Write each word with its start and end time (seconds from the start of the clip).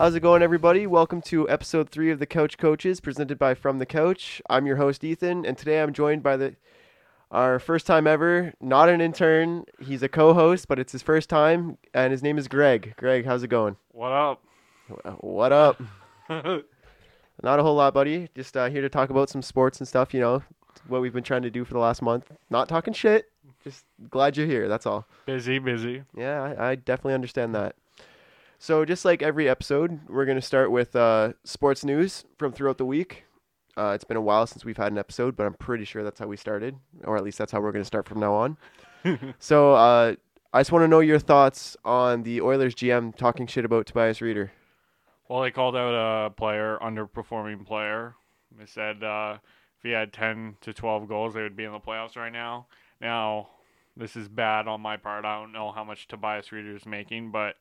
How's 0.00 0.14
it 0.14 0.20
going, 0.20 0.42
everybody? 0.42 0.86
Welcome 0.86 1.20
to 1.26 1.46
episode 1.50 1.90
three 1.90 2.10
of 2.10 2.18
the 2.18 2.24
Couch 2.24 2.56
Coaches, 2.56 3.00
presented 3.00 3.38
by 3.38 3.52
From 3.52 3.78
the 3.78 3.84
Couch. 3.84 4.40
I'm 4.48 4.64
your 4.64 4.76
host, 4.76 5.04
Ethan, 5.04 5.44
and 5.44 5.58
today 5.58 5.82
I'm 5.82 5.92
joined 5.92 6.22
by 6.22 6.38
the 6.38 6.56
our 7.30 7.58
first 7.58 7.86
time 7.86 8.06
ever, 8.06 8.54
not 8.62 8.88
an 8.88 9.02
intern. 9.02 9.66
He's 9.78 10.02
a 10.02 10.08
co-host, 10.08 10.68
but 10.68 10.78
it's 10.78 10.92
his 10.92 11.02
first 11.02 11.28
time, 11.28 11.76
and 11.92 12.12
his 12.12 12.22
name 12.22 12.38
is 12.38 12.48
Greg. 12.48 12.94
Greg, 12.96 13.26
how's 13.26 13.42
it 13.42 13.48
going? 13.48 13.76
What 13.92 14.10
up? 14.10 14.42
What 15.18 15.52
up? 15.52 15.82
Not 16.30 17.58
a 17.58 17.62
whole 17.62 17.74
lot, 17.74 17.92
buddy. 17.92 18.30
Just 18.34 18.56
uh, 18.56 18.70
here 18.70 18.80
to 18.80 18.88
talk 18.88 19.10
about 19.10 19.28
some 19.28 19.42
sports 19.42 19.80
and 19.80 19.86
stuff. 19.86 20.14
You 20.14 20.20
know 20.20 20.42
what 20.88 21.02
we've 21.02 21.12
been 21.12 21.22
trying 21.22 21.42
to 21.42 21.50
do 21.50 21.62
for 21.62 21.74
the 21.74 21.78
last 21.78 22.00
month. 22.00 22.32
Not 22.48 22.70
talking 22.70 22.94
shit. 22.94 23.30
Just 23.62 23.84
glad 24.08 24.38
you're 24.38 24.46
here. 24.46 24.66
That's 24.66 24.86
all. 24.86 25.06
busy, 25.26 25.58
busy. 25.58 26.04
Yeah, 26.16 26.54
I, 26.58 26.70
I 26.70 26.74
definitely 26.76 27.12
understand 27.12 27.54
that. 27.54 27.76
So, 28.62 28.84
just 28.84 29.06
like 29.06 29.22
every 29.22 29.48
episode, 29.48 30.00
we're 30.06 30.26
going 30.26 30.36
to 30.36 30.46
start 30.46 30.70
with 30.70 30.94
uh, 30.94 31.32
sports 31.44 31.82
news 31.82 32.26
from 32.36 32.52
throughout 32.52 32.76
the 32.76 32.84
week. 32.84 33.24
Uh, 33.74 33.92
it's 33.94 34.04
been 34.04 34.18
a 34.18 34.20
while 34.20 34.46
since 34.46 34.66
we've 34.66 34.76
had 34.76 34.92
an 34.92 34.98
episode, 34.98 35.34
but 35.34 35.46
I'm 35.46 35.54
pretty 35.54 35.86
sure 35.86 36.04
that's 36.04 36.20
how 36.20 36.26
we 36.26 36.36
started, 36.36 36.76
or 37.04 37.16
at 37.16 37.24
least 37.24 37.38
that's 37.38 37.52
how 37.52 37.62
we're 37.62 37.72
going 37.72 37.80
to 37.80 37.86
start 37.86 38.06
from 38.06 38.20
now 38.20 38.34
on. 38.34 38.58
so, 39.38 39.72
uh, 39.72 40.14
I 40.52 40.60
just 40.60 40.72
want 40.72 40.82
to 40.82 40.88
know 40.88 41.00
your 41.00 41.18
thoughts 41.18 41.74
on 41.86 42.22
the 42.22 42.42
Oilers 42.42 42.74
GM 42.74 43.16
talking 43.16 43.46
shit 43.46 43.64
about 43.64 43.86
Tobias 43.86 44.18
Rieder. 44.18 44.50
Well, 45.26 45.40
they 45.40 45.50
called 45.50 45.74
out 45.74 46.26
a 46.26 46.28
player, 46.28 46.76
underperforming 46.82 47.64
player. 47.64 48.14
They 48.58 48.66
said 48.66 49.02
uh, 49.02 49.38
if 49.78 49.84
he 49.84 49.92
had 49.92 50.12
10 50.12 50.58
to 50.60 50.74
12 50.74 51.08
goals, 51.08 51.32
they 51.32 51.40
would 51.40 51.56
be 51.56 51.64
in 51.64 51.72
the 51.72 51.80
playoffs 51.80 52.14
right 52.14 52.32
now. 52.32 52.66
Now, 53.00 53.48
this 53.96 54.16
is 54.16 54.28
bad 54.28 54.68
on 54.68 54.82
my 54.82 54.98
part. 54.98 55.24
I 55.24 55.40
don't 55.40 55.52
know 55.52 55.72
how 55.72 55.82
much 55.82 56.08
Tobias 56.08 56.48
Rieder 56.48 56.76
is 56.76 56.84
making, 56.84 57.30
but 57.30 57.56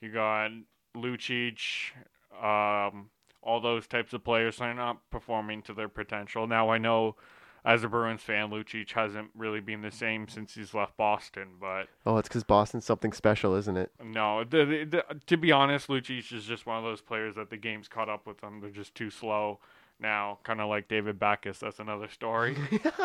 you 0.00 0.12
got 0.12 0.50
Lucic, 0.96 1.92
um, 2.32 3.10
all 3.42 3.60
those 3.60 3.86
types 3.86 4.12
of 4.12 4.24
players 4.24 4.60
are 4.60 4.74
not 4.74 4.98
performing 5.10 5.62
to 5.62 5.72
their 5.74 5.88
potential. 5.88 6.46
Now, 6.46 6.70
I 6.70 6.78
know 6.78 7.16
as 7.64 7.84
a 7.84 7.88
Bruins 7.88 8.22
fan, 8.22 8.50
Lucic 8.50 8.90
hasn't 8.92 9.30
really 9.34 9.60
been 9.60 9.82
the 9.82 9.90
same 9.90 10.28
since 10.28 10.54
he's 10.54 10.72
left 10.72 10.96
Boston, 10.96 11.48
but 11.60 11.88
Oh, 12.06 12.16
it's 12.16 12.28
because 12.28 12.42
Boston's 12.44 12.84
something 12.86 13.12
special, 13.12 13.54
isn't 13.54 13.76
it? 13.76 13.92
no, 14.02 14.44
the, 14.44 14.64
the, 14.64 14.84
the, 14.84 15.04
to 15.26 15.36
be 15.36 15.52
honest, 15.52 15.88
Lucic 15.88 16.32
is 16.32 16.44
just 16.44 16.66
one 16.66 16.78
of 16.78 16.84
those 16.84 17.00
players 17.02 17.34
that 17.36 17.50
the 17.50 17.56
game's 17.56 17.88
caught 17.88 18.08
up 18.08 18.26
with 18.26 18.40
them. 18.40 18.60
They're 18.60 18.70
just 18.70 18.94
too 18.94 19.10
slow 19.10 19.58
now, 19.98 20.38
kind 20.42 20.60
of 20.60 20.68
like 20.68 20.88
David 20.88 21.18
Backes. 21.18 21.58
That's 21.58 21.78
another 21.78 22.08
story. 22.08 22.56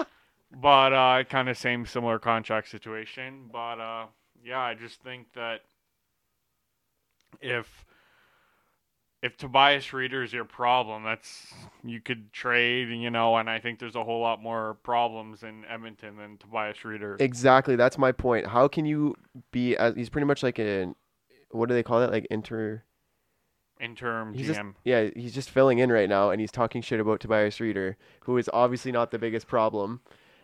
but 0.62 0.94
uh, 0.94 1.24
kind 1.26 1.50
of 1.50 1.58
same 1.58 1.86
similar 1.86 2.20
contract 2.20 2.70
situation. 2.70 3.50
But 3.52 3.80
uh, 3.80 4.06
yeah, 4.44 4.62
I 4.62 4.74
just 4.74 5.02
think 5.02 5.34
that 5.34 5.62
if 7.42 7.86
if 9.22 9.38
Tobias 9.38 9.88
Rieder 9.88 10.24
is 10.24 10.32
your 10.32 10.46
problem, 10.46 11.04
that's 11.04 11.52
you 11.84 12.00
could 12.00 12.32
trade, 12.32 12.90
you 12.90 13.10
know, 13.10 13.38
and 13.38 13.50
I 13.50 13.60
think 13.60 13.80
there's 13.80 13.96
a 13.96 14.04
whole 14.04 14.22
lot 14.22 14.42
more 14.42 14.76
problems 14.84 15.42
in 15.42 15.66
Edmonton 15.66 16.18
than 16.18 16.38
Tobias 16.38 16.78
Rieder. 16.84 17.20
Exactly. 17.20 17.76
That's 17.76 17.98
my 17.98 18.12
point. 18.12 18.46
How 18.46 18.68
can 18.68 18.86
you 18.86 19.16
be? 19.52 19.76
As, 19.78 19.96
he's 19.96 20.10
pretty 20.10 20.28
much 20.28 20.44
like 20.44 20.60
a, 20.60 20.94
what 21.50 21.70
do 21.70 21.76
they 21.76 21.82
call 21.82 22.04
it? 22.04 22.12
Like 22.12 22.28
inter. 22.30 22.84
Interim 23.80 24.34
He's 24.34 24.48
GM. 24.48 24.54
just, 24.54 24.62
yeah, 24.86 25.10
he's 25.16 25.34
just 25.34 25.50
filling 25.50 25.80
in 25.80 25.92
right 25.92 26.08
now, 26.08 26.30
and 26.30 26.40
he's 26.40 26.52
talking 26.52 26.82
shit 26.82 27.00
about 27.00 27.20
Tobias 27.20 27.60
Reeder, 27.60 27.98
who 28.22 28.38
is 28.38 28.50
obviously 28.54 28.92
not 28.92 29.12
the 29.12 29.20
biggest 29.20 29.48
problem. 29.48 30.00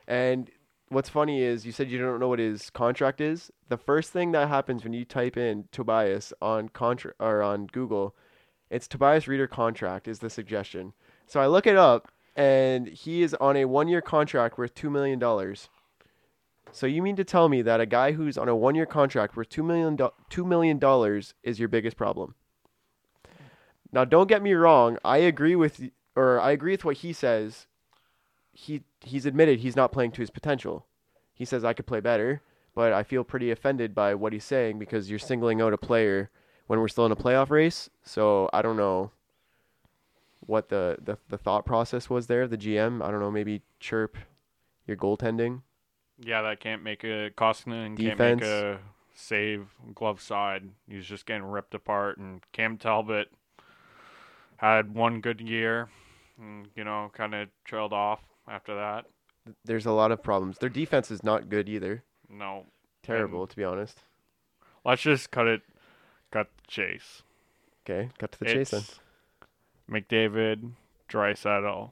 And 0.07 0.49
what's 0.91 1.09
funny 1.09 1.41
is 1.41 1.65
you 1.65 1.71
said 1.71 1.89
you 1.89 1.97
don't 1.97 2.19
know 2.19 2.27
what 2.27 2.39
his 2.39 2.69
contract 2.69 3.21
is. 3.21 3.49
The 3.69 3.77
first 3.77 4.11
thing 4.11 4.33
that 4.33 4.49
happens 4.49 4.83
when 4.83 4.93
you 4.93 5.05
type 5.05 5.37
in 5.37 5.69
Tobias 5.71 6.33
on 6.41 6.69
contra- 6.69 7.13
or 7.19 7.41
on 7.41 7.67
Google, 7.67 8.15
it's 8.69 8.87
Tobias 8.87 9.25
Rieder 9.25 9.49
contract 9.49 10.07
is 10.07 10.19
the 10.19 10.29
suggestion. 10.29 10.93
So 11.27 11.39
I 11.39 11.47
look 11.47 11.65
it 11.65 11.77
up, 11.77 12.11
and 12.35 12.87
he 12.87 13.21
is 13.21 13.33
on 13.35 13.55
a 13.55 13.65
one-year 13.65 14.01
contract 14.01 14.57
worth 14.57 14.73
two 14.73 14.89
million 14.89 15.17
dollars. 15.17 15.69
So 16.73 16.87
you 16.87 17.01
mean 17.01 17.15
to 17.17 17.23
tell 17.23 17.49
me 17.49 17.61
that 17.63 17.81
a 17.81 17.85
guy 17.85 18.13
who's 18.13 18.37
on 18.37 18.47
a 18.47 18.55
one-year 18.55 18.85
contract 18.85 19.35
worth 19.35 19.49
2 19.49 19.63
million 19.63 19.97
$2 19.97 20.45
million 20.45 21.21
is 21.43 21.59
your 21.59 21.67
biggest 21.67 21.97
problem? 21.97 22.35
Now, 23.91 24.05
don't 24.05 24.29
get 24.29 24.41
me 24.41 24.53
wrong. 24.53 24.97
I 25.03 25.17
agree 25.17 25.55
with, 25.55 25.81
or 26.15 26.39
I 26.39 26.51
agree 26.51 26.71
with 26.71 26.85
what 26.85 26.97
he 26.97 27.11
says. 27.11 27.67
He 28.53 28.83
he's 29.01 29.25
admitted 29.25 29.59
he's 29.59 29.75
not 29.75 29.91
playing 29.91 30.11
to 30.11 30.21
his 30.21 30.29
potential. 30.29 30.85
He 31.33 31.45
says 31.45 31.63
I 31.63 31.73
could 31.73 31.87
play 31.87 31.99
better, 31.99 32.41
but 32.75 32.93
I 32.93 33.03
feel 33.03 33.23
pretty 33.23 33.51
offended 33.51 33.95
by 33.95 34.13
what 34.15 34.33
he's 34.33 34.43
saying 34.43 34.79
because 34.79 35.09
you're 35.09 35.19
singling 35.19 35.61
out 35.61 35.73
a 35.73 35.77
player 35.77 36.29
when 36.67 36.79
we're 36.79 36.87
still 36.87 37.05
in 37.05 37.11
a 37.11 37.15
playoff 37.15 37.49
race. 37.49 37.89
So 38.03 38.49
I 38.53 38.61
don't 38.61 38.77
know 38.77 39.11
what 40.41 40.69
the 40.69 40.97
the, 41.01 41.17
the 41.29 41.37
thought 41.37 41.65
process 41.65 42.09
was 42.09 42.27
there. 42.27 42.47
The 42.47 42.57
GM, 42.57 43.03
I 43.03 43.11
don't 43.11 43.19
know, 43.19 43.31
maybe 43.31 43.61
chirp 43.79 44.17
your 44.85 44.97
goaltending. 44.97 45.61
Yeah, 46.19 46.41
that 46.43 46.59
can't 46.59 46.83
make 46.83 47.03
a 47.03 47.31
Koskinen 47.31 47.97
can't 47.97 48.17
Defense. 48.17 48.41
make 48.41 48.49
a 48.49 48.79
save 49.15 49.67
glove 49.95 50.21
side. 50.21 50.69
He's 50.87 51.05
just 51.05 51.25
getting 51.25 51.43
ripped 51.43 51.73
apart. 51.73 52.17
And 52.17 52.41
Cam 52.51 52.77
Talbot 52.77 53.31
had 54.57 54.93
one 54.93 55.21
good 55.21 55.41
year, 55.41 55.89
and 56.39 56.67
you 56.75 56.83
know, 56.83 57.09
kind 57.13 57.33
of 57.33 57.49
trailed 57.65 57.93
off 57.93 58.19
after 58.51 58.75
that. 58.75 59.05
There's 59.65 59.85
a 59.85 59.91
lot 59.91 60.11
of 60.11 60.21
problems. 60.21 60.57
Their 60.59 60.69
defense 60.69 61.09
is 61.09 61.23
not 61.23 61.49
good 61.49 61.67
either. 61.69 62.03
No, 62.29 62.65
Terrible, 63.03 63.47
to 63.47 63.55
be 63.55 63.63
honest. 63.63 63.99
let's 64.85 65.01
just 65.01 65.31
cut 65.31 65.47
it, 65.47 65.61
cut 66.31 66.47
the 66.57 66.67
chase. 66.71 67.23
Okay, 67.83 68.09
cut 68.19 68.31
to 68.33 68.39
the 68.39 68.45
chase 68.45 68.69
then. 68.69 68.81
It's 68.81 68.99
McDavid, 69.89 70.71
Draisaitl, 71.09 71.91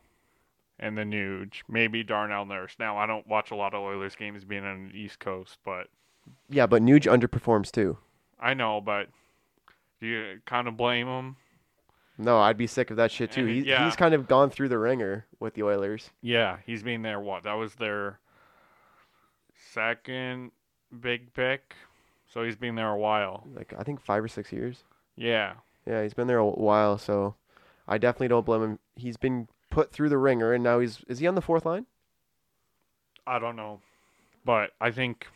and 0.80 0.98
the 0.98 1.02
Nuge. 1.02 1.64
Maybe 1.68 2.04
Darnell 2.04 2.46
Nurse. 2.46 2.76
Now 2.80 2.98
I 2.98 3.06
don't 3.08 3.28
watch 3.28 3.50
a 3.52 3.56
lot 3.56 3.74
of 3.74 3.82
Oilers 3.82 4.16
games 4.16 4.44
being 4.44 4.64
on 4.64 4.90
the 4.94 4.98
East 5.00 5.20
Coast, 5.20 5.58
but 5.66 5.88
Yeah, 6.50 6.68
but 6.68 6.84
Nuge 6.84 7.12
underperforms 7.12 7.72
too. 7.72 7.98
I 8.40 8.54
know. 8.54 8.80
But 8.80 9.08
do 10.00 10.08
you 10.08 10.40
kind 10.46 10.68
of 10.68 10.78
blame 10.78 11.08
him? 11.08 11.36
No, 12.22 12.38
I'd 12.38 12.58
be 12.58 12.68
sick 12.68 12.92
of 12.92 12.98
that 12.98 13.12
shit 13.12 13.32
too. 13.32 13.44
Uh, 13.46 13.48
He, 13.48 13.60
yeah. 13.62 13.86
He's 13.86 13.96
kind 13.96 14.14
of 14.14 14.28
gone 14.28 14.50
through 14.50 14.68
the 14.68 14.78
ringer 14.78 15.26
with 15.40 15.54
the 15.54 15.64
Oilers. 15.64 16.10
Yeah, 16.22 16.58
he's 16.66 16.84
been 16.84 17.02
there. 17.02 17.20
What? 17.20 17.44
That 17.44 17.54
was 17.54 17.76
their 17.76 18.20
second 19.72 20.52
big 21.00 21.34
pick. 21.34 21.74
So 22.32 22.44
he's 22.44 22.58
been 22.58 22.76
there 22.76 22.90
a 22.90 22.98
while. 22.98 23.48
Like 23.56 23.74
I 23.78 23.84
think 23.84 24.02
five 24.02 24.22
or 24.22 24.28
six 24.28 24.52
years. 24.52 24.84
Yeah. 25.16 25.54
Yeah, 25.88 26.04
he's 26.04 26.14
been 26.14 26.28
there 26.28 26.38
a 26.38 26.46
while, 26.46 26.98
so 26.98 27.36
I 27.88 27.98
definitely 27.98 28.28
don't 28.28 28.46
blame 28.46 28.64
him. 28.64 28.80
He's 28.96 29.18
been 29.18 29.48
put 29.70 29.92
through 29.92 30.10
the 30.10 30.18
ringer, 30.18 30.54
and 30.54 30.64
now 30.64 30.80
he's 30.80 31.00
is 31.08 31.20
he 31.20 31.28
on 31.28 31.36
the 31.36 31.42
fourth 31.42 31.66
line? 31.66 31.86
I 33.26 33.40
don't 33.40 33.56
know. 33.56 33.80
But 34.44 34.72
I 34.82 34.92
think 34.92 35.28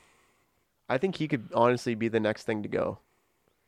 I 0.89 0.97
think 0.97 1.15
he 1.15 1.29
could 1.29 1.49
honestly 1.55 1.95
be 1.95 2.09
the 2.09 2.19
next 2.19 2.43
thing 2.43 2.61
to 2.61 2.69
go. 2.69 2.99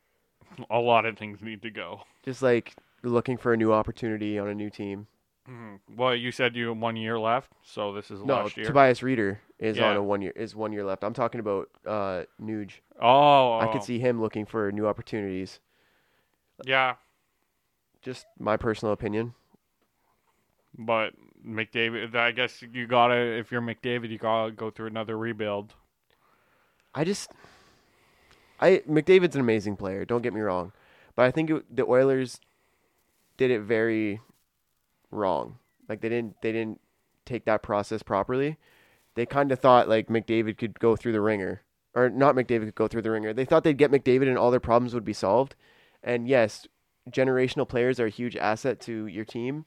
a 0.70 0.78
lot 0.78 1.06
of 1.06 1.16
things 1.16 1.40
need 1.40 1.62
to 1.62 1.70
go. 1.70 2.02
Just 2.22 2.42
like 2.42 2.74
looking 3.02 3.36
for 3.36 3.52
a 3.52 3.56
new 3.56 3.72
opportunity 3.72 4.38
on 4.38 4.48
a 4.48 4.54
new 4.54 4.70
team. 4.70 5.06
Mhm. 5.48 5.80
Well, 5.94 6.14
you 6.14 6.32
said 6.32 6.56
you 6.56 6.68
had 6.70 6.80
one 6.80 6.96
year 6.96 7.18
left, 7.18 7.52
so 7.62 7.92
this 7.92 8.10
is 8.10 8.20
No, 8.22 8.42
last 8.42 8.56
year. 8.56 8.66
Tobias 8.66 9.00
Rieder 9.00 9.38
is 9.58 9.78
on 9.78 9.96
a 9.96 10.02
one 10.02 10.20
year 10.20 10.32
is 10.34 10.56
one 10.56 10.72
year 10.72 10.84
left. 10.84 11.04
I'm 11.04 11.14
talking 11.14 11.38
about 11.40 11.70
uh 11.86 12.24
Nuge. 12.42 12.80
oh, 13.00 13.58
I 13.58 13.66
could 13.68 13.82
oh. 13.82 13.84
see 13.84 13.98
him 14.00 14.20
looking 14.20 14.44
for 14.44 14.72
new 14.72 14.86
opportunities. 14.86 15.60
Yeah, 16.64 16.96
Just 18.02 18.26
my 18.38 18.56
personal 18.56 18.92
opinion. 18.92 19.34
but 20.76 21.14
McDavid. 21.46 22.14
I 22.16 22.32
guess 22.32 22.62
you 22.62 22.86
gotta. 22.86 23.14
If 23.14 23.52
you're 23.52 23.62
McDavid, 23.62 24.10
you 24.10 24.18
gotta 24.18 24.50
go 24.50 24.70
through 24.70 24.88
another 24.88 25.16
rebuild. 25.16 25.74
I 26.94 27.04
just, 27.04 27.30
I 28.58 28.82
McDavid's 28.88 29.34
an 29.36 29.42
amazing 29.42 29.76
player. 29.76 30.04
Don't 30.04 30.22
get 30.22 30.32
me 30.32 30.40
wrong, 30.40 30.72
but 31.14 31.26
I 31.26 31.30
think 31.30 31.50
it, 31.50 31.76
the 31.76 31.84
Oilers 31.84 32.40
did 33.36 33.50
it 33.50 33.60
very 33.60 34.20
wrong. 35.10 35.58
Like 35.88 36.00
they 36.00 36.08
didn't 36.08 36.40
they 36.42 36.52
didn't 36.52 36.80
take 37.24 37.44
that 37.44 37.62
process 37.62 38.02
properly. 38.02 38.56
They 39.14 39.26
kind 39.26 39.50
of 39.52 39.58
thought 39.58 39.88
like 39.88 40.08
McDavid 40.08 40.58
could 40.58 40.78
go 40.78 40.96
through 40.96 41.12
the 41.12 41.20
ringer, 41.20 41.62
or 41.94 42.10
not 42.10 42.34
McDavid 42.34 42.66
could 42.66 42.74
go 42.74 42.88
through 42.88 43.02
the 43.02 43.10
ringer. 43.10 43.32
They 43.32 43.44
thought 43.44 43.64
they'd 43.64 43.78
get 43.78 43.90
McDavid 43.90 44.28
and 44.28 44.36
all 44.38 44.50
their 44.50 44.60
problems 44.60 44.94
would 44.94 45.04
be 45.04 45.12
solved. 45.12 45.54
And 46.02 46.28
yes, 46.28 46.66
generational 47.10 47.68
players 47.68 47.98
are 47.98 48.06
a 48.06 48.10
huge 48.10 48.36
asset 48.36 48.80
to 48.82 49.06
your 49.06 49.24
team, 49.24 49.64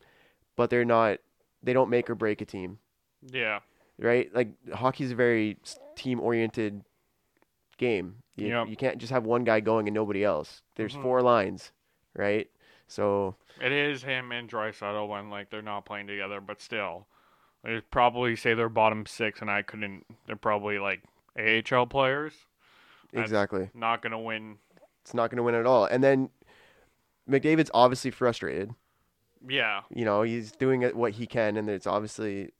but 0.56 0.70
they're 0.70 0.86
not. 0.86 1.18
They 1.64 1.74
don't 1.74 1.90
make 1.90 2.10
or 2.10 2.16
break 2.16 2.40
a 2.42 2.46
team 2.46 2.80
Yeah, 3.22 3.60
right? 3.98 4.34
Like 4.34 4.50
hockey's 4.74 5.12
a 5.12 5.16
very 5.16 5.58
team 5.96 6.22
oriented 6.22 6.84
game. 7.78 8.18
You, 8.38 8.48
Yep. 8.48 8.68
you 8.70 8.76
can't 8.78 8.98
just 8.98 9.12
have 9.12 9.26
one 9.26 9.44
guy 9.44 9.60
going 9.60 9.88
and 9.88 9.94
nobody 9.96 10.24
else. 10.24 10.62
There's 10.76 10.96
Mhm. 10.96 11.02
four 11.02 11.22
lines, 11.22 11.72
right? 12.16 12.50
So 12.90 13.36
it 13.62 13.72
is 13.72 14.02
him 14.04 14.32
and 14.32 14.50
Draisaitl 14.50 15.08
when 15.08 15.30
like 15.30 15.50
they're 15.52 15.62
not 15.62 15.86
playing 15.86 16.08
together, 16.08 16.42
but 16.42 16.60
still, 16.60 17.06
I'd 17.64 17.90
probably 17.92 18.36
say 18.36 18.54
they're 18.56 18.68
bottom 18.68 19.06
six, 19.06 19.40
and 19.42 19.50
I 19.50 19.62
couldn't. 19.62 20.06
They're 20.26 20.36
probably 20.36 20.80
like 20.80 21.04
AHL 21.38 21.86
players. 21.86 22.34
That's- 23.14 23.30
exactly, 23.30 23.70
Not 23.74 24.02
gonna 24.02 24.20
win. 24.20 24.58
it's 25.02 25.14
not 25.14 25.30
going 25.30 25.38
to 25.38 25.44
win 25.44 25.56
at 25.56 25.66
all. 25.66 25.86
And 25.86 26.04
then 26.04 26.30
McDavid's 27.30 27.72
obviously 27.74 28.12
frustrated. 28.12 28.74
Yeah. 29.48 29.82
You 29.94 30.04
know, 30.06 30.24
he's 30.24 30.52
doing 30.52 30.84
what 30.84 31.14
he 31.14 31.26
can, 31.26 31.58
and 31.58 31.70
it's 31.70 31.88
obviously 31.88 32.52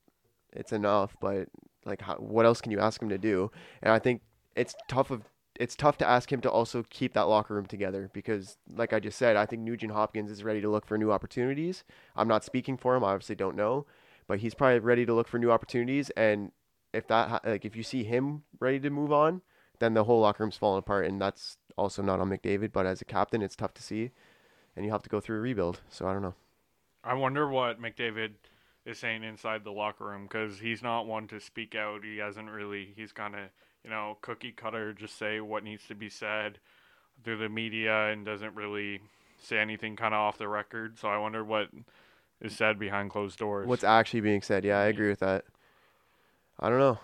it's 0.54 0.72
enough. 0.72 1.16
But 1.20 1.50
like, 1.86 2.02
how, 2.02 2.16
what 2.16 2.46
else 2.46 2.62
can 2.62 2.72
you 2.72 2.80
ask 2.80 3.02
him 3.02 3.10
to 3.10 3.18
do? 3.18 3.52
And 3.82 3.92
I 3.92 4.00
think 4.00 4.22
it's 4.56 4.74
tough 4.88 5.12
of 5.12 5.24
it's 5.60 5.76
tough 5.76 5.98
to 5.98 6.08
ask 6.08 6.32
him 6.32 6.40
to 6.42 6.50
also 6.50 6.86
keep 6.90 7.14
that 7.14 7.28
locker 7.28 7.54
room 7.54 7.66
together 7.66 8.10
because, 8.14 8.58
like 8.74 8.94
I 8.94 9.00
just 9.02 9.20
said, 9.20 9.36
I 9.36 9.46
think 9.46 9.62
Nugent 9.62 9.92
Hopkins 9.92 10.32
is 10.32 10.42
ready 10.42 10.62
to 10.62 10.70
look 10.70 10.86
for 10.86 10.98
new 10.98 11.12
opportunities. 11.12 11.84
I'm 12.16 12.30
not 12.30 12.46
speaking 12.46 12.78
for 12.78 12.96
him, 12.96 13.04
I 13.04 13.10
obviously 13.12 13.36
don't 13.36 13.58
know, 13.58 13.86
but 14.26 14.40
he's 14.40 14.54
probably 14.54 14.80
ready 14.80 15.06
to 15.06 15.14
look 15.14 15.28
for 15.28 15.38
new 15.38 15.52
opportunities. 15.52 16.10
And 16.12 16.54
if 16.94 17.08
that 17.08 17.46
like 17.46 17.66
if 17.66 17.76
you 17.76 17.84
see 17.84 18.06
him 18.06 18.44
ready 18.62 18.80
to 18.80 18.90
move 18.90 19.12
on, 19.12 19.42
then 19.80 19.94
the 19.94 20.06
whole 20.06 20.22
locker 20.22 20.44
room's 20.44 20.58
falling 20.58 20.80
apart, 20.80 21.06
and 21.06 21.22
that's 21.22 21.58
also 21.78 22.02
not 22.02 22.22
on 22.22 22.30
McDavid. 22.30 22.72
But 22.72 22.86
as 22.86 23.02
a 23.02 23.06
captain, 23.06 23.42
it's 23.42 23.56
tough 23.58 23.74
to 23.76 23.84
see, 23.84 24.12
and 24.78 24.86
you 24.86 24.92
have 24.92 25.04
to 25.04 25.10
go 25.10 25.20
through 25.20 25.38
a 25.38 25.42
rebuild. 25.42 25.82
So 25.90 26.08
I 26.08 26.14
don't 26.14 26.22
know. 26.22 26.36
I 27.04 27.14
wonder 27.16 27.50
what 27.50 27.82
McDavid 27.82 28.32
is 28.86 28.98
saying 28.98 29.24
inside 29.24 29.66
the 29.66 29.72
locker 29.72 30.06
room 30.06 30.24
because 30.24 30.60
he's 30.60 30.82
not 30.82 31.06
one 31.06 31.28
to 31.28 31.40
speak 31.42 31.76
out. 31.76 32.06
He 32.06 32.18
hasn't 32.18 32.50
really. 32.50 32.94
He's 32.96 33.12
kind 33.12 33.36
of 33.36 33.42
you 33.84 33.90
know 33.90 34.18
cookie 34.22 34.52
cutter, 34.52 34.94
just 34.94 35.18
say 35.18 35.40
what 35.40 35.64
needs 35.64 35.88
to 35.88 35.96
be 35.96 36.10
said 36.10 36.60
through 37.24 37.38
the 37.38 37.50
media 37.50 38.08
and 38.08 38.26
doesn't 38.26 38.56
really 38.56 39.02
say 39.38 39.58
anything 39.58 39.96
kind 39.96 40.14
of 40.14 40.20
off 40.20 40.38
the 40.38 40.48
record. 40.48 41.00
So 41.00 41.08
I 41.08 41.18
wonder 41.18 41.44
what 41.44 41.70
is 42.42 42.56
said 42.56 42.80
behind 42.80 43.10
closed 43.10 43.40
doors. 43.40 43.68
What's 43.68 43.84
actually 43.84 44.22
being 44.22 44.42
said? 44.42 44.64
Yeah, 44.64 44.80
I 44.80 44.86
agree 44.86 45.10
with 45.10 45.20
that. 45.20 45.46
I 46.60 46.70
don't 46.70 46.80
know. 46.80 47.00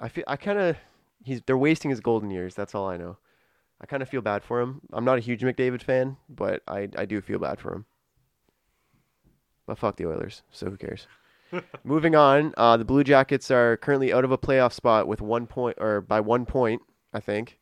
I 0.00 0.08
feel 0.08 0.24
I 0.26 0.36
kind 0.36 0.58
of 0.58 0.76
he's 1.24 1.42
they're 1.46 1.56
wasting 1.56 1.90
his 1.90 2.00
golden 2.00 2.30
years. 2.30 2.54
That's 2.54 2.74
all 2.74 2.88
I 2.88 2.96
know. 2.96 3.16
I 3.80 3.86
kind 3.86 4.02
of 4.02 4.08
feel 4.08 4.22
bad 4.22 4.44
for 4.44 4.60
him. 4.60 4.80
I'm 4.92 5.04
not 5.04 5.18
a 5.18 5.22
huge 5.22 5.42
McDavid 5.42 5.82
fan, 5.82 6.16
but 6.28 6.62
I 6.66 6.88
I 6.96 7.04
do 7.04 7.20
feel 7.20 7.38
bad 7.38 7.60
for 7.60 7.72
him. 7.72 7.86
But 9.66 9.78
fuck 9.78 9.96
the 9.96 10.06
Oilers, 10.06 10.42
so 10.50 10.70
who 10.70 10.76
cares? 10.76 11.06
Moving 11.84 12.14
on, 12.14 12.54
uh, 12.56 12.76
the 12.76 12.84
Blue 12.84 13.04
Jackets 13.04 13.50
are 13.50 13.76
currently 13.76 14.12
out 14.12 14.24
of 14.24 14.32
a 14.32 14.38
playoff 14.38 14.72
spot 14.72 15.06
with 15.06 15.20
one 15.20 15.46
point, 15.46 15.76
or 15.80 16.00
by 16.00 16.20
one 16.20 16.46
point, 16.46 16.82
I 17.12 17.20
think. 17.20 17.58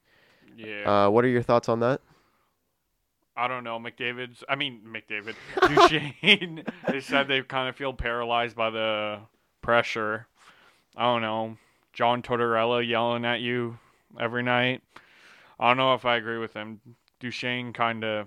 yeah. 0.57 1.07
Uh, 1.07 1.11
what 1.11 1.25
are 1.25 1.29
your 1.29 1.43
thoughts 1.43 1.69
on 1.69 1.81
that? 1.81 2.01
I 3.37 3.49
don't 3.49 3.65
know. 3.65 3.79
McDavid's. 3.79 4.45
I 4.49 4.57
mean 4.57 4.81
McDavid. 4.87 5.35
Duchene. 5.61 6.65
they 6.89 7.01
said 7.01 7.27
they 7.27 7.41
kind 7.43 7.69
of 7.69 7.77
feel 7.77 7.95
paralyzed 7.95 8.55
by 8.55 8.69
the 8.71 9.21
pressure. 9.63 10.27
I 10.97 11.05
don't 11.05 11.23
know. 11.23 11.57
John 11.93 12.23
Tortorella 12.23 12.87
yelling 12.87 13.25
at 13.25 13.41
you 13.41 13.79
every 14.19 14.43
night. 14.43 14.83
I 15.59 15.69
don't 15.69 15.79
know 15.79 15.95
if 15.95 16.05
I 16.05 16.17
agree 16.17 16.39
with 16.39 16.53
him. 16.53 16.81
Duchene 17.19 17.73
kind 17.73 18.05
of. 18.05 18.27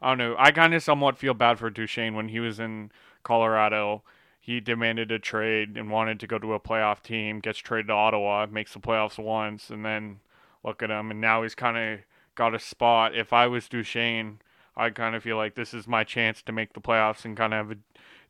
I 0.00 0.08
don't 0.10 0.18
know. 0.18 0.36
I 0.38 0.50
kind 0.50 0.72
of 0.74 0.82
somewhat 0.82 1.18
feel 1.18 1.34
bad 1.34 1.58
for 1.58 1.70
Duchene 1.70 2.14
when 2.14 2.28
he 2.28 2.40
was 2.40 2.58
in 2.58 2.92
Colorado. 3.24 4.02
He 4.40 4.60
demanded 4.60 5.10
a 5.10 5.18
trade 5.18 5.76
and 5.76 5.90
wanted 5.90 6.20
to 6.20 6.26
go 6.26 6.38
to 6.38 6.52
a 6.52 6.60
playoff 6.60 7.02
team. 7.02 7.40
Gets 7.40 7.58
traded 7.58 7.88
to 7.88 7.94
Ottawa, 7.94 8.46
makes 8.50 8.74
the 8.74 8.78
playoffs 8.78 9.18
once, 9.18 9.70
and 9.70 9.84
then 9.84 10.20
look 10.62 10.82
at 10.82 10.90
him. 10.90 11.10
And 11.10 11.20
now 11.20 11.42
he's 11.42 11.54
kind 11.54 11.76
of 11.76 12.00
got 12.34 12.54
a 12.54 12.58
spot. 12.58 13.14
If 13.14 13.32
I 13.32 13.46
was 13.46 13.68
Duchene, 13.68 14.40
I 14.76 14.90
kind 14.90 15.14
of 15.14 15.22
feel 15.22 15.36
like 15.36 15.54
this 15.54 15.72
is 15.72 15.88
my 15.88 16.04
chance 16.04 16.42
to 16.42 16.52
make 16.52 16.74
the 16.74 16.80
playoffs 16.80 17.24
and 17.24 17.36
kind 17.36 17.54
of 17.54 17.68
have 17.68 17.76
a 17.76 17.80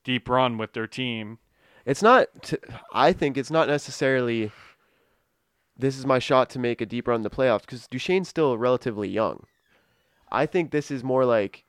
deep 0.05 0.29
run 0.29 0.57
with 0.57 0.73
their 0.73 0.87
team. 0.87 1.39
It's 1.85 2.03
not. 2.03 2.29
I 2.93 3.13
think 3.13 3.37
it's 3.37 3.51
not 3.51 3.69
necessarily. 3.69 4.53
This 5.77 5.99
is 5.99 6.07
my 6.07 6.21
shot 6.21 6.49
to 6.51 6.61
make 6.61 6.81
a 6.81 6.87
deep 6.87 7.09
run 7.09 7.17
in 7.17 7.23
the 7.23 7.31
playoffs 7.31 7.63
because 7.63 7.89
Duchene's 7.89 8.29
still 8.29 8.57
relatively 8.57 9.09
young. 9.09 9.47
I 10.31 10.47
think 10.47 10.71
this 10.71 10.91
is 10.91 11.03
more 11.03 11.25
like, 11.25 11.65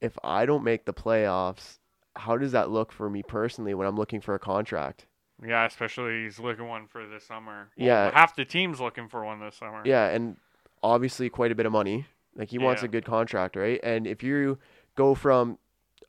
if 0.00 0.16
I 0.24 0.46
don't 0.46 0.64
make 0.64 0.86
the 0.86 0.94
playoffs, 0.94 1.78
how 2.16 2.36
does 2.36 2.52
that 2.52 2.70
look 2.70 2.92
for 2.92 3.08
me 3.10 3.22
personally 3.22 3.74
when 3.74 3.86
I'm 3.86 3.96
looking 3.96 4.20
for 4.20 4.34
a 4.34 4.38
contract? 4.38 5.06
Yeah, 5.46 5.64
especially 5.66 6.24
he's 6.24 6.38
looking 6.40 6.66
one 6.66 6.88
for 6.88 7.06
this 7.06 7.24
summer. 7.24 7.70
Well, 7.76 7.86
Yeah. 7.86 8.10
half 8.12 8.34
the 8.34 8.44
team's 8.44 8.80
looking 8.80 9.08
for 9.08 9.24
one 9.24 9.38
this 9.40 9.54
summer. 9.56 9.82
Yeah, 9.84 10.08
and 10.08 10.36
obviously 10.82 11.28
quite 11.30 11.52
a 11.52 11.54
bit 11.54 11.66
of 11.66 11.72
money. 11.72 12.06
Like 12.34 12.48
he 12.50 12.58
wants 12.58 12.82
Yeah. 12.82 12.86
a 12.86 12.88
good 12.88 13.04
contract, 13.04 13.54
right? 13.56 13.78
And 13.82 14.06
if 14.06 14.22
you 14.22 14.58
go 14.96 15.14
from 15.14 15.58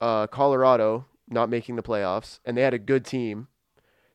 uh, 0.01 0.27
Colorado 0.27 1.05
not 1.27 1.49
making 1.49 1.75
the 1.75 1.83
playoffs, 1.83 2.39
and 2.45 2.57
they 2.57 2.61
had 2.61 2.73
a 2.73 2.79
good 2.79 3.05
team, 3.05 3.47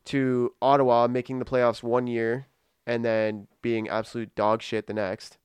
to 0.05 0.53
Ottawa 0.61 1.07
making 1.07 1.39
the 1.39 1.45
playoffs 1.45 1.81
one 1.81 2.07
year, 2.07 2.47
and 2.85 3.03
then 3.05 3.47
being 3.61 3.87
absolute 3.89 4.35
dog 4.35 4.61
shit 4.61 4.85
the 4.87 4.93
next, 4.93 5.37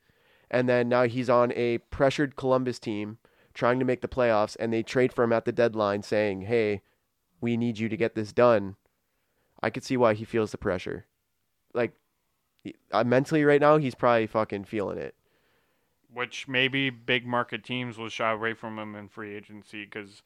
and 0.50 0.68
then 0.68 0.88
now 0.88 1.04
he's 1.04 1.30
on 1.30 1.52
a 1.52 1.78
pressured 1.78 2.36
Columbus 2.36 2.78
team 2.78 3.18
trying 3.60 3.78
to 3.78 3.84
make 3.84 4.00
the 4.00 4.08
playoffs, 4.08 4.56
and 4.58 4.72
they 4.72 4.82
trade 4.82 5.12
for 5.12 5.22
him 5.22 5.34
at 5.34 5.44
the 5.44 5.52
deadline, 5.52 6.02
saying, 6.02 6.42
"Hey, 6.42 6.80
we 7.42 7.58
need 7.58 7.78
you 7.78 7.90
to 7.90 7.96
get 7.96 8.14
this 8.14 8.32
done." 8.32 8.76
I 9.62 9.68
could 9.68 9.84
see 9.84 9.98
why 9.98 10.14
he 10.14 10.24
feels 10.24 10.50
the 10.50 10.56
pressure. 10.56 11.04
Like 11.74 11.92
uh, 12.90 13.04
mentally 13.04 13.44
right 13.44 13.60
now, 13.60 13.76
he's 13.76 13.94
probably 13.94 14.26
fucking 14.26 14.64
feeling 14.64 14.96
it. 14.96 15.14
Which 16.10 16.48
maybe 16.48 16.88
big 16.88 17.26
market 17.26 17.62
teams 17.62 17.98
will 17.98 18.08
shy 18.08 18.32
away 18.32 18.54
from 18.54 18.78
him 18.78 18.96
in 18.96 19.08
free 19.08 19.36
agency 19.36 19.84
because, 19.84 20.22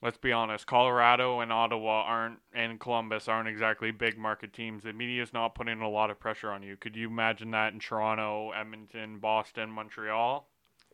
let's 0.00 0.16
be 0.16 0.30
honest, 0.30 0.64
Colorado 0.64 1.40
and 1.40 1.52
Ottawa 1.52 2.04
aren't, 2.04 2.38
and 2.54 2.78
Columbus 2.78 3.26
aren't 3.26 3.48
exactly 3.48 3.90
big 3.90 4.16
market 4.16 4.52
teams. 4.52 4.84
The 4.84 4.92
media's 4.92 5.32
not 5.32 5.56
putting 5.56 5.80
a 5.80 5.90
lot 5.90 6.10
of 6.10 6.20
pressure 6.20 6.52
on 6.52 6.62
you. 6.62 6.76
Could 6.76 6.94
you 6.94 7.08
imagine 7.08 7.50
that 7.50 7.72
in 7.72 7.80
Toronto, 7.80 8.52
Edmonton, 8.52 9.18
Boston, 9.18 9.72
Montreal? 9.72 10.48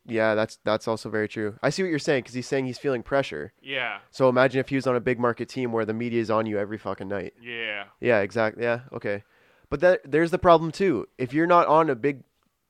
Yeah, 0.07 0.35
that's 0.35 0.59
that's 0.65 0.89
also 0.89 1.09
very 1.11 1.29
true. 1.29 1.59
I 1.63 1.71
see 1.71 1.83
what 1.83 1.91
you're 1.91 1.99
saying 2.01 2.23
because 2.23 2.35
he's 2.35 2.47
saying 2.49 2.67
he's 2.67 2.79
feeling 2.79 3.03
pressure. 3.03 3.53
Yeah, 3.63 3.99
So 4.11 4.29
imagine 4.29 4.59
if 4.61 4.69
he 4.69 4.75
was 4.77 4.87
on 4.87 4.97
a 4.97 5.01
big 5.01 5.19
market 5.21 5.49
team 5.49 5.71
where 5.73 5.85
the 5.85 5.95
media 5.95 6.21
is 6.21 6.31
on 6.31 6.47
you 6.47 6.59
every 6.59 6.79
fucking 6.79 7.09
night. 7.09 7.35
yeah. 7.41 7.85
Yeah, 8.01 8.19
exactly. 8.21 8.65
Yeah, 8.65 8.81
okay. 8.93 9.23
But 9.71 9.81
that 9.81 10.01
there's 10.05 10.31
the 10.33 10.39
problem 10.39 10.73
too. 10.73 11.07
If 11.19 11.33
you're 11.33 11.47
not 11.47 11.67
on 11.69 11.89
a 11.89 11.95
big 11.95 12.25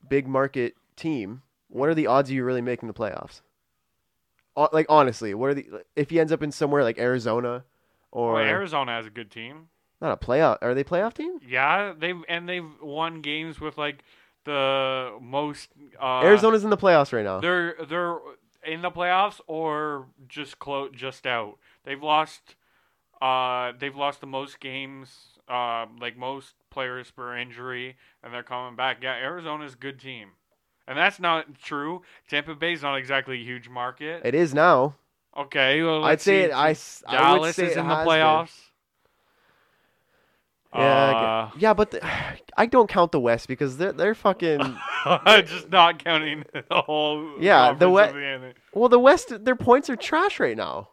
big 0.09 0.29
market 0.29 0.75
team, 0.95 1.43
what 1.69 1.89
are 1.89 1.95
the 1.95 2.07
odds 2.07 2.29
of 2.29 2.37
you 2.37 2.45
really 2.45 2.61
making 2.61 2.87
the 2.89 2.95
playoffs? 2.95 3.41
Hon- 4.57 4.69
Like 4.73 4.87
honestly, 4.89 5.35
what 5.35 5.51
are 5.51 5.55
the 5.55 5.67
if 5.97 6.11
he 6.11 6.21
ends 6.21 6.33
up 6.33 6.43
in 6.43 6.53
somewhere 6.53 6.83
like 6.85 6.99
Arizona 6.99 7.65
or 8.11 8.35
Well, 8.35 8.45
Arizona 8.45 8.93
has 8.93 9.07
a 9.07 9.11
good 9.11 9.31
team. 9.31 9.69
not 10.01 10.13
a 10.13 10.17
playoff? 10.27 10.59
Are 10.61 10.75
they 10.75 10.85
playoff 10.85 11.15
team? 11.15 11.39
Yeah, 11.49 11.95
they've 11.99 12.23
and 12.29 12.49
they've 12.49 12.69
won 12.83 13.23
games 13.23 13.59
with 13.61 13.79
like 13.79 14.05
the 14.45 15.17
most. 15.21 15.69
Uh, 16.01 16.21
Arizona's 16.23 16.65
in 16.65 16.71
the 16.71 16.77
playoffs 16.77 17.13
right 17.13 17.25
now. 17.25 17.41
They're 17.41 17.75
they're 17.89 18.17
in 18.65 18.83
the 18.83 18.91
playoffs 18.91 19.41
or 19.47 20.07
just 20.29 20.59
close 20.59 20.91
just 20.95 21.27
out. 21.27 21.59
They've 21.85 22.03
lost. 22.03 22.57
Uh, 23.21 23.73
they've 23.79 23.95
lost 23.95 24.21
the 24.21 24.27
most 24.27 24.61
games. 24.61 25.11
Uh, 25.49 25.87
like 26.01 26.17
most 26.17 26.55
players 26.71 27.11
per 27.11 27.37
injury, 27.37 27.97
and 28.23 28.33
they're 28.33 28.43
coming 28.43 28.77
back. 28.77 28.99
Yeah, 29.03 29.15
Arizona's 29.15 29.75
a 29.75 29.77
good 29.77 30.01
team, 30.01 30.31
and 30.87 30.97
that's 30.97 31.19
not 31.21 31.59
true. 31.61 32.03
Tampa 32.29 32.55
Bay's 32.55 32.83
not 32.83 32.97
exactly 32.97 33.41
a 33.41 33.45
huge 33.45 33.69
market. 33.69 34.23
It 34.25 34.35
is 34.35 34.55
now. 34.55 34.95
Okay, 35.37 35.83
well, 35.83 36.05
I'd 36.05 36.21
say 36.21 36.43
see. 36.43 36.45
it. 36.45 36.53
I, 36.53 36.71
s- 36.71 37.03
I 37.07 37.13
would 37.13 37.19
Dallas 37.39 37.57
say 37.57 37.67
is 37.67 37.77
in 37.77 37.89
the 37.89 37.95
playoffs. 37.95 38.45
been. 38.47 38.72
Yeah, 40.75 40.81
Uh, 40.83 41.51
yeah, 41.59 41.75
but 41.75 41.91
the, 41.91 42.01
I 42.57 42.67
don't 42.67 42.89
count 42.89 43.13
the 43.13 43.21
West 43.21 43.47
because 43.49 43.77
they're 43.77 43.93
they're 43.93 44.15
fucking. 44.15 44.59
just 45.27 45.71
not 45.71 46.03
counting 46.03 46.45
the 46.53 46.65
whole. 46.83 47.39
Yeah, 47.41 47.73
the 47.75 47.87
conference 47.87 48.15
we- 48.15 48.25
of 48.33 48.41
the 48.41 48.47
end. 48.47 48.55
well, 48.73 48.89
the 48.89 48.99
West 48.99 49.45
their 49.45 49.57
points 49.57 49.91
are 49.91 49.97
trash 49.97 50.41
right 50.41 50.57
now. 50.57 50.89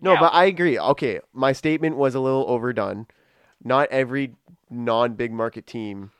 No, 0.00 0.12
Yeah. 0.14 0.20
but 0.20 0.32
I 0.34 0.44
agree. 0.44 0.78
Okay, 0.78 1.20
my 1.32 1.52
statement 1.52 1.96
was 1.96 2.14
a 2.14 2.20
little 2.20 2.44
overdone. 2.48 3.06
Not 3.64 3.88
every 3.90 4.34
non-big 4.70 5.32
market 5.32 5.66
team 5.66 6.10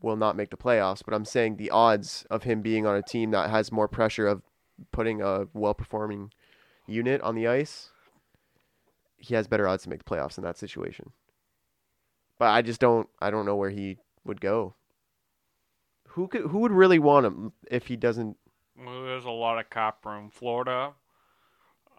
will 0.00 0.16
not 0.16 0.36
make 0.36 0.50
the 0.50 0.56
playoffs, 0.56 1.02
but 1.04 1.14
I'm 1.14 1.24
saying 1.24 1.56
the 1.56 1.70
odds 1.70 2.24
of 2.30 2.42
him 2.44 2.60
being 2.62 2.86
on 2.86 2.96
a 2.96 3.02
team 3.02 3.30
that 3.32 3.50
has 3.50 3.70
more 3.72 3.88
pressure 3.88 4.26
of 4.26 4.42
putting 4.92 5.20
a 5.22 5.46
well-performing 5.54 6.32
unit 6.86 7.20
on 7.22 7.34
the 7.36 7.46
ice, 7.46 7.90
he 9.16 9.34
has 9.34 9.46
better 9.46 9.66
odds 9.68 9.84
to 9.84 9.88
make 9.90 10.04
the 10.04 10.10
playoffs 10.10 10.38
in 10.38 10.44
that 10.44 10.58
situation. 10.58 11.12
But 12.42 12.50
I 12.50 12.60
just 12.60 12.80
don't 12.80 13.08
I 13.20 13.30
don't 13.30 13.46
know 13.46 13.54
where 13.54 13.70
he 13.70 13.98
would 14.24 14.40
go. 14.40 14.74
Who 16.08 16.26
could 16.26 16.40
who 16.42 16.58
would 16.58 16.72
really 16.72 16.98
want 16.98 17.24
him 17.24 17.52
if 17.70 17.86
he 17.86 17.94
doesn't 17.94 18.36
Well, 18.76 19.04
there's 19.04 19.26
a 19.26 19.30
lot 19.30 19.60
of 19.60 19.70
cap 19.70 20.04
room. 20.04 20.28
Florida. 20.28 20.94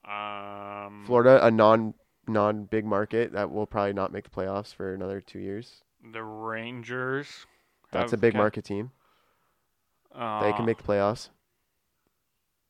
Um, 0.04 1.06
Florida, 1.06 1.40
a 1.46 1.50
non 1.50 1.94
non 2.28 2.66
big 2.66 2.84
market 2.84 3.32
that 3.32 3.52
will 3.52 3.66
probably 3.66 3.94
not 3.94 4.12
make 4.12 4.26
the 4.26 4.30
playoffs 4.32 4.76
for 4.76 4.94
another 4.94 5.22
two 5.22 5.40
years. 5.40 5.82
The 6.12 6.22
Rangers. 6.22 7.46
That's 7.94 8.12
a 8.12 8.18
big 8.18 8.34
cap- 8.34 8.40
market 8.42 8.66
team. 8.66 8.92
Uh, 10.14 10.44
They 10.44 10.52
can 10.52 10.66
make 10.66 10.80
the 10.80 10.84
playoffs. 10.84 11.30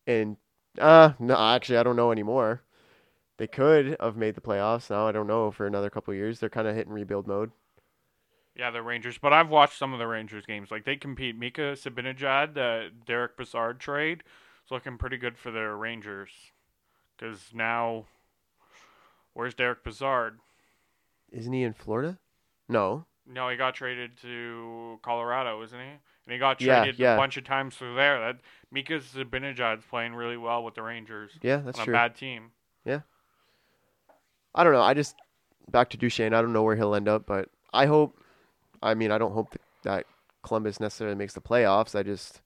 And 0.05 0.37
uh 0.77 1.13
no, 1.17 1.35
actually 1.35 1.79
I 1.79 1.81
don't 1.81 1.95
know 1.95 2.11
anymore. 2.11 2.61
They 3.37 3.47
could 3.47 3.97
have 3.99 4.15
made 4.15 4.35
the 4.35 4.41
playoffs. 4.41 4.91
Now 4.91 5.07
I 5.07 5.11
don't 5.11 5.25
know 5.25 5.49
for 5.49 5.65
another 5.65 5.89
couple 5.89 6.11
of 6.11 6.19
years. 6.19 6.39
They're 6.39 6.49
kind 6.51 6.67
of 6.67 6.75
hitting 6.75 6.93
rebuild 6.93 7.25
mode. 7.25 7.49
Yeah, 8.55 8.69
the 8.71 8.81
Rangers. 8.83 9.17
But 9.17 9.33
I've 9.33 9.49
watched 9.49 9.77
some 9.77 9.93
of 9.93 9.99
the 9.99 10.07
Rangers 10.07 10.45
games. 10.45 10.69
Like 10.71 10.85
they 10.85 10.95
compete. 10.95 11.37
Mika 11.37 11.73
Zibanejad, 11.75 12.53
the 12.53 12.89
Derek 13.05 13.35
Brassard 13.35 13.79
trade, 13.79 14.23
is 14.65 14.71
looking 14.71 14.97
pretty 14.97 15.17
good 15.17 15.37
for 15.37 15.49
the 15.51 15.67
Rangers. 15.69 16.29
Because 17.17 17.39
now, 17.53 18.05
where's 19.33 19.53
Derek 19.55 19.83
Brassard? 19.83 20.39
Isn't 21.31 21.53
he 21.53 21.63
in 21.63 21.73
Florida? 21.73 22.19
No. 22.69 23.05
No, 23.25 23.49
he 23.49 23.55
got 23.55 23.73
traded 23.73 24.17
to 24.21 24.99
Colorado, 25.01 25.61
isn't 25.63 25.79
he? 25.79 25.85
And 25.85 26.33
he 26.33 26.37
got 26.37 26.61
Yeah, 26.61 26.81
traded 26.81 26.99
yeah. 26.99 27.15
a 27.15 27.17
bunch 27.17 27.37
of 27.37 27.43
times 27.45 27.75
through 27.75 27.95
there. 27.95 28.19
That 28.19 28.41
Mika 28.71 28.99
Zibanejad's 28.99 29.85
playing 29.89 30.13
really 30.13 30.37
well 30.37 30.63
with 30.63 30.75
the 30.75 30.81
Rangers 30.83 31.31
Yeah, 31.41 31.57
that's 31.57 31.79
on 31.79 31.85
true. 31.85 31.93
a 31.93 31.97
bad 31.97 32.15
team. 32.15 32.51
Yeah. 32.85 33.01
I 34.53 34.63
don't 34.63 34.73
know. 34.73 34.81
I 34.81 34.93
just 34.93 35.15
back 35.71 35.89
to 35.91 35.97
Duchene. 35.97 36.33
I 36.33 36.41
don't 36.41 36.53
know 36.53 36.63
where 36.63 36.75
he'll 36.75 36.93
end 36.95 37.07
up, 37.07 37.25
but 37.25 37.49
I 37.73 37.85
hope. 37.87 38.19
I 38.83 38.93
mean, 38.93 39.11
I 39.11 39.17
don't 39.17 39.33
hope 39.33 39.55
that 39.83 40.05
Columbus 40.43 40.79
necessarily 40.79 41.15
makes 41.15 41.33
the 41.33 41.41
playoffs. 41.41 41.97
I 41.97 42.03
just, 42.03 42.41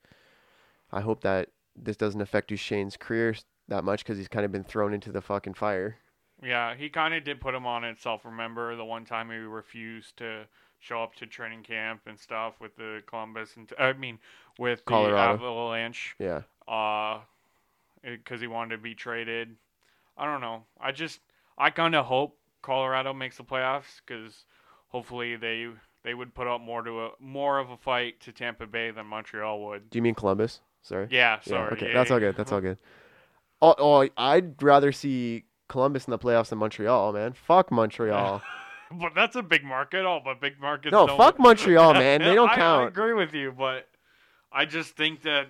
I 0.91 1.01
hope 1.01 1.21
that 1.21 1.49
this 1.75 1.97
doesn't 1.97 2.21
affect 2.21 2.49
Duchene's 2.49 2.95
career 2.95 3.35
that 3.67 3.83
much 3.83 4.03
because 4.03 4.17
he's 4.17 4.27
kind 4.29 4.45
of 4.45 4.51
been 4.51 4.63
thrown 4.63 4.93
into 4.93 5.11
the 5.11 5.21
fucking 5.21 5.55
fire. 5.55 5.97
Yeah, 6.41 6.75
he 6.75 6.89
kind 6.89 7.13
of 7.15 7.23
did 7.23 7.41
put 7.41 7.55
him 7.55 7.65
on 7.65 7.83
himself. 7.83 8.23
Remember 8.23 8.75
the 8.75 8.85
one 8.85 9.03
time 9.05 9.29
he 9.29 9.37
refused 9.37 10.17
to 10.17 10.43
show 10.79 11.01
up 11.01 11.15
to 11.15 11.25
training 11.25 11.63
camp 11.63 12.01
and 12.05 12.19
stuff 12.19 12.53
with 12.61 12.75
the 12.75 13.01
Columbus 13.07 13.55
and 13.57 13.71
I 13.79 13.93
mean 13.93 14.19
with 14.59 14.79
the 14.85 14.91
Colorado. 14.91 15.33
Avalanche, 15.33 16.15
Yeah. 16.19 16.43
uh, 16.67 17.21
because 18.03 18.39
he 18.41 18.47
wanted 18.47 18.75
to 18.75 18.81
be 18.81 18.93
traded. 18.93 19.55
I 20.15 20.25
don't 20.25 20.41
know. 20.41 20.65
I 20.79 20.91
just 20.91 21.19
I 21.57 21.71
kind 21.71 21.95
of 21.95 22.05
hope 22.05 22.37
Colorado 22.61 23.13
makes 23.13 23.37
the 23.37 23.43
playoffs 23.43 24.01
because 24.05 24.45
hopefully 24.89 25.35
they 25.35 25.67
they 26.07 26.13
would 26.13 26.33
put 26.33 26.47
up 26.47 26.61
more 26.61 26.81
to 26.83 27.01
a 27.01 27.09
more 27.19 27.59
of 27.59 27.69
a 27.69 27.75
fight 27.75 28.21
to 28.21 28.31
Tampa 28.31 28.65
Bay 28.65 28.91
than 28.91 29.05
Montreal 29.05 29.59
would. 29.65 29.89
Do 29.89 29.97
you 29.97 30.01
mean 30.01 30.15
Columbus? 30.15 30.61
Sorry. 30.81 31.07
Yeah, 31.11 31.39
Yeah, 31.43 31.49
sorry. 31.49 31.73
okay, 31.73 31.87
yeah, 31.89 31.93
that's 31.95 32.11
all 32.11 32.19
good. 32.19 32.37
That's 32.37 32.51
all 32.53 32.61
good. 32.61 32.77
Oh, 33.61 33.75
oh, 33.77 34.09
I'd 34.15 34.63
rather 34.63 34.93
see 34.93 35.43
Columbus 35.67 36.05
in 36.05 36.11
the 36.11 36.17
playoffs 36.19 36.47
than 36.47 36.59
Montreal, 36.59 37.11
man. 37.11 37.33
Fuck 37.33 37.71
Montreal. 37.71 38.41
But 38.89 39.13
that's 39.13 39.35
a 39.35 39.43
big 39.43 39.65
market. 39.65 40.05
Oh, 40.05 40.21
but 40.23 40.39
big 40.39 40.61
markets. 40.61 40.93
no, 40.93 41.05
don't- 41.07 41.17
fuck 41.17 41.37
Montreal, 41.47 41.93
man. 41.95 42.21
They 42.21 42.33
don't 42.35 42.49
I- 42.57 42.83
I 42.83 42.87
agree 42.87 43.11
with 43.11 43.33
you, 43.33 43.51
but 43.51 43.85
I 44.49 44.63
just 44.63 44.95
think 44.95 45.23
that 45.23 45.47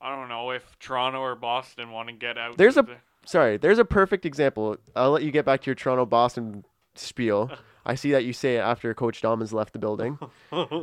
I 0.00 0.16
don't 0.16 0.30
know 0.30 0.52
if 0.52 0.78
Toronto 0.78 1.18
or 1.20 1.34
Boston 1.34 1.90
want 1.90 2.08
to 2.08 2.14
get 2.14 2.38
out. 2.38 2.56
There's 2.56 2.78
a- 2.78 2.86
Sorry, 3.26 3.58
there's 3.58 3.78
a 3.78 3.84
perfect 3.84 4.24
example. 4.24 4.78
I'll 4.96 5.10
let 5.10 5.22
you 5.22 5.30
get 5.30 5.44
back 5.44 5.60
to 5.60 5.66
your 5.66 5.74
Toronto 5.74 6.06
Boston 6.06 6.64
spiel. 6.94 7.50
I 7.84 7.94
see 7.94 8.12
that 8.12 8.24
you 8.24 8.32
say 8.32 8.56
it 8.56 8.60
after 8.60 8.92
Coach 8.94 9.20
Dahman's 9.22 9.52
left 9.52 9.72
the 9.72 9.78
building. 9.78 10.18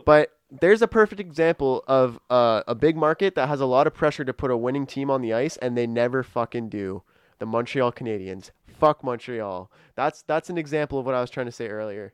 But 0.05 0.31
there's 0.51 0.81
a 0.81 0.87
perfect 0.87 1.19
example 1.21 1.83
of 1.87 2.19
uh, 2.29 2.63
a 2.67 2.75
big 2.75 2.95
market 2.97 3.35
that 3.35 3.47
has 3.47 3.61
a 3.61 3.65
lot 3.65 3.87
of 3.87 3.93
pressure 3.93 4.25
to 4.25 4.33
put 4.33 4.51
a 4.51 4.57
winning 4.57 4.85
team 4.85 5.09
on 5.09 5.21
the 5.21 5.33
ice, 5.33 5.57
and 5.57 5.77
they 5.77 5.87
never 5.87 6.23
fucking 6.23 6.69
do. 6.69 7.03
The 7.39 7.45
Montreal 7.45 7.91
Canadiens. 7.91 8.51
Fuck 8.67 9.03
Montreal. 9.03 9.71
That's 9.95 10.23
that's 10.23 10.49
an 10.49 10.57
example 10.57 10.99
of 10.99 11.05
what 11.05 11.15
I 11.15 11.21
was 11.21 11.29
trying 11.29 11.45
to 11.45 11.51
say 11.51 11.67
earlier. 11.67 12.13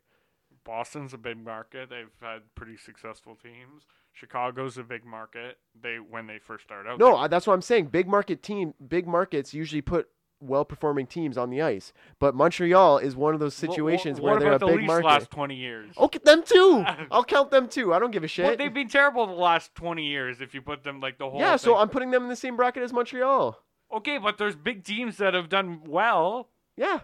Boston's 0.63 1.13
a 1.13 1.18
big 1.18 1.44
market. 1.44 1.89
They've 1.89 2.10
had 2.22 2.42
pretty 2.56 2.77
successful 2.77 3.36
teams. 3.36 3.84
Chicago's 4.13 4.77
a 4.77 4.84
big 4.84 5.06
market. 5.06 5.58
They 5.80 5.98
when 5.98 6.27
they 6.27 6.39
first 6.39 6.63
start 6.63 6.88
out. 6.88 7.00
No, 7.00 7.27
that's 7.27 7.46
what 7.48 7.54
I'm 7.54 7.62
saying. 7.62 7.88
Big 7.88 8.08
market 8.08 8.42
team, 8.42 8.74
big 8.88 9.08
markets 9.08 9.54
usually 9.54 9.82
put 9.82 10.10
well-performing 10.48 11.08
teams 11.08 11.38
on 11.38 11.50
the 11.50 11.62
ice, 11.62 11.94
but 12.20 12.34
Montreal 12.36 12.98
is 13.00 13.16
one 13.16 13.34
of 13.34 13.40
those 13.40 13.60
Wha- 13.62 13.68
wha- 13.68 13.74
situations 13.74 14.20
where 14.22 14.40
they're 14.40 14.54
a 14.54 14.60
the 14.60 14.66
big 14.68 14.75
Leafs 14.78 14.88
market. 14.88 15.06
last 15.08 15.32
twenty 15.32 15.56
years? 15.56 15.94
Okay, 15.98 16.20
them 16.24 16.44
too. 16.44 16.84
I'll 17.12 17.24
count 17.24 17.52
them 17.52 17.68
too. 17.68 17.94
I 17.94 18.00
don't 18.00 18.12
give 18.12 18.24
a 18.24 18.28
shit. 18.28 18.46
Well, 18.46 18.58
they've 18.58 18.74
been 18.74 18.88
terrible 18.90 19.25
the 19.28 19.34
last 19.34 19.75
twenty 19.75 20.06
years. 20.08 20.42
If 20.42 20.54
you 20.54 20.62
put 20.62 20.84
them 20.84 21.00
like 21.00 21.18
the 21.18 21.30
whole. 21.30 21.40
yeah, 21.40 21.56
so. 21.56 21.78
I'm 21.78 21.90
putting 21.90 22.12
them 22.12 22.24
in 22.24 22.30
the 22.30 22.36
same 22.36 22.56
bracket 22.56 22.84
as 22.84 22.92
Montreal. 22.94 23.60
okay, 23.94 24.18
but 24.18 24.38
there's 24.38 24.56
big 24.56 24.84
teams 24.84 25.18
that 25.18 25.34
have 25.34 25.50
done 25.50 25.82
well. 25.86 26.50
Yeah, 26.78 27.00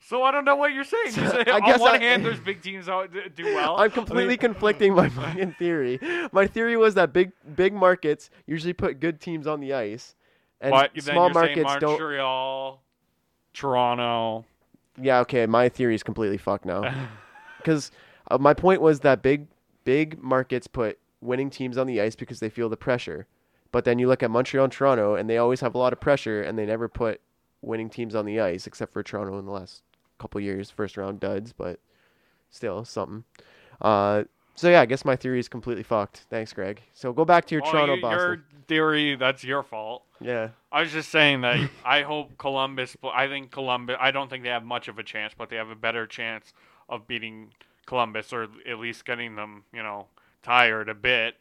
So 0.00 0.22
I 0.22 0.30
don't 0.32 0.44
know 0.44 0.56
what 0.56 0.72
you're 0.72 0.84
saying. 0.84 1.06
You 1.16 1.28
say, 1.28 1.44
I 1.46 1.56
on 1.56 1.60
guess 1.62 1.80
one 1.80 1.94
I- 1.94 1.98
hand, 1.98 2.24
there's 2.24 2.40
big 2.50 2.62
teams 2.62 2.86
that 2.86 3.34
do 3.34 3.44
well. 3.54 3.76
I'm 3.78 3.90
completely 3.90 4.36
conflicting 4.36 4.94
my 4.94 5.08
fucking 5.08 5.52
theory. 5.58 5.98
My 6.32 6.46
theory 6.46 6.76
was 6.76 6.94
that 6.94 7.12
big 7.12 7.32
big 7.54 7.72
markets 7.72 8.28
usually 8.46 8.72
put 8.72 9.00
good 9.00 9.20
teams 9.20 9.46
on 9.46 9.60
the 9.60 9.72
ice, 9.72 10.14
and 10.60 10.70
but 10.72 10.90
then 10.94 11.02
small 11.02 11.30
markets 11.30 11.74
don't. 11.80 11.90
Montreal, 12.00 12.82
Toronto. 13.52 14.44
Yeah, 15.00 15.20
okay, 15.20 15.46
my 15.46 15.68
theory 15.68 15.94
is 15.94 16.02
completely 16.02 16.38
fucked 16.38 16.64
now. 16.64 17.08
Because 17.58 17.90
uh, 18.30 18.38
my 18.38 18.54
point 18.54 18.80
was 18.80 19.00
that 19.00 19.22
big 19.22 19.48
big 19.82 20.22
markets 20.22 20.68
put 20.68 21.00
winning 21.20 21.50
teams 21.50 21.76
on 21.76 21.88
the 21.88 22.00
ice 22.00 22.14
because 22.14 22.38
they 22.38 22.48
feel 22.48 22.68
the 22.68 22.76
pressure, 22.76 23.26
but 23.72 23.84
then 23.84 23.98
you 23.98 24.06
look 24.06 24.22
at 24.22 24.30
Montreal 24.30 24.64
and 24.64 24.72
Toronto, 24.72 25.16
and 25.16 25.28
they 25.28 25.36
always 25.38 25.60
have 25.62 25.74
a 25.74 25.78
lot 25.78 25.92
of 25.92 25.98
pressure, 25.98 26.42
and 26.42 26.56
they 26.56 26.64
never 26.64 26.86
put 26.88 27.20
winning 27.62 27.90
teams 27.90 28.14
on 28.14 28.24
the 28.24 28.38
ice, 28.40 28.68
except 28.68 28.92
for 28.92 29.02
Toronto 29.02 29.36
in 29.38 29.46
the 29.46 29.50
last 29.50 29.82
couple 30.18 30.40
years, 30.40 30.70
first 30.70 30.96
round 30.96 31.18
duds, 31.18 31.52
but 31.52 31.80
still 32.50 32.84
something. 32.84 33.24
Uh, 33.80 34.24
so 34.54 34.70
yeah, 34.70 34.80
I 34.82 34.86
guess 34.86 35.04
my 35.04 35.16
theory 35.16 35.40
is 35.40 35.48
completely 35.48 35.82
fucked. 35.82 36.18
Thanks, 36.30 36.52
Greg. 36.52 36.82
So 36.94 37.12
go 37.12 37.24
back 37.24 37.46
to 37.46 37.54
your 37.56 37.62
Well, 37.62 37.72
Toronto, 37.72 37.94
you- 37.96 38.02
Boston. 38.02 38.42
Theory, 38.68 39.14
that's 39.14 39.44
your 39.44 39.62
fault. 39.62 40.04
Yeah, 40.20 40.50
I 40.72 40.82
was 40.82 40.92
just 40.92 41.10
saying 41.10 41.42
that 41.42 41.70
I 41.84 42.02
hope 42.02 42.36
Columbus. 42.38 42.96
I 43.04 43.28
think 43.28 43.50
Columbus. 43.50 43.96
I 44.00 44.10
don't 44.10 44.28
think 44.28 44.42
they 44.42 44.50
have 44.50 44.64
much 44.64 44.88
of 44.88 44.98
a 44.98 45.02
chance, 45.02 45.32
but 45.36 45.50
they 45.50 45.56
have 45.56 45.70
a 45.70 45.76
better 45.76 46.06
chance 46.06 46.52
of 46.88 47.06
beating 47.06 47.52
Columbus, 47.86 48.32
or 48.32 48.48
at 48.68 48.78
least 48.78 49.04
getting 49.04 49.36
them, 49.36 49.64
you 49.72 49.82
know, 49.82 50.06
tired 50.42 50.88
a 50.88 50.94
bit 50.94 51.36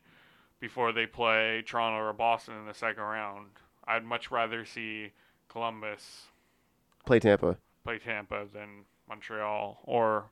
before 0.59 0.91
they 0.91 1.05
play 1.05 1.63
Toronto 1.65 1.99
or 1.99 2.13
Boston 2.13 2.55
in 2.59 2.65
the 2.65 2.73
second 2.73 3.03
round. 3.03 3.47
I'd 3.87 4.03
much 4.03 4.31
rather 4.31 4.65
see 4.65 5.11
Columbus 5.47 6.23
play 7.05 7.19
Tampa. 7.19 7.57
play 7.83 7.99
Tampa 7.99 8.45
than 8.51 8.85
Montreal. 9.07 9.79
Or 9.83 10.31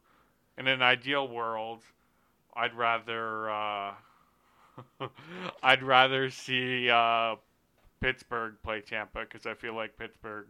in 0.57 0.67
an 0.67 0.81
ideal 0.81 1.27
world, 1.27 1.81
I'd 2.55 2.73
rather 2.73 3.49
uh, 3.49 3.93
I'd 5.63 5.83
rather 5.83 6.29
see 6.29 6.89
uh, 6.89 7.35
Pittsburgh 7.99 8.55
play 8.63 8.81
Tampa 8.81 9.21
because 9.21 9.45
I 9.45 9.53
feel 9.53 9.73
like 9.75 9.97
Pittsburgh 9.97 10.47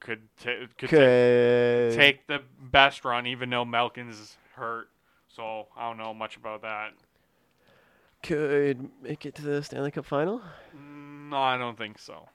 could 0.00 0.22
ta- 0.42 0.66
could 0.78 0.88
ta- 0.90 0.96
Could 0.96 1.92
take 1.94 2.26
the 2.26 2.40
best 2.60 3.04
run, 3.04 3.26
even 3.26 3.50
though 3.50 3.64
Malkin's 3.64 4.36
hurt. 4.54 4.88
So 5.28 5.66
I 5.76 5.88
don't 5.88 5.98
know 5.98 6.14
much 6.14 6.36
about 6.36 6.62
that. 6.62 6.92
could 8.22 8.88
make 9.02 9.26
it 9.26 9.34
to 9.36 9.42
the 9.42 9.62
Stanley 9.62 9.90
Cup 9.90 10.04
final. 10.06 10.40
Mm, 10.76 11.30
No, 11.30 11.36
I 11.38 11.56
don't 11.58 11.76
think 11.76 11.98
so. 11.98 12.28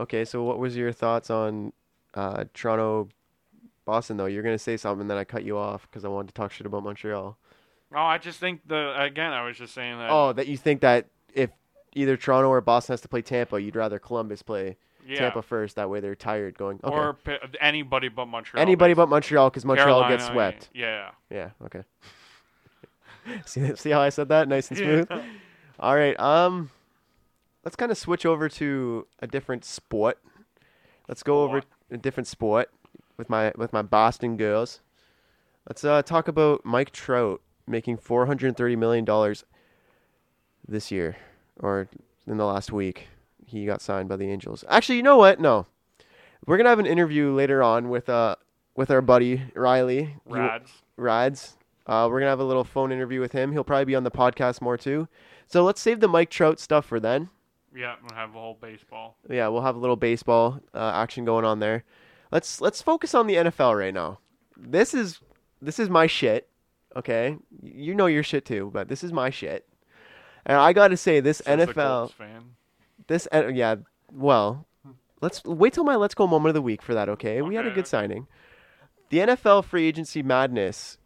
Okay, 0.00 0.24
so 0.24 0.42
what 0.42 0.58
was 0.58 0.76
your 0.76 0.92
thoughts 0.92 1.28
on 1.30 1.72
uh, 2.14 2.44
Toronto, 2.54 3.08
Boston? 3.84 4.16
Though 4.16 4.26
you're 4.26 4.42
gonna 4.42 4.58
say 4.58 4.76
something, 4.76 5.08
then 5.08 5.18
I 5.18 5.24
cut 5.24 5.44
you 5.44 5.58
off 5.58 5.82
because 5.82 6.04
I 6.04 6.08
wanted 6.08 6.28
to 6.28 6.34
talk 6.34 6.52
shit 6.52 6.66
about 6.66 6.82
Montreal. 6.84 7.36
No, 7.92 7.98
I 7.98 8.18
just 8.18 8.38
think 8.38 8.60
the 8.66 9.00
again. 9.00 9.32
I 9.32 9.44
was 9.44 9.56
just 9.56 9.74
saying 9.74 9.98
that. 9.98 10.10
Oh, 10.10 10.32
that 10.32 10.46
you 10.46 10.56
think 10.56 10.80
that 10.82 11.06
if 11.34 11.50
either 11.94 12.16
Toronto 12.16 12.48
or 12.48 12.60
Boston 12.60 12.92
has 12.92 13.00
to 13.00 13.08
play 13.08 13.22
Tampa, 13.22 13.60
you'd 13.60 13.76
rather 13.76 13.98
Columbus 13.98 14.42
play 14.42 14.76
yeah. 15.06 15.18
Tampa 15.18 15.42
first. 15.42 15.76
That 15.76 15.90
way 15.90 16.00
they're 16.00 16.14
tired 16.14 16.56
going. 16.56 16.80
Okay. 16.84 16.94
Or 16.94 17.14
Pi- 17.14 17.38
anybody 17.60 18.08
but 18.08 18.26
Montreal. 18.26 18.62
Anybody 18.62 18.92
basically. 18.92 19.02
but 19.02 19.08
Montreal 19.10 19.50
because 19.50 19.64
Montreal 19.64 20.08
gets 20.08 20.26
swept. 20.26 20.68
Yeah. 20.72 21.10
Yeah. 21.30 21.50
Okay. 21.64 21.82
see, 23.44 23.74
see 23.76 23.90
how 23.90 24.00
I 24.00 24.10
said 24.10 24.28
that, 24.28 24.48
nice 24.48 24.68
and 24.68 24.78
smooth. 24.78 25.08
All 25.78 25.96
right. 25.96 26.18
Um, 26.20 26.70
let's 27.64 27.76
kind 27.76 27.90
of 27.90 27.98
switch 27.98 28.24
over 28.24 28.48
to 28.48 29.06
a 29.20 29.26
different 29.26 29.64
sport. 29.64 30.18
Let's 31.08 31.22
go 31.22 31.42
over 31.42 31.62
a 31.90 31.96
different 31.96 32.28
sport 32.28 32.70
with 33.16 33.28
my 33.28 33.52
with 33.56 33.72
my 33.72 33.82
Boston 33.82 34.36
girls. 34.36 34.80
Let's 35.68 35.84
uh, 35.84 36.02
talk 36.02 36.28
about 36.28 36.64
Mike 36.64 36.90
Trout 36.92 37.40
making 37.70 37.96
four 37.98 38.26
hundred 38.26 38.56
thirty 38.56 38.76
million 38.76 39.04
dollars 39.04 39.44
this 40.66 40.90
year, 40.90 41.16
or 41.58 41.88
in 42.26 42.36
the 42.36 42.44
last 42.46 42.72
week. 42.72 43.08
He 43.46 43.66
got 43.66 43.82
signed 43.82 44.08
by 44.08 44.16
the 44.16 44.30
Angels. 44.30 44.64
Actually, 44.68 44.96
you 44.96 45.02
know 45.02 45.16
what? 45.16 45.40
No, 45.40 45.66
we're 46.46 46.56
gonna 46.56 46.68
have 46.68 46.78
an 46.78 46.86
interview 46.86 47.32
later 47.32 47.62
on 47.62 47.88
with 47.88 48.08
uh 48.08 48.36
with 48.76 48.90
our 48.90 49.00
buddy 49.02 49.42
Riley. 49.54 50.04
He- 50.26 50.32
Rads. 50.32 50.70
Rads. 50.96 51.56
Uh, 51.86 52.06
we're 52.10 52.20
gonna 52.20 52.30
have 52.30 52.40
a 52.40 52.44
little 52.44 52.62
phone 52.64 52.92
interview 52.92 53.20
with 53.20 53.32
him. 53.32 53.50
He'll 53.52 53.64
probably 53.64 53.86
be 53.86 53.96
on 53.96 54.04
the 54.04 54.10
podcast 54.10 54.60
more 54.60 54.76
too. 54.76 55.08
So 55.46 55.64
let's 55.64 55.80
save 55.80 55.98
the 55.98 56.06
Mike 56.08 56.30
Trout 56.30 56.60
stuff 56.60 56.86
for 56.86 57.00
then. 57.00 57.30
Yeah, 57.74 57.94
we'll 58.02 58.16
have 58.16 58.30
a 58.30 58.38
whole 58.38 58.58
baseball. 58.60 59.16
Yeah, 59.28 59.48
we'll 59.48 59.62
have 59.62 59.76
a 59.76 59.78
little 59.78 59.96
baseball 59.96 60.60
uh, 60.74 60.92
action 60.94 61.24
going 61.24 61.44
on 61.44 61.58
there. 61.58 61.84
Let's 62.30 62.60
let's 62.60 62.82
focus 62.82 63.14
on 63.14 63.26
the 63.26 63.34
NFL 63.34 63.76
right 63.78 63.94
now. 63.94 64.18
This 64.56 64.94
is 64.94 65.20
this 65.60 65.78
is 65.80 65.88
my 65.88 66.06
shit. 66.06 66.48
Okay, 66.96 67.36
you 67.62 67.94
know 67.94 68.06
your 68.06 68.22
shit 68.22 68.44
too, 68.44 68.70
but 68.72 68.88
this 68.88 69.04
is 69.04 69.12
my 69.12 69.30
shit. 69.30 69.66
And 70.44 70.58
I 70.58 70.72
got 70.72 70.88
to 70.88 70.96
say, 70.96 71.20
this 71.20 71.38
Says 71.38 71.68
NFL, 71.68 72.12
fan. 72.12 72.56
this 73.06 73.28
yeah, 73.32 73.76
well, 74.12 74.66
let's 75.20 75.44
wait 75.44 75.72
till 75.74 75.84
my 75.84 75.96
let's 75.96 76.14
go 76.14 76.26
moment 76.26 76.50
of 76.50 76.54
the 76.54 76.62
week 76.62 76.82
for 76.82 76.94
that. 76.94 77.08
Okay, 77.08 77.42
we 77.42 77.54
had 77.54 77.66
a 77.66 77.70
good 77.70 77.86
signing. 77.86 78.26
The 79.10 79.18
NFL 79.18 79.64
free 79.64 79.86
agency 79.86 80.22
madness 80.22 80.98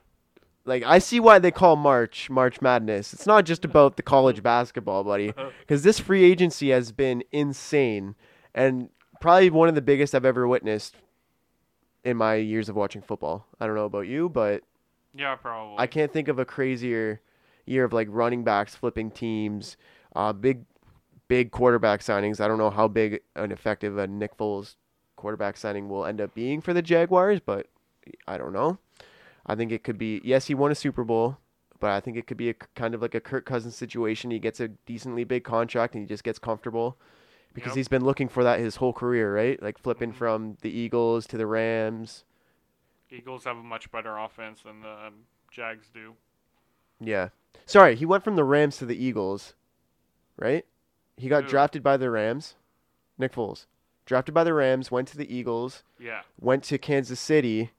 like 0.64 0.82
I 0.84 0.98
see 0.98 1.20
why 1.20 1.38
they 1.38 1.50
call 1.50 1.76
March 1.76 2.30
March 2.30 2.60
Madness. 2.60 3.12
It's 3.12 3.26
not 3.26 3.44
just 3.44 3.64
about 3.64 3.96
the 3.96 4.02
college 4.02 4.42
basketball, 4.42 5.04
buddy, 5.04 5.32
because 5.60 5.82
this 5.82 5.98
free 5.98 6.24
agency 6.24 6.70
has 6.70 6.92
been 6.92 7.22
insane 7.32 8.14
and 8.54 8.88
probably 9.20 9.50
one 9.50 9.68
of 9.68 9.74
the 9.74 9.82
biggest 9.82 10.14
I've 10.14 10.24
ever 10.24 10.46
witnessed 10.48 10.96
in 12.02 12.16
my 12.16 12.36
years 12.36 12.68
of 12.68 12.76
watching 12.76 13.02
football. 13.02 13.46
I 13.60 13.66
don't 13.66 13.74
know 13.74 13.84
about 13.84 14.06
you, 14.06 14.28
but 14.28 14.62
Yeah, 15.14 15.34
probably. 15.36 15.76
I 15.78 15.86
can't 15.86 16.12
think 16.12 16.28
of 16.28 16.38
a 16.38 16.44
crazier 16.44 17.20
year 17.66 17.84
of 17.84 17.92
like 17.92 18.08
running 18.10 18.44
backs 18.44 18.74
flipping 18.74 19.10
teams, 19.10 19.76
uh, 20.14 20.32
big, 20.32 20.64
big 21.28 21.50
quarterback 21.50 22.00
signings. 22.00 22.40
I 22.40 22.48
don't 22.48 22.58
know 22.58 22.70
how 22.70 22.88
big 22.88 23.20
and 23.36 23.52
effective 23.52 23.96
a 23.96 24.06
Nick 24.06 24.36
Foles 24.36 24.76
quarterback 25.16 25.56
signing 25.56 25.88
will 25.88 26.04
end 26.04 26.20
up 26.20 26.34
being 26.34 26.60
for 26.60 26.74
the 26.74 26.82
Jaguars, 26.82 27.40
but 27.40 27.68
I 28.26 28.36
don't 28.36 28.52
know. 28.52 28.78
I 29.46 29.54
think 29.54 29.72
it 29.72 29.84
could 29.84 29.98
be. 29.98 30.20
Yes, 30.24 30.46
he 30.46 30.54
won 30.54 30.70
a 30.70 30.74
Super 30.74 31.04
Bowl, 31.04 31.38
but 31.80 31.90
I 31.90 32.00
think 32.00 32.16
it 32.16 32.26
could 32.26 32.36
be 32.36 32.50
a 32.50 32.54
kind 32.74 32.94
of 32.94 33.00
like 33.02 33.14
a 33.14 33.20
Kirk 33.20 33.46
Cousins 33.46 33.76
situation. 33.76 34.30
He 34.30 34.38
gets 34.38 34.60
a 34.60 34.68
decently 34.68 35.24
big 35.24 35.44
contract 35.44 35.94
and 35.94 36.02
he 36.02 36.08
just 36.08 36.24
gets 36.24 36.38
comfortable. 36.38 36.98
Because 37.54 37.70
Yep. 37.70 37.76
he's 37.76 37.88
been 37.88 38.04
looking 38.04 38.28
for 38.28 38.42
that 38.42 38.58
his 38.58 38.76
whole 38.76 38.92
career, 38.92 39.32
right? 39.32 39.62
Like 39.62 39.78
flipping 39.78 40.10
Mhm. 40.10 40.16
from 40.16 40.56
the 40.62 40.70
Eagles 40.70 41.24
to 41.28 41.36
the 41.36 41.46
Rams. 41.46 42.24
Eagles 43.16 43.44
have 43.44 43.56
a 43.56 43.62
much 43.62 43.90
better 43.90 44.16
offense 44.18 44.62
than 44.62 44.80
the 44.80 44.88
um, 45.06 45.14
Jags 45.50 45.88
do. 45.92 46.14
Yeah. 47.00 47.28
Sorry, 47.66 47.96
he 47.96 48.06
went 48.06 48.24
from 48.24 48.36
the 48.36 48.44
Rams 48.44 48.76
to 48.78 48.86
the 48.86 48.96
Eagles, 49.02 49.54
right? 50.36 50.64
He 51.16 51.28
got 51.28 51.44
Who? 51.44 51.50
drafted 51.50 51.82
by 51.82 51.96
the 51.96 52.10
Rams. 52.10 52.54
Nick 53.18 53.32
Foles. 53.32 53.66
Drafted 54.06 54.34
by 54.34 54.44
the 54.44 54.52
Rams, 54.52 54.90
went 54.90 55.08
to 55.08 55.16
the 55.16 55.32
Eagles, 55.34 55.82
Yeah. 55.98 56.22
went 56.38 56.62
to 56.64 56.76
Kansas 56.78 57.20
City, 57.20 57.70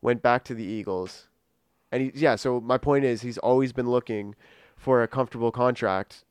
went 0.00 0.22
back 0.22 0.42
to 0.44 0.54
the 0.54 0.64
Eagles. 0.64 1.28
And 1.92 2.02
he 2.02 2.12
yeah, 2.14 2.36
so 2.36 2.60
my 2.60 2.78
point 2.78 3.04
is 3.04 3.22
he's 3.22 3.38
always 3.38 3.72
been 3.72 3.88
looking 3.88 4.34
for 4.76 5.02
a 5.02 5.08
comfortable 5.08 5.52
contract, 5.52 6.24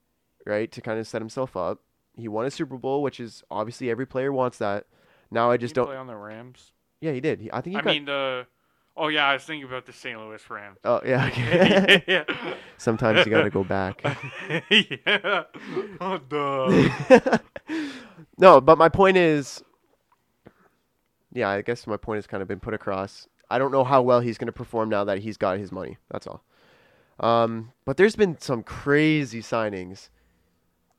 right, 0.46 0.72
to 0.72 0.82
kind 0.82 1.00
of 1.00 1.08
set 1.08 1.22
himself 1.22 1.56
up. 1.56 1.80
He 2.16 2.28
won 2.28 2.46
a 2.46 2.52
Super 2.52 2.78
Bowl, 2.78 3.02
which 3.04 3.20
is 3.20 3.44
obviously 3.50 3.90
every 3.90 4.06
player 4.06 4.32
wants 4.34 4.58
that. 4.58 4.86
Now 5.32 5.52
I 5.52 5.58
just 5.58 5.76
don't 5.76 5.88
play 5.88 5.96
on 5.98 6.08
the 6.08 6.16
Rams. 6.16 6.72
Yeah, 7.02 7.12
he 7.12 7.22
did. 7.22 7.42
He, 7.42 7.52
I 7.52 7.62
think 7.62 7.76
he 7.76 7.78
I 7.78 7.82
got 7.82 7.94
mean 7.94 8.06
the. 8.06 8.48
Oh 8.96 9.10
yeah, 9.10 9.28
I 9.28 9.34
was 9.34 9.44
thinking 9.44 9.68
about 9.68 9.86
the 9.86 9.94
St. 9.94 10.20
Louis 10.20 10.50
Rams. 10.50 10.80
Oh, 10.84 11.02
yeah. 11.06 11.28
okay. 11.28 12.04
yeah. 12.08 12.24
Sometimes 12.78 13.26
you 13.26 13.32
got 13.32 13.44
to 13.44 13.52
go 13.52 13.64
back. 13.64 14.02
yeah. 14.72 15.44
Oh 16.02 16.18
duh. 16.18 17.38
no, 18.40 18.60
but 18.60 18.80
my 18.80 18.90
point 18.90 19.18
is, 19.18 19.64
yeah, 21.32 21.50
I 21.50 21.62
guess 21.62 21.86
my 21.86 21.98
point 21.98 22.18
has 22.18 22.26
kind 22.26 22.42
of 22.42 22.48
been 22.48 22.60
put 22.60 22.74
across. 22.74 23.28
I 23.52 23.60
don't 23.60 23.72
know 23.72 23.84
how 23.84 24.02
well 24.02 24.20
he's 24.20 24.40
going 24.40 24.48
to 24.48 24.52
perform 24.54 24.90
now 24.90 25.04
that 25.04 25.20
he's 25.20 25.38
got 25.38 25.60
his 25.60 25.72
money. 25.72 25.98
That's 26.10 26.26
all. 26.26 26.44
Um, 27.20 27.72
but 27.86 27.98
there's 27.98 28.16
been 28.16 28.40
some 28.40 28.64
crazy 28.64 29.42
signings. 29.42 30.10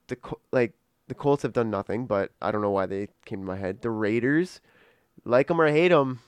The 0.06 0.16
like 0.52 0.72
the 1.08 1.14
Colts 1.14 1.42
have 1.42 1.52
done 1.52 1.70
nothing, 1.70 2.06
but 2.06 2.32
I 2.40 2.50
don't 2.50 2.62
know 2.62 2.70
why 2.70 2.86
they 2.86 3.08
came 3.24 3.40
to 3.40 3.46
my 3.46 3.56
head. 3.56 3.82
The 3.82 3.90
Raiders, 3.90 4.60
like 5.28 5.46
them 5.48 5.60
or 5.60 5.68
hate 5.70 5.88
them, 5.88 6.20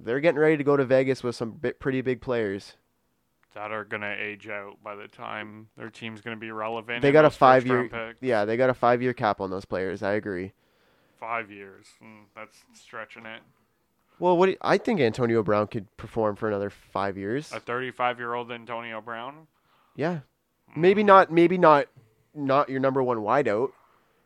they're 0.00 0.20
getting 0.20 0.40
ready 0.40 0.56
to 0.56 0.64
go 0.64 0.76
to 0.76 0.84
Vegas 0.84 1.22
with 1.22 1.36
some 1.36 1.52
bit 1.52 1.78
pretty 1.78 2.00
big 2.00 2.20
players. 2.20 2.76
that 3.54 3.72
are 3.72 3.84
gonna 3.84 4.14
age 4.18 4.48
out 4.50 4.82
by 4.84 4.94
the 4.94 5.08
time 5.08 5.68
their 5.78 5.88
team's 5.88 6.20
gonna 6.20 6.36
be 6.36 6.50
relevant. 6.50 7.00
They 7.00 7.10
got 7.10 7.24
a 7.24 7.30
five-year- 7.30 8.14
Yeah, 8.20 8.44
they 8.44 8.58
got 8.58 8.68
a 8.68 8.74
five 8.74 9.00
year 9.00 9.14
cap 9.14 9.40
on 9.40 9.48
those 9.50 9.64
players. 9.64 10.02
I 10.02 10.12
agree. 10.12 10.52
Five 11.18 11.50
years. 11.50 11.86
Mm, 12.04 12.24
that's 12.34 12.64
stretching 12.74 13.24
it. 13.24 13.40
Well, 14.18 14.36
what 14.36 14.46
do 14.46 14.52
you- 14.52 14.58
I 14.60 14.76
think 14.76 15.00
Antonio 15.00 15.42
Brown 15.42 15.68
could 15.68 15.94
perform 15.96 16.36
for 16.36 16.48
another 16.48 16.68
five 16.68 17.16
years. 17.16 17.50
A 17.50 17.58
35 17.58 18.18
year 18.18 18.34
old 18.34 18.52
Antonio 18.52 19.00
Brown. 19.00 19.46
Yeah, 19.94 20.20
maybe 20.76 21.02
Mm, 21.02 21.06
not. 21.06 21.32
Maybe 21.32 21.56
not. 21.56 21.86
Not 22.34 22.68
your 22.68 22.80
number 22.80 23.02
one 23.02 23.18
wideout. 23.18 23.72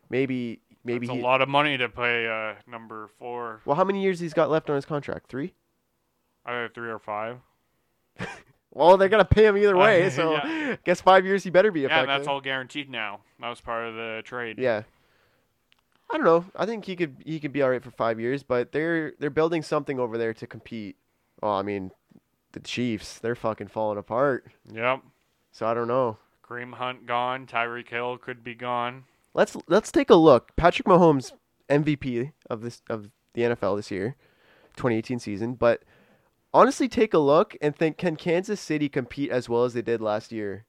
Maybe. 0.09 0.59
Maybe 0.83 1.05
That's 1.07 1.15
he. 1.17 1.21
a 1.21 1.25
lot 1.25 1.41
of 1.41 1.49
money 1.49 1.77
to 1.77 1.87
pay 1.89 2.27
uh, 2.27 2.55
number 2.69 3.09
four, 3.19 3.61
Well, 3.65 3.75
how 3.75 3.83
many 3.83 4.01
years 4.01 4.19
he's 4.19 4.33
got 4.33 4.49
left 4.49 4.69
on 4.69 4.75
his 4.75 4.85
contract? 4.85 5.27
Three. 5.29 5.53
either 6.45 6.69
three 6.73 6.89
or 6.89 6.99
five. 6.99 7.37
Well, 8.73 8.95
they're 8.95 9.09
gonna 9.09 9.25
pay 9.25 9.45
him 9.47 9.57
either 9.57 9.75
way, 9.75 10.05
Uh, 10.05 10.09
so 10.11 10.31
yeah. 10.31 10.77
guess 10.85 11.01
five 11.01 11.25
years 11.25 11.43
he 11.43 11.49
better 11.49 11.71
be 11.71 11.81
Yeah, 11.81 11.87
effective. 11.87 12.09
and 12.09 12.19
that's 12.21 12.27
all 12.29 12.39
guaranteed 12.39 12.89
now. 12.89 13.19
That 13.41 13.49
was 13.49 13.59
part 13.59 13.85
of 13.85 13.95
the 13.95 14.21
trade. 14.23 14.57
Yeah. 14.59 14.83
I 16.09 16.15
don't 16.15 16.23
know. 16.25 16.45
I 16.55 16.65
think 16.65 16.85
he 16.85 16.95
could 16.95 17.17
he 17.25 17.39
could 17.41 17.51
be 17.51 17.61
all 17.61 17.69
right 17.69 17.83
for 17.83 17.91
five 17.91 18.17
years, 18.17 18.43
but 18.43 18.71
they're 18.71 19.11
they're 19.19 19.29
building 19.29 19.61
something 19.61 19.99
over 19.99 20.17
there 20.17 20.33
to 20.35 20.47
compete. 20.47 20.95
Oh, 21.43 21.51
I 21.51 21.63
mean, 21.63 21.91
the 22.53 22.61
Chiefs 22.61 23.19
they're 23.19 23.35
fucking 23.35 23.67
falling 23.67 23.97
apart. 23.97 24.45
Yep. 24.73 25.01
So 25.51 25.65
I 25.67 25.73
don't 25.73 25.89
know. 25.89 26.17
Kareem 26.47 26.73
Hunt 26.75 27.05
gone. 27.05 27.47
Tyreek 27.47 27.89
Hill 27.89 28.17
could 28.19 28.41
be 28.41 28.55
gone. 28.55 29.03
Let's 29.33 29.55
let's 29.67 29.91
take 29.91 30.09
a 30.09 30.15
look. 30.15 30.55
Patrick 30.55 30.87
Mahomes 30.87 31.31
MVP 31.69 32.33
of 32.49 32.61
this 32.61 32.81
of 32.89 33.09
the 33.33 33.43
NFL 33.43 33.77
this 33.77 33.91
year, 33.91 34.15
2018 34.75 35.19
season. 35.19 35.53
But 35.55 35.83
honestly, 36.53 36.87
take 36.89 37.13
a 37.13 37.19
look 37.19 37.55
and 37.61 37.75
think: 37.75 37.97
Can 37.97 38.15
Kansas 38.15 38.59
City 38.59 38.89
compete 38.89 39.31
as 39.31 39.47
well 39.47 39.63
as 39.63 39.73
they 39.73 39.81
did 39.81 40.01
last 40.01 40.31
year 40.31 40.65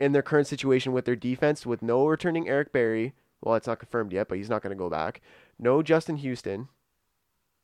in 0.00 0.12
their 0.12 0.22
current 0.22 0.46
situation 0.46 0.92
with 0.92 1.04
their 1.04 1.16
defense, 1.16 1.66
with 1.66 1.82
no 1.82 2.06
returning 2.06 2.48
Eric 2.48 2.72
Berry? 2.72 3.12
Well, 3.42 3.54
it's 3.54 3.66
not 3.66 3.78
confirmed 3.78 4.12
yet, 4.12 4.28
but 4.28 4.38
he's 4.38 4.50
not 4.50 4.62
going 4.62 4.76
to 4.76 4.82
go 4.82 4.88
back. 4.90 5.20
No 5.58 5.82
Justin 5.82 6.16
Houston. 6.16 6.68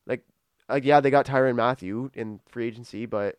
Like, 0.06 0.22
uh, 0.68 0.78
yeah, 0.82 1.00
they 1.00 1.10
got 1.10 1.26
Tyrann 1.26 1.56
Mathieu 1.56 2.10
in 2.14 2.38
free 2.46 2.66
agency, 2.68 3.06
but 3.06 3.38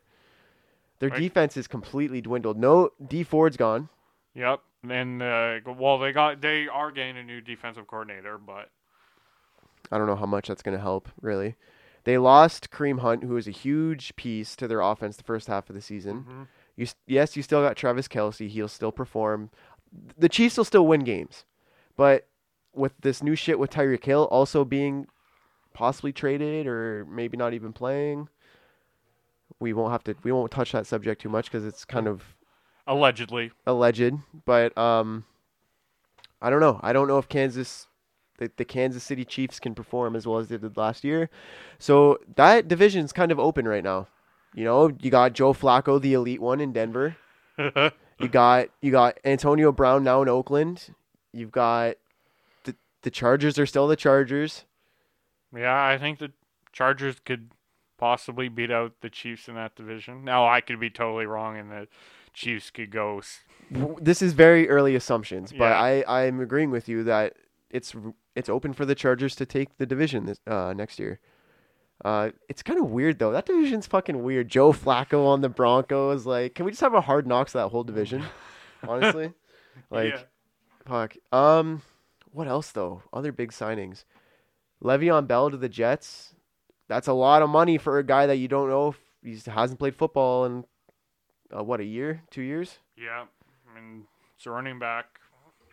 their 1.00 1.10
Like- 1.10 1.20
defense 1.20 1.56
is 1.56 1.68
completely 1.68 2.20
dwindled. 2.20 2.58
No, 2.58 2.90
Dee 3.06 3.24
Ford's 3.24 3.56
gone. 3.58 3.88
Yep. 4.34 4.60
And 4.92 5.22
uh, 5.22 5.60
well, 5.78 6.00
they 6.00 6.12
got 6.12 6.42
they 6.42 6.68
are 6.68 6.92
getting 6.92 7.18
a 7.18 7.24
new 7.24 7.42
defensive 7.42 7.88
coordinator, 7.88 8.38
but 8.38 8.70
I 9.92 9.98
don't 9.98 10.08
know 10.08 10.16
how 10.16 10.26
much 10.26 10.48
that's 10.48 10.62
going 10.62 10.78
to 10.78 10.82
help, 10.82 11.10
really. 11.22 11.56
They 12.04 12.18
lost 12.18 12.70
Kareem 12.70 13.00
Hunt, 13.00 13.24
who 13.24 13.34
was 13.34 13.48
a 13.48 13.52
huge 13.52 14.16
piece 14.16 14.56
to 14.58 14.68
their 14.68 14.82
offense 14.82 15.18
the 15.18 15.24
first 15.24 15.48
half 15.48 15.70
of 15.70 15.76
the 15.76 15.82
season. 15.82 16.26
Mhm. 16.30 16.48
You 16.76 16.88
yes, 17.08 17.36
you 17.36 17.44
still 17.44 17.62
got 17.62 17.76
Travis 17.76 18.08
Kelce. 18.08 18.48
He'll 18.48 18.68
still 18.68 18.92
perform. 18.92 19.50
The 20.18 20.30
Chiefs 20.30 20.58
will 20.58 20.66
still 20.66 20.86
win 20.86 21.04
games, 21.04 21.46
but 21.96 22.28
with 22.74 22.94
this 23.00 23.24
new 23.24 23.36
shit 23.36 23.58
with 23.58 23.72
Tyreek 23.72 24.04
Hill 24.04 24.26
also 24.26 24.66
being 24.66 25.08
possibly 25.74 26.12
traded 26.12 26.68
or 26.68 27.06
maybe 27.06 27.38
not 27.38 27.54
even 27.54 27.72
playing, 27.72 28.28
we 29.60 29.74
won't 29.74 29.92
have 29.92 30.04
to. 30.04 30.16
We 30.24 30.32
won't 30.32 30.52
touch 30.52 30.74
that 30.74 30.86
subject 30.86 31.22
too 31.22 31.30
much 31.30 31.46
because 31.46 31.66
it's 31.66 31.86
kind 31.86 32.08
of 32.08 32.36
allegedly, 32.88 33.52
alleged. 33.66 34.14
But 34.46 34.78
um, 34.78 35.26
I 36.42 36.50
don't 36.50 36.60
know. 36.60 36.80
I 36.84 36.94
don't 36.94 37.08
know 37.08 37.18
if 37.18 37.28
Kansas, 37.28 37.88
the, 38.38 38.52
the 38.58 38.66
Kansas 38.66 39.04
City 39.04 39.26
Chiefs 39.26 39.60
can 39.60 39.76
perform 39.76 40.16
as 40.16 40.28
well 40.28 40.40
as 40.40 40.48
they 40.48 40.58
did 40.58 40.78
last 40.78 41.04
year. 41.04 41.30
So 41.80 42.20
that 42.36 42.68
division's 42.68 43.14
kind 43.14 43.32
of 43.32 43.40
open 43.40 43.68
right 43.68 43.84
now. 43.84 44.08
You 44.54 44.64
know, 44.64 44.92
you 45.02 45.12
got 45.12 45.34
Joe 45.34 45.54
Flacco, 45.54 46.02
the 46.02 46.14
elite 46.14 46.42
one 46.42 46.62
in 46.62 46.72
Denver. 46.72 47.18
You 48.20 48.30
got 48.30 48.70
you 48.82 48.92
got 48.92 49.20
Antonio 49.26 49.72
Brown 49.72 50.04
now 50.04 50.22
in 50.22 50.30
Oakland. 50.30 50.96
You've 51.34 51.52
got 51.52 51.96
the 52.64 52.76
the 53.02 53.12
Chargers 53.12 53.60
are 53.60 53.66
still 53.66 53.88
the 53.88 53.98
Chargers. 53.98 54.64
yeah, 55.54 55.86
I 55.86 55.98
think 55.98 56.20
the 56.20 56.32
Chargers 56.72 57.18
could 57.26 57.52
possibly 57.98 58.48
beat 58.48 58.72
out 58.72 58.94
the 59.02 59.10
Chiefs 59.10 59.48
in 59.48 59.56
that 59.56 59.76
division. 59.76 60.24
Now 60.24 60.48
I 60.48 60.62
could 60.62 60.80
be 60.80 60.90
totally 60.90 61.26
wrong, 61.26 61.58
in 61.58 61.70
the 61.70 61.88
Chiefs 62.36 62.70
could 62.70 62.92
go. 62.92 63.22
This 64.00 64.22
is 64.22 64.34
very 64.34 64.70
early 64.70 64.96
assumptions, 64.96 65.52
but 65.52 65.70
Yeah. 65.72 65.80
I 66.08 66.24
I'm 66.26 66.40
agreeing 66.40 66.70
with 66.70 66.88
you 66.88 67.04
that 67.06 67.34
it's 67.72 67.96
it's 68.36 68.50
open 68.50 68.74
for 68.74 68.86
the 68.86 68.94
Chargers 68.96 69.36
to 69.38 69.46
take 69.46 69.78
the 69.78 69.86
division 69.86 70.26
this 70.26 70.40
uh, 70.46 70.74
next 70.76 71.00
year. 71.00 71.20
Uh, 72.04 72.32
it's 72.50 72.62
kind 72.62 72.80
of 72.80 72.92
weird 72.92 73.18
though. 73.20 73.32
That 73.32 73.46
division's 73.46 73.88
fucking 73.88 74.22
weird. 74.22 74.50
Joe 74.50 74.74
Flacco 74.74 75.26
on 75.26 75.42
the 75.42 75.50
Broncos. 75.50 76.26
Like, 76.26 76.54
can 76.56 76.66
we 76.66 76.72
just 76.72 76.82
have 76.82 76.94
a 76.94 77.02
hard 77.02 77.26
knocks 77.26 77.54
to 77.54 77.60
that 77.60 77.70
whole 77.70 77.84
division? 77.86 78.24
Honestly, 78.88 79.34
like, 79.90 80.14
yeah. 80.14 80.20
fuck. 80.86 81.16
Um, 81.32 81.82
what 82.32 82.48
else 82.48 82.72
though? 82.72 83.02
Other 83.14 83.32
big 83.32 83.52
signings. 83.52 84.04
Le'Veon 84.84 85.26
Bell 85.26 85.50
to 85.50 85.58
the 85.58 85.70
Jets. 85.70 86.36
That's 86.88 87.08
a 87.08 87.14
lot 87.14 87.42
of 87.42 87.50
money 87.50 87.78
for 87.78 87.98
a 87.98 88.04
guy 88.04 88.28
that 88.28 88.36
you 88.36 88.48
don't 88.48 88.70
know 88.70 88.90
if 88.90 89.00
he 89.24 89.40
hasn't 89.50 89.80
played 89.80 89.96
football 89.96 90.46
in 90.46 90.66
uh, 91.56 91.64
what 91.64 91.80
a 91.80 91.84
year, 91.86 92.24
two 92.32 92.42
years. 92.42 92.80
Yeah, 92.98 93.26
I 93.70 93.76
mean, 93.80 94.06
it's 94.36 94.46
a 94.46 94.52
running 94.52 94.80
back. 94.80 95.06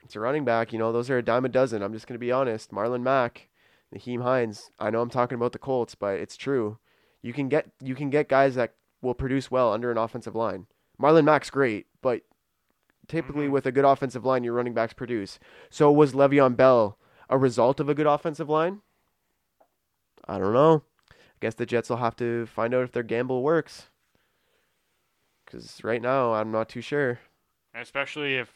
It's 0.05 0.17
a 0.17 0.21
running 0.21 0.45
back. 0.45 0.73
You 0.73 0.79
know, 0.79 0.93
those 0.93 1.09
are 1.11 1.19
a 1.19 1.23
dime 1.23 1.45
a 1.45 1.49
dozen. 1.49 1.83
I'm 1.83 1.93
just 1.93 2.07
going 2.07 2.15
to 2.17 2.19
be 2.25 2.33
honest. 2.33 2.73
Marlon 2.73 3.03
Mack, 3.03 3.49
Nyheim 3.95 4.23
Hines. 4.23 4.71
I 4.79 4.91
know 4.91 5.01
I'm 5.01 5.11
talking 5.11 5.37
about 5.37 5.53
the 5.53 5.59
Colts, 5.59 5.95
but 5.95 6.19
it's 6.19 6.37
true. 6.37 6.79
You 7.23 7.33
can 7.33 7.49
get 7.49 7.71
you 7.81 7.95
can 7.95 8.11
get 8.11 8.29
guys 8.29 8.57
that 8.57 8.75
will 9.01 9.15
produce 9.15 9.51
well 9.51 9.73
under 9.73 9.91
an 9.91 9.99
offensive 9.99 10.35
line. 10.35 10.67
Marlon 11.01 11.25
Mack's 11.25 11.51
great, 11.51 11.87
but 12.03 12.23
typically 13.09 13.47
Mhm. 13.47 13.53
with 13.53 13.67
a 13.67 13.73
good 13.73 13.85
offensive 13.85 14.25
line, 14.25 14.43
your 14.45 14.55
running 14.55 14.75
backs 14.75 14.93
produce. 14.93 15.39
So 15.71 15.91
was 15.93 16.13
Le'Veon 16.15 16.57
Bell 16.57 16.99
a 17.31 17.39
result 17.39 17.79
of 17.81 17.89
a 17.89 17.95
good 17.95 18.07
offensive 18.07 18.49
line? 18.49 18.83
I 20.27 20.39
don't 20.39 20.53
know. 20.53 20.83
I 21.11 21.15
guess 21.41 21.55
the 21.55 21.67
Jets 21.67 21.89
will 21.91 21.97
have 21.99 22.17
to 22.17 22.47
find 22.47 22.75
out 22.75 22.85
if 22.85 22.93
their 22.93 23.03
gamble 23.03 23.43
works. 23.43 23.89
Because 25.53 25.85
right 25.85 26.01
now, 26.01 26.33
I'm 26.33 26.51
not 26.51 26.69
too 26.69 26.81
sure. 26.81 27.21
Especially 27.75 28.37
if, 28.37 28.51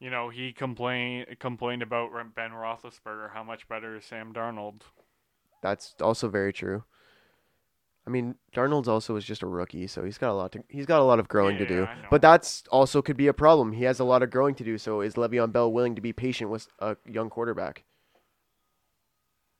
you 0.00 0.10
know, 0.10 0.28
he 0.28 0.52
complained 0.52 1.38
complained 1.38 1.82
about 1.82 2.10
Ben 2.34 2.50
Roethlisberger. 2.50 3.32
How 3.32 3.44
much 3.44 3.68
better 3.68 3.96
is 3.96 4.04
Sam 4.04 4.32
Darnold? 4.32 4.82
That's 5.62 5.94
also 6.00 6.28
very 6.28 6.52
true. 6.52 6.82
I 8.04 8.10
mean, 8.10 8.34
Darnold's 8.52 8.88
also 8.88 9.14
is 9.14 9.24
just 9.24 9.44
a 9.44 9.46
rookie, 9.46 9.86
so 9.86 10.02
he's 10.02 10.18
got 10.18 10.30
a 10.30 10.34
lot 10.34 10.50
to 10.52 10.64
he's 10.68 10.86
got 10.86 11.00
a 11.00 11.04
lot 11.04 11.20
of 11.20 11.28
growing 11.28 11.56
to 11.58 11.66
do. 11.66 11.82
Yeah. 11.82 11.94
But 12.10 12.20
that's 12.20 12.64
also 12.70 13.00
could 13.00 13.16
be 13.16 13.28
a 13.28 13.32
problem. 13.32 13.72
He 13.72 13.84
has 13.84 14.00
a 14.00 14.04
lot 14.04 14.24
of 14.24 14.30
growing 14.30 14.56
to 14.56 14.64
do. 14.64 14.76
So 14.76 15.02
is 15.02 15.14
Le'Veon 15.14 15.52
Bell 15.52 15.70
willing 15.72 15.94
to 15.94 16.00
be 16.00 16.12
patient 16.12 16.50
with 16.50 16.66
a 16.80 16.96
young 17.08 17.30
quarterback? 17.30 17.84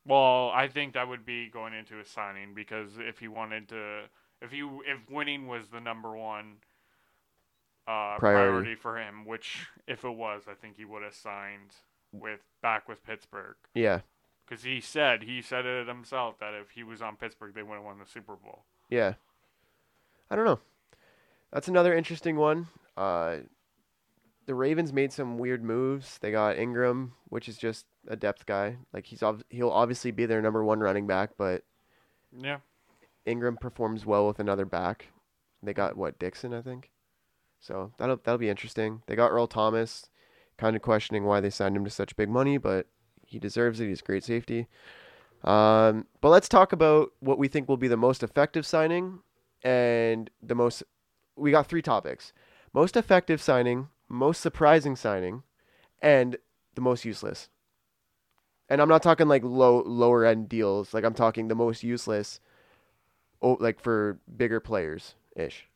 Well, 0.04 0.50
I 0.50 0.66
think 0.66 0.94
that 0.94 1.06
would 1.06 1.24
be 1.24 1.48
going 1.48 1.72
into 1.72 2.00
a 2.00 2.04
signing 2.04 2.54
because 2.54 2.98
if 2.98 3.20
he 3.20 3.28
wanted 3.28 3.68
to, 3.68 4.02
if 4.42 4.50
he 4.50 4.60
if 4.60 5.08
winning 5.10 5.46
was 5.46 5.68
the 5.68 5.80
number 5.80 6.14
one 6.16 6.56
uh, 7.86 8.16
Priority. 8.18 8.20
priority. 8.20 8.74
for 8.74 8.98
him, 8.98 9.24
which 9.24 9.66
if 9.86 10.04
it 10.04 10.14
was, 10.14 10.42
I 10.48 10.54
think 10.54 10.76
he 10.76 10.84
would 10.84 11.02
have 11.02 11.14
signed 11.14 11.70
with 12.12 12.40
back 12.60 12.88
with 12.88 13.02
Pittsburgh 13.04 13.56
Yeah, 13.74 14.00
because 14.46 14.62
he 14.64 14.80
said 14.80 15.22
he 15.22 15.40
said 15.42 15.64
it 15.66 15.88
himself 15.88 16.38
that 16.40 16.54
if 16.54 16.70
he 16.70 16.82
was 16.84 17.00
on 17.02 17.16
Pittsburgh, 17.16 17.54
they 17.54 17.62
would 17.62 17.74
have 17.76 17.84
won 17.84 17.98
the 17.98 18.06
Super 18.06 18.36
Bowl. 18.36 18.64
yeah. 18.90 19.14
I 20.30 20.36
don't 20.36 20.46
know. 20.46 20.60
That's 21.52 21.68
another 21.68 21.92
interesting 21.94 22.36
one. 22.36 22.68
Uh, 22.96 23.38
the 24.46 24.54
Ravens 24.54 24.90
made 24.92 25.12
some 25.12 25.36
weird 25.36 25.62
moves. 25.62 26.16
They 26.18 26.30
got 26.30 26.56
Ingram, 26.58 27.12
which 27.28 27.50
is 27.50 27.58
just 27.58 27.84
a 28.08 28.16
depth 28.16 28.46
guy. 28.46 28.76
Like 28.94 29.04
he's 29.04 29.22
ob- 29.22 29.44
he'll 29.50 29.68
obviously 29.70 30.10
be 30.10 30.24
their 30.24 30.40
number 30.40 30.64
one 30.64 30.80
running 30.80 31.06
back, 31.06 31.30
but 31.36 31.64
Yeah, 32.34 32.58
Ingram 33.26 33.56
performs 33.56 34.04
well 34.04 34.26
with 34.26 34.38
another 34.38 34.64
back. 34.64 35.08
They 35.62 35.72
got 35.72 35.96
what 35.96 36.18
Dixon, 36.18 36.52
I 36.52 36.62
think. 36.62 36.90
So 37.60 37.92
that'll 37.98 38.16
that'll 38.16 38.38
be 38.38 38.48
interesting. 38.50 39.02
They 39.06 39.14
got 39.14 39.30
Earl 39.30 39.46
Thomas, 39.46 40.08
kind 40.58 40.74
of 40.74 40.82
questioning 40.82 41.24
why 41.24 41.40
they 41.40 41.50
signed 41.50 41.76
him 41.76 41.84
to 41.84 41.90
such 41.90 42.16
big 42.16 42.28
money, 42.28 42.58
but 42.58 42.86
he 43.24 43.38
deserves 43.38 43.80
it. 43.80 43.88
He's 43.88 44.02
great 44.02 44.24
safety. 44.24 44.66
Um, 45.44 46.06
but 46.20 46.30
let's 46.30 46.48
talk 46.48 46.72
about 46.72 47.12
what 47.20 47.38
we 47.38 47.48
think 47.48 47.68
will 47.68 47.76
be 47.76 47.88
the 47.88 47.96
most 47.96 48.22
effective 48.22 48.66
signing 48.66 49.20
and 49.62 50.30
the 50.42 50.54
most. 50.54 50.82
We 51.36 51.52
got 51.52 51.68
three 51.68 51.82
topics: 51.82 52.32
most 52.72 52.96
effective 52.96 53.40
signing, 53.40 53.88
most 54.08 54.40
surprising 54.40 54.96
signing, 54.96 55.44
and 56.00 56.36
the 56.74 56.80
most 56.80 57.04
useless. 57.04 57.48
And 58.68 58.80
I'm 58.80 58.88
not 58.88 59.02
talking 59.02 59.28
like 59.28 59.44
low 59.44 59.82
lower 59.82 60.24
end 60.24 60.48
deals. 60.48 60.92
Like 60.92 61.04
I'm 61.04 61.14
talking 61.14 61.46
the 61.46 61.54
most 61.54 61.84
useless 61.84 62.40
oh, 63.42 63.56
like 63.60 63.80
for 63.80 64.18
bigger 64.36 64.60
players 64.60 65.14
ish. 65.36 65.66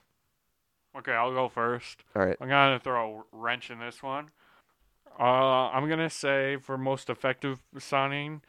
okay, 0.96 1.12
I'll 1.12 1.32
go 1.32 1.48
first. 1.48 2.04
All 2.14 2.24
right. 2.24 2.36
I'm 2.40 2.48
gonna 2.48 2.78
throw 2.80 3.18
a 3.18 3.36
wrench 3.36 3.70
in 3.70 3.78
this 3.78 4.02
one. 4.02 4.30
Uh, 5.18 5.70
I'm 5.70 5.88
gonna 5.88 6.10
say 6.10 6.56
for 6.58 6.76
most 6.76 7.08
effective 7.08 7.60
signing, 7.78 8.42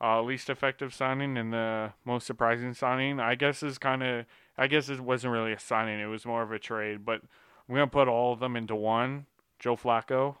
uh, 0.00 0.22
least 0.22 0.48
effective 0.50 0.94
signing, 0.94 1.36
and 1.36 1.52
the 1.52 1.92
most 2.04 2.26
surprising 2.26 2.74
signing. 2.74 3.20
I 3.20 3.34
guess 3.34 3.62
is 3.62 3.78
kind 3.78 4.02
of. 4.02 4.26
I 4.56 4.68
guess 4.68 4.88
it 4.88 5.00
wasn't 5.00 5.32
really 5.32 5.52
a 5.52 5.58
signing. 5.58 5.98
It 5.98 6.06
was 6.06 6.24
more 6.24 6.42
of 6.42 6.52
a 6.52 6.58
trade. 6.58 7.04
But 7.04 7.22
I'm 7.68 7.74
gonna 7.74 7.86
put 7.86 8.08
all 8.08 8.32
of 8.32 8.40
them 8.40 8.56
into 8.56 8.74
one. 8.74 9.26
Joe 9.58 9.76
Flacco. 9.76 10.36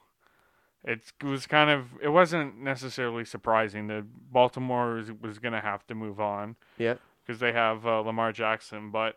It 0.84 1.00
was 1.22 1.46
kind 1.46 1.70
of. 1.70 1.88
It 2.02 2.08
wasn't 2.08 2.58
necessarily 2.58 3.24
surprising 3.24 3.86
that 3.88 4.04
Baltimore 4.32 4.94
was, 4.94 5.12
was 5.12 5.38
gonna 5.38 5.60
have 5.60 5.86
to 5.88 5.94
move 5.94 6.20
on 6.20 6.56
Yeah. 6.78 6.94
Because 7.26 7.40
they 7.40 7.52
have 7.52 7.86
uh, 7.86 8.00
Lamar 8.00 8.32
Jackson, 8.32 8.90
but 8.90 9.16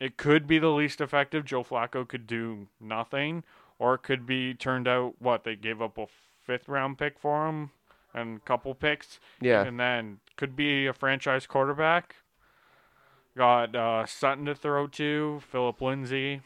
it 0.00 0.16
could 0.16 0.46
be 0.46 0.58
the 0.58 0.70
least 0.70 1.00
effective. 1.00 1.44
Joe 1.44 1.62
Flacco 1.64 2.06
could 2.06 2.26
do 2.26 2.68
nothing, 2.80 3.44
or 3.78 3.94
it 3.94 4.02
could 4.02 4.26
be 4.26 4.54
turned 4.54 4.88
out 4.88 5.14
what 5.18 5.44
they 5.44 5.56
gave 5.56 5.80
up 5.80 5.96
a 5.98 6.06
fifth 6.44 6.68
round 6.68 6.98
pick 6.98 7.18
for 7.18 7.48
him 7.48 7.70
and 8.14 8.36
a 8.38 8.40
couple 8.40 8.74
picks, 8.74 9.20
Yeah. 9.40 9.62
and 9.62 9.78
then 9.78 10.18
could 10.36 10.56
be 10.56 10.86
a 10.86 10.92
franchise 10.92 11.46
quarterback. 11.46 12.16
Got 13.36 13.76
uh, 13.76 14.06
Sutton 14.06 14.46
to 14.46 14.54
throw 14.54 14.86
to, 14.86 15.40
Philip 15.50 15.82
Lindsay. 15.82 16.40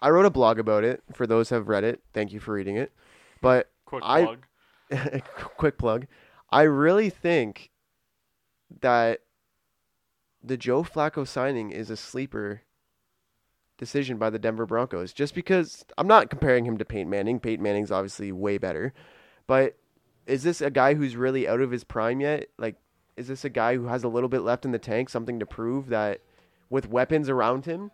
I 0.00 0.10
wrote 0.10 0.26
a 0.26 0.30
blog 0.30 0.58
about 0.58 0.82
it 0.82 1.00
for 1.12 1.28
those 1.28 1.48
who 1.48 1.54
have 1.54 1.68
read 1.68 1.84
it. 1.84 2.00
Thank 2.12 2.32
you 2.32 2.40
for 2.40 2.54
reading 2.54 2.76
it. 2.76 2.92
But 3.40 3.70
Quick 3.84 4.02
I- 4.04 4.24
plug. 4.24 4.46
quick 5.56 5.78
plug. 5.78 6.06
I 6.50 6.62
really 6.62 7.08
think 7.08 7.70
that 8.80 9.20
the 10.42 10.56
Joe 10.56 10.82
Flacco 10.82 11.26
signing 11.26 11.70
is 11.70 11.90
a 11.90 11.96
sleeper 11.96 12.62
decision 13.78 14.16
by 14.16 14.30
the 14.30 14.38
Denver 14.38 14.66
Broncos. 14.66 15.12
Just 15.12 15.34
because 15.34 15.84
I'm 15.98 16.06
not 16.06 16.30
comparing 16.30 16.64
him 16.64 16.78
to 16.78 16.84
Peyton 16.84 17.10
Manning. 17.10 17.40
Peyton 17.40 17.62
Manning's 17.62 17.90
obviously 17.90 18.32
way 18.32 18.58
better. 18.58 18.92
But 19.46 19.76
is 20.26 20.42
this 20.42 20.60
a 20.60 20.70
guy 20.70 20.94
who's 20.94 21.16
really 21.16 21.48
out 21.48 21.60
of 21.60 21.70
his 21.70 21.84
prime 21.84 22.20
yet? 22.20 22.48
Like, 22.58 22.76
is 23.16 23.28
this 23.28 23.44
a 23.44 23.50
guy 23.50 23.76
who 23.76 23.86
has 23.86 24.04
a 24.04 24.08
little 24.08 24.28
bit 24.28 24.42
left 24.42 24.64
in 24.64 24.72
the 24.72 24.78
tank, 24.78 25.08
something 25.08 25.38
to 25.40 25.46
prove 25.46 25.88
that 25.88 26.20
with 26.70 26.88
weapons 26.88 27.28
around 27.28 27.66
him? 27.66 27.90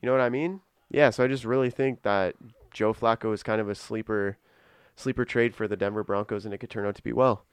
You 0.00 0.06
know 0.06 0.12
what 0.12 0.20
I 0.20 0.28
mean? 0.28 0.60
Yeah, 0.90 1.10
so 1.10 1.24
I 1.24 1.28
just 1.28 1.44
really 1.44 1.70
think 1.70 2.02
that 2.02 2.34
Joe 2.70 2.92
Flacco 2.92 3.32
is 3.32 3.42
kind 3.42 3.60
of 3.60 3.68
a 3.68 3.74
sleeper 3.74 4.36
sleeper 4.94 5.24
trade 5.24 5.54
for 5.54 5.66
the 5.66 5.76
Denver 5.76 6.04
Broncos 6.04 6.44
and 6.44 6.52
it 6.52 6.58
could 6.58 6.68
turn 6.68 6.86
out 6.86 6.94
to 6.94 7.02
be 7.02 7.14
well. 7.14 7.46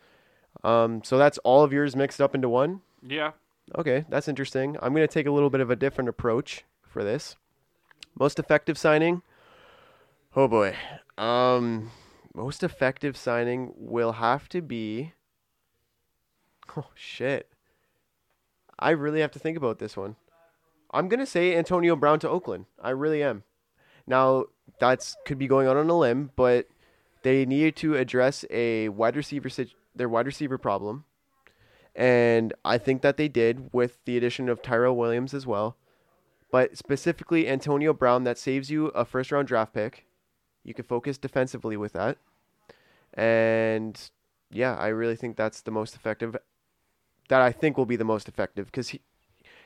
Um, 0.61 1.01
so 1.05 1.17
that's 1.17 1.37
all 1.39 1.63
of 1.63 1.71
yours 1.71 1.95
mixed 1.95 2.19
up 2.19 2.35
into 2.35 2.49
one? 2.49 2.81
Yeah, 3.01 3.31
Okay, 3.77 4.05
that's 4.09 4.27
interesting. 4.27 4.77
I'm 4.81 4.93
going 4.93 5.07
to 5.07 5.13
take 5.13 5.27
a 5.27 5.31
little 5.31 5.49
bit 5.49 5.61
of 5.61 5.69
a 5.69 5.75
different 5.75 6.09
approach 6.09 6.63
for 6.81 7.03
this. 7.03 7.35
Most 8.17 8.39
effective 8.39 8.77
signing? 8.77 9.21
Oh 10.35 10.47
boy. 10.47 10.75
Um, 11.17 11.91
most 12.33 12.63
effective 12.63 13.15
signing 13.15 13.73
will 13.75 14.13
have 14.13 14.49
to 14.49 14.61
be. 14.61 15.13
Oh 16.77 16.91
shit. 16.93 17.49
I 18.77 18.91
really 18.91 19.21
have 19.21 19.31
to 19.31 19.39
think 19.39 19.57
about 19.57 19.79
this 19.79 19.97
one. 19.97 20.17
I'm 20.91 21.09
going 21.09 21.19
to 21.19 21.25
say 21.25 21.57
Antonio 21.57 21.95
Brown 21.95 22.19
to 22.19 22.29
Oakland. 22.29 22.65
I 22.79 22.91
really 22.91 23.23
am. 23.23 23.41
Now, 24.05 24.45
that's 24.79 25.17
could 25.25 25.39
be 25.39 25.47
going 25.47 25.67
out 25.67 25.77
on 25.77 25.89
a 25.89 25.97
limb, 25.97 26.29
but 26.35 26.67
they 27.23 27.43
needed 27.45 27.75
to 27.77 27.95
address 27.95 28.45
a 28.51 28.89
wide 28.89 29.15
receiver 29.15 29.49
their 29.95 30.07
wide 30.07 30.27
receiver 30.27 30.59
problem. 30.59 31.05
And 31.99 32.53
I 32.63 32.77
think 32.77 33.01
that 33.01 33.17
they 33.17 33.27
did 33.27 33.73
with 33.73 33.99
the 34.05 34.15
addition 34.15 34.47
of 34.47 34.61
Tyrell 34.61 34.95
Williams 34.95 35.33
as 35.33 35.45
well. 35.45 35.75
But 36.49 36.77
specifically, 36.77 37.45
Antonio 37.49 37.91
Brown, 37.91 38.23
that 38.23 38.37
saves 38.37 38.71
you 38.71 38.87
a 38.87 39.03
first 39.03 39.33
round 39.33 39.49
draft 39.49 39.73
pick. 39.73 40.05
You 40.63 40.73
can 40.73 40.85
focus 40.85 41.17
defensively 41.17 41.75
with 41.75 41.91
that. 41.91 42.17
And 43.13 43.99
yeah, 44.49 44.75
I 44.77 44.87
really 44.87 45.17
think 45.17 45.35
that's 45.35 45.59
the 45.59 45.71
most 45.71 45.93
effective. 45.93 46.37
That 47.27 47.41
I 47.41 47.51
think 47.51 47.77
will 47.77 47.85
be 47.85 47.97
the 47.97 48.05
most 48.05 48.29
effective 48.29 48.67
because 48.67 48.89
he, 48.89 49.01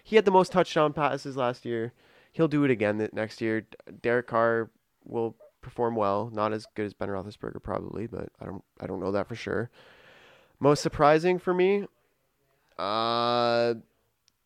he 0.04 0.16
had 0.16 0.26
the 0.26 0.32
most 0.32 0.52
touchdown 0.52 0.92
passes 0.92 1.38
last 1.38 1.66
year. 1.66 1.94
He'll 2.32 2.48
do 2.48 2.64
it 2.64 2.72
again 2.72 3.08
next 3.14 3.42
year. 3.42 3.68
Derek 4.02 4.26
Carr 4.26 4.72
will 5.06 5.36
perform 5.62 5.96
well. 5.96 6.32
Not 6.34 6.52
as 6.52 6.66
good 6.74 6.88
as 6.88 6.96
Ben 6.96 7.10
Roethlisberger 7.10 7.62
probably, 7.62 8.08
but 8.08 8.30
I 8.42 8.46
don't 8.46 8.64
I 8.82 8.88
don't 8.88 9.00
know 9.00 9.12
that 9.12 9.28
for 9.28 9.36
sure. 9.36 9.70
Most 10.60 10.82
surprising 10.82 11.38
for 11.38 11.54
me, 11.54 11.86
uh, 12.78 13.76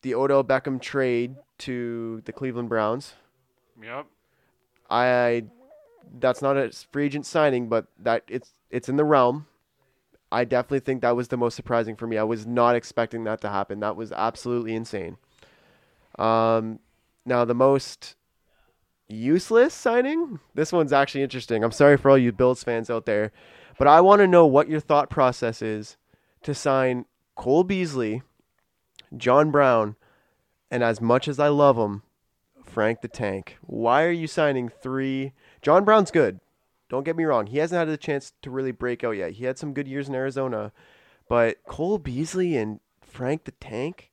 the 0.02 0.16
Odell 0.16 0.44
Beckham 0.44 0.82
trade 0.82 1.36
to 1.60 2.22
the 2.26 2.32
Cleveland 2.32 2.70
Browns. 2.70 3.14
yep. 3.82 4.06
I 4.90 5.44
that's 6.20 6.42
not 6.42 6.58
a 6.58 6.72
free 6.92 7.06
agent 7.06 7.26
signing, 7.26 7.68
but 7.68 7.88
that 8.00 8.24
it's 8.28 8.54
it's 8.70 8.90
in 8.90 8.96
the 8.96 9.04
realm. 9.04 9.48
I 10.32 10.44
definitely 10.44 10.82
think 10.82 11.02
that 11.02 11.16
was 11.16 11.30
the 11.30 11.38
most 11.38 11.56
surprising 11.56 11.96
for 11.96 12.06
me. 12.06 12.18
I 12.18 12.24
was 12.24 12.46
not 12.46 12.76
expecting 12.76 13.24
that 13.26 13.42
to 13.42 13.50
happen. 13.50 13.80
That 13.80 13.96
was 13.96 14.12
absolutely 14.12 14.76
insane. 14.76 15.18
Um, 16.20 16.80
now 17.26 17.46
the 17.46 17.56
most 17.56 18.16
useless 19.08 19.74
signing. 19.74 20.40
This 20.54 20.74
one's 20.74 20.92
actually 20.92 21.24
interesting. 21.24 21.64
I'm 21.64 21.72
sorry 21.72 21.98
for 21.98 22.12
all 22.12 22.18
you 22.18 22.32
Bills 22.32 22.64
fans 22.64 22.90
out 22.90 23.06
there, 23.06 23.32
but 23.78 23.88
I 23.88 24.02
want 24.02 24.20
to 24.20 24.28
know 24.28 24.46
what 24.46 24.70
your 24.70 24.80
thought 24.80 25.10
process 25.10 25.62
is 25.62 25.98
to 26.44 26.54
sign 26.54 27.06
Cole 27.38 27.64
Beasley, 27.64 28.24
John 29.16 29.52
Brown, 29.52 29.96
and 30.70 30.84
as 30.84 31.00
much 31.00 31.28
as 31.28 31.40
I 31.40 31.48
love 31.48 31.78
him, 31.78 32.02
Frank 32.66 33.02
the 33.02 33.08
Tank. 33.08 33.58
Why 33.62 34.04
are 34.04 34.12
you 34.12 34.28
signing 34.28 34.70
three? 34.70 35.34
John 35.62 35.86
Brown's 35.86 36.12
good. 36.12 36.40
Don't 36.90 37.04
get 37.04 37.16
me 37.16 37.26
wrong. 37.26 37.48
He 37.48 37.60
hasn't 37.60 37.78
had 37.78 37.90
a 37.90 37.96
chance 37.96 38.34
to 38.42 38.50
really 38.50 38.72
break 38.72 39.04
out 39.04 39.12
yet. 39.12 39.34
He 39.34 39.46
had 39.46 39.58
some 39.58 39.74
good 39.74 39.88
years 39.88 40.10
in 40.10 40.16
Arizona. 40.16 40.72
But 41.30 41.64
Cole 41.68 42.00
Beasley 42.00 42.58
and 42.58 42.80
Frank 43.02 43.44
the 43.44 43.52
Tank? 43.52 44.12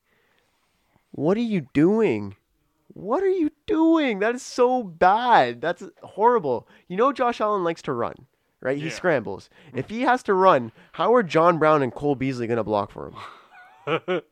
What 1.10 1.36
are 1.36 1.40
you 1.40 1.66
doing? 1.72 2.36
What 2.88 3.22
are 3.22 3.28
you 3.28 3.50
doing? 3.66 4.18
That 4.18 4.34
is 4.34 4.42
so 4.42 4.82
bad. 4.82 5.60
That's 5.60 5.82
horrible. 6.02 6.68
You 6.88 6.96
know 6.96 7.12
Josh 7.12 7.40
Allen 7.40 7.64
likes 7.64 7.82
to 7.82 7.92
run, 7.92 8.26
right? 8.64 8.76
He 8.78 8.86
Yeah. 8.86 8.90
scrambles. 8.90 9.48
If 9.72 9.88
he 9.90 10.00
has 10.00 10.24
to 10.24 10.34
run, 10.34 10.72
how 10.94 11.14
are 11.14 11.22
John 11.22 11.58
Brown 11.58 11.82
and 11.82 11.94
Cole 11.94 12.16
Beasley 12.16 12.48
going 12.48 12.56
to 12.56 12.64
block 12.64 12.90
for 12.90 13.12
him? 13.12 13.16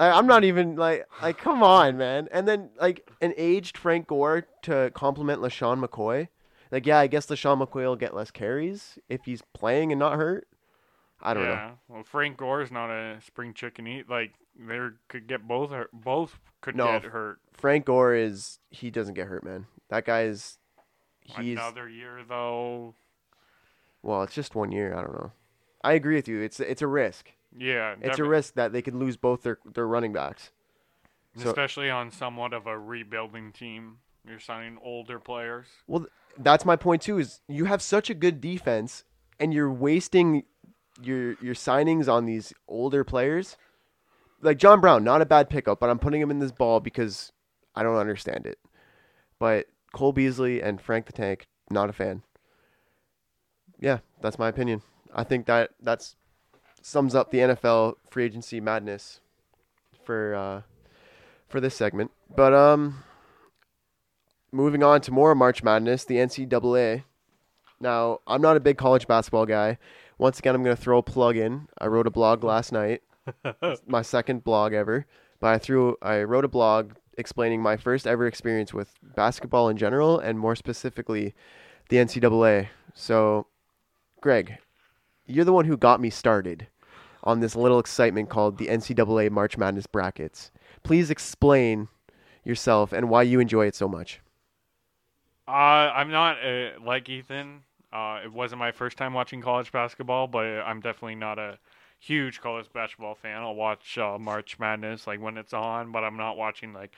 I, 0.00 0.10
I'm 0.10 0.26
not 0.26 0.42
even 0.42 0.74
like 0.74 1.06
like 1.22 1.38
come 1.38 1.62
on, 1.62 1.96
man. 1.96 2.28
And 2.32 2.48
then 2.48 2.70
like 2.80 3.08
an 3.20 3.32
aged 3.36 3.76
Frank 3.78 4.08
Gore 4.08 4.46
to 4.62 4.90
complement 4.94 5.40
LeSean 5.40 5.84
McCoy. 5.84 6.26
Like 6.72 6.86
yeah, 6.86 6.98
I 6.98 7.06
guess 7.06 7.26
LeSean 7.26 7.64
McCoy 7.64 7.84
will 7.84 7.94
get 7.96 8.14
less 8.14 8.32
carries 8.32 8.98
if 9.08 9.24
he's 9.26 9.42
playing 9.54 9.92
and 9.92 9.98
not 10.00 10.14
hurt. 10.16 10.48
I 11.22 11.34
don't 11.34 11.44
know. 11.44 11.50
yeah. 11.50 11.70
Well, 11.88 12.02
Frank 12.02 12.38
Gore's 12.38 12.72
not 12.72 12.90
a 12.90 13.20
spring 13.20 13.52
chicken 13.54 13.86
eat. 13.86 14.08
Like 14.08 14.32
they 14.58 14.78
could 15.08 15.28
get 15.28 15.46
both. 15.46 15.70
Hurt. 15.70 15.90
Both 15.92 16.38
could 16.62 16.74
No. 16.74 16.86
get 16.98 17.04
hurt. 17.04 17.38
Frank 17.52 17.84
Gore 17.84 18.14
is 18.14 18.58
he 18.70 18.90
doesn't 18.90 19.14
get 19.14 19.28
hurt, 19.28 19.44
man. 19.44 19.66
That 19.90 20.04
guy 20.04 20.22
is 20.22 20.58
he's 21.22 21.58
Another 21.58 21.88
year 21.88 22.20
though. 22.28 22.94
Well, 24.02 24.22
it's 24.22 24.34
just 24.34 24.54
one 24.54 24.72
year. 24.72 24.94
I 24.94 25.02
don't 25.02 25.12
know. 25.14 25.32
I 25.82 25.92
agree 25.94 26.14
with 26.16 26.28
you. 26.28 26.40
It's 26.40 26.60
it's 26.60 26.82
a 26.82 26.86
risk. 26.86 27.32
Yeah, 27.56 27.96
It's 28.00 28.18
a 28.20 28.24
risk 28.24 28.54
that 28.54 28.72
they 28.72 28.80
could 28.82 28.94
lose 28.94 29.16
both 29.16 29.42
their 29.42 29.58
their 29.64 29.86
running 29.86 30.12
backs. 30.12 30.52
so- 31.36 31.48
especially 31.48 31.90
on 31.90 32.10
somewhat 32.10 32.52
of 32.52 32.66
a 32.66 32.78
rebuilding 32.78 33.52
team. 33.52 33.98
You're 34.26 34.38
signing 34.38 34.78
older 34.82 35.18
players. 35.18 35.66
Well, 35.86 36.06
that's 36.38 36.64
my 36.66 36.76
point 36.76 37.02
too. 37.02 37.18
Is 37.18 37.40
you 37.48 37.64
have 37.64 37.80
such 37.82 38.10
a 38.10 38.14
good 38.14 38.40
defense, 38.40 39.04
and 39.38 39.52
you're 39.54 39.72
wasting 39.72 40.44
your 41.02 41.32
your 41.40 41.54
signings 41.54 42.06
on 42.12 42.26
these 42.26 42.52
older 42.68 43.02
players. 43.02 43.56
Like 44.42 44.58
John 44.58 44.80
Brown, 44.80 45.02
not 45.04 45.22
a 45.22 45.26
bad 45.26 45.50
pickup, 45.50 45.80
but 45.80 45.90
I'm 45.90 45.98
putting 45.98 46.20
him 46.20 46.30
in 46.30 46.38
this 46.38 46.52
ball 46.52 46.80
because 46.80 47.32
I 47.74 47.82
don't 47.82 47.96
understand 47.96 48.46
it. 48.46 48.58
But 49.38 49.66
Cole 49.92 50.12
Beasley 50.12 50.62
and 50.62 50.80
Frank 50.80 51.06
the 51.06 51.12
Tank, 51.12 51.46
not 51.70 51.90
a 51.90 51.92
fan. 51.94 52.22
Yeah, 53.80 53.98
that's 54.20 54.38
my 54.38 54.48
opinion. 54.48 54.82
I 55.14 55.24
think 55.24 55.46
that 55.46 55.70
that's 55.82 56.16
sums 56.82 57.14
up 57.14 57.30
the 57.30 57.38
NFL 57.38 57.94
free 58.10 58.24
agency 58.24 58.60
madness 58.60 59.20
for 60.04 60.34
uh, 60.34 60.62
for 61.48 61.60
this 61.60 61.74
segment. 61.74 62.10
But 62.34 62.54
um, 62.54 63.02
moving 64.52 64.82
on 64.82 65.00
to 65.02 65.12
more 65.12 65.34
March 65.34 65.62
Madness, 65.62 66.04
the 66.04 66.16
NCAA. 66.16 67.04
Now, 67.80 68.20
I'm 68.26 68.42
not 68.42 68.56
a 68.56 68.60
big 68.60 68.76
college 68.76 69.06
basketball 69.06 69.46
guy. 69.46 69.78
Once 70.18 70.38
again, 70.38 70.54
I'm 70.54 70.62
going 70.62 70.76
to 70.76 70.82
throw 70.82 70.98
a 70.98 71.02
plug 71.02 71.36
in. 71.36 71.68
I 71.78 71.86
wrote 71.86 72.06
a 72.06 72.10
blog 72.10 72.44
last 72.44 72.72
night, 72.72 73.02
my 73.86 74.02
second 74.02 74.44
blog 74.44 74.74
ever. 74.74 75.06
But 75.40 75.54
I 75.54 75.58
threw, 75.58 75.96
I 76.02 76.22
wrote 76.22 76.44
a 76.44 76.48
blog 76.48 76.92
explaining 77.16 77.62
my 77.62 77.78
first 77.78 78.06
ever 78.06 78.26
experience 78.26 78.74
with 78.74 78.92
basketball 79.02 79.70
in 79.70 79.78
general, 79.78 80.18
and 80.18 80.38
more 80.38 80.54
specifically, 80.54 81.34
the 81.88 81.96
NCAA. 81.96 82.68
So, 82.92 83.46
Greg, 84.20 84.58
you're 85.26 85.44
the 85.44 85.52
one 85.52 85.64
who 85.64 85.76
got 85.76 86.00
me 86.00 86.10
started 86.10 86.66
on 87.24 87.40
this 87.40 87.56
little 87.56 87.78
excitement 87.78 88.28
called 88.28 88.58
the 88.58 88.66
NCAA 88.66 89.30
March 89.30 89.56
Madness 89.56 89.86
brackets. 89.86 90.50
Please 90.82 91.10
explain 91.10 91.88
yourself 92.44 92.92
and 92.92 93.08
why 93.08 93.22
you 93.22 93.40
enjoy 93.40 93.66
it 93.66 93.74
so 93.74 93.88
much. 93.88 94.20
Uh, 95.48 95.50
I'm 95.94 96.10
not 96.10 96.36
uh, 96.44 96.70
like 96.84 97.08
Ethan. 97.08 97.62
Uh, 97.92 98.20
it 98.24 98.32
wasn't 98.32 98.58
my 98.58 98.72
first 98.72 98.96
time 98.96 99.14
watching 99.14 99.42
college 99.42 99.72
basketball, 99.72 100.28
but 100.28 100.44
I'm 100.44 100.80
definitely 100.80 101.16
not 101.16 101.38
a 101.38 101.58
huge 101.98 102.40
college 102.40 102.72
basketball 102.72 103.14
fan. 103.14 103.42
I'll 103.42 103.54
watch 103.54 103.98
uh, 103.98 104.16
March 104.18 104.58
Madness 104.58 105.06
like 105.06 105.20
when 105.20 105.36
it's 105.36 105.52
on, 105.52 105.92
but 105.92 106.04
I'm 106.04 106.16
not 106.16 106.36
watching 106.36 106.72
like 106.72 106.94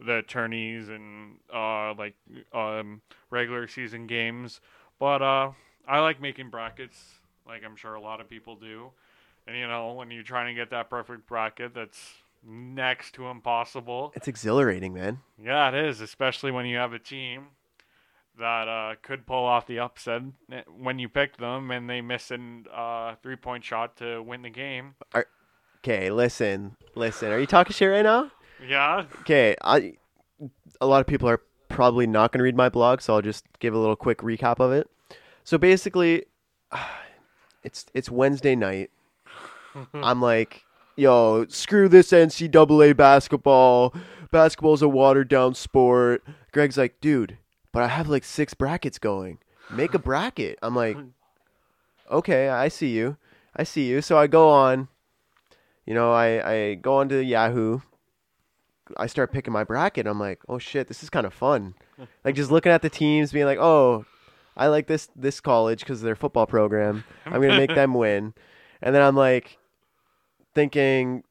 the 0.00 0.22
tourneys 0.26 0.88
and 0.88 1.36
uh, 1.52 1.94
like 1.94 2.14
um, 2.52 3.00
regular 3.30 3.66
season 3.66 4.06
games. 4.06 4.60
But 4.98 5.22
uh, 5.22 5.52
I 5.86 6.00
like 6.00 6.20
making 6.20 6.50
brackets, 6.50 6.98
like 7.46 7.62
I'm 7.64 7.76
sure 7.76 7.94
a 7.94 8.00
lot 8.00 8.20
of 8.20 8.28
people 8.28 8.56
do. 8.56 8.90
And 9.46 9.56
you 9.56 9.66
know, 9.68 9.92
when 9.92 10.10
you're 10.10 10.22
trying 10.22 10.54
to 10.54 10.58
get 10.58 10.70
that 10.70 10.88
perfect 10.88 11.26
bracket, 11.26 11.74
that's 11.74 11.98
next 12.46 13.14
to 13.14 13.26
impossible. 13.26 14.12
It's 14.14 14.28
exhilarating, 14.28 14.94
man. 14.94 15.20
Yeah, 15.42 15.68
it 15.68 15.74
is, 15.74 16.00
especially 16.00 16.50
when 16.50 16.66
you 16.66 16.76
have 16.76 16.92
a 16.92 16.98
team 16.98 17.48
that 18.38 18.68
uh, 18.68 18.94
could 19.02 19.26
pull 19.26 19.44
off 19.44 19.66
the 19.66 19.78
upset 19.78 20.22
eh, 20.50 20.62
when 20.76 20.98
you 20.98 21.08
pick 21.08 21.36
them 21.36 21.70
and 21.70 21.88
they 21.88 22.00
miss 22.00 22.30
a 22.30 22.38
uh, 22.74 23.14
three 23.22 23.36
point 23.36 23.64
shot 23.64 23.96
to 23.98 24.22
win 24.22 24.42
the 24.42 24.50
game. 24.50 24.94
Okay, 25.84 26.10
listen, 26.10 26.76
listen. 26.94 27.30
Are 27.30 27.38
you 27.38 27.46
talking 27.46 27.72
shit 27.72 27.90
right 27.90 28.02
now? 28.02 28.30
Yeah, 28.66 29.04
Okay, 29.20 29.56
I. 29.62 29.94
A 30.80 30.86
lot 30.86 31.00
of 31.00 31.06
people 31.06 31.28
are 31.28 31.40
probably 31.68 32.06
not 32.06 32.32
going 32.32 32.38
to 32.38 32.44
read 32.44 32.56
my 32.56 32.68
blog, 32.68 33.00
so 33.00 33.14
I'll 33.14 33.22
just 33.22 33.44
give 33.60 33.72
a 33.72 33.78
little 33.78 33.96
quick 33.96 34.18
recap 34.18 34.58
of 34.60 34.72
it. 34.72 34.90
So 35.44 35.58
basically, 35.58 36.24
it's 37.62 37.86
it's 37.94 38.10
Wednesday 38.10 38.56
night. 38.56 38.90
I'm 39.94 40.20
like, 40.20 40.64
yo, 40.96 41.46
screw 41.48 41.88
this 41.88 42.10
NCAA 42.10 42.96
basketball. 42.96 43.94
Basketball's 44.30 44.82
a 44.82 44.88
watered 44.88 45.28
down 45.28 45.54
sport. 45.54 46.24
Greg's 46.52 46.76
like, 46.76 47.00
dude, 47.00 47.38
but 47.72 47.82
I 47.82 47.88
have 47.88 48.08
like 48.08 48.24
six 48.24 48.54
brackets 48.54 48.98
going. 48.98 49.38
Make 49.70 49.94
a 49.94 49.98
bracket. 49.98 50.58
I'm 50.62 50.74
like, 50.74 50.96
okay, 52.10 52.48
I 52.48 52.68
see 52.68 52.88
you. 52.88 53.16
I 53.56 53.64
see 53.64 53.86
you. 53.86 54.02
So 54.02 54.18
I 54.18 54.26
go 54.26 54.48
on, 54.48 54.88
you 55.86 55.94
know, 55.94 56.12
I, 56.12 56.52
I 56.52 56.74
go 56.74 56.96
onto 56.96 57.16
Yahoo. 57.16 57.80
I 58.96 59.06
start 59.06 59.32
picking 59.32 59.52
my 59.52 59.64
bracket. 59.64 60.06
I'm 60.06 60.20
like, 60.20 60.40
oh 60.48 60.58
shit, 60.58 60.88
this 60.88 61.02
is 61.02 61.10
kind 61.10 61.26
of 61.26 61.32
fun. 61.32 61.74
Like 62.24 62.34
just 62.34 62.50
looking 62.50 62.72
at 62.72 62.82
the 62.82 62.90
teams, 62.90 63.32
being 63.32 63.46
like, 63.46 63.58
oh, 63.58 64.04
I 64.56 64.68
like 64.68 64.86
this 64.86 65.08
this 65.16 65.40
college 65.40 65.80
because 65.80 66.00
of 66.00 66.04
their 66.04 66.16
football 66.16 66.46
program. 66.46 67.04
I'm 67.26 67.40
gonna 67.40 67.56
make 67.56 67.74
them 67.74 67.94
win. 68.04 68.34
And 68.82 68.94
then 68.94 69.02
I'm 69.02 69.16
like, 69.16 69.58
thinking, 70.54 71.24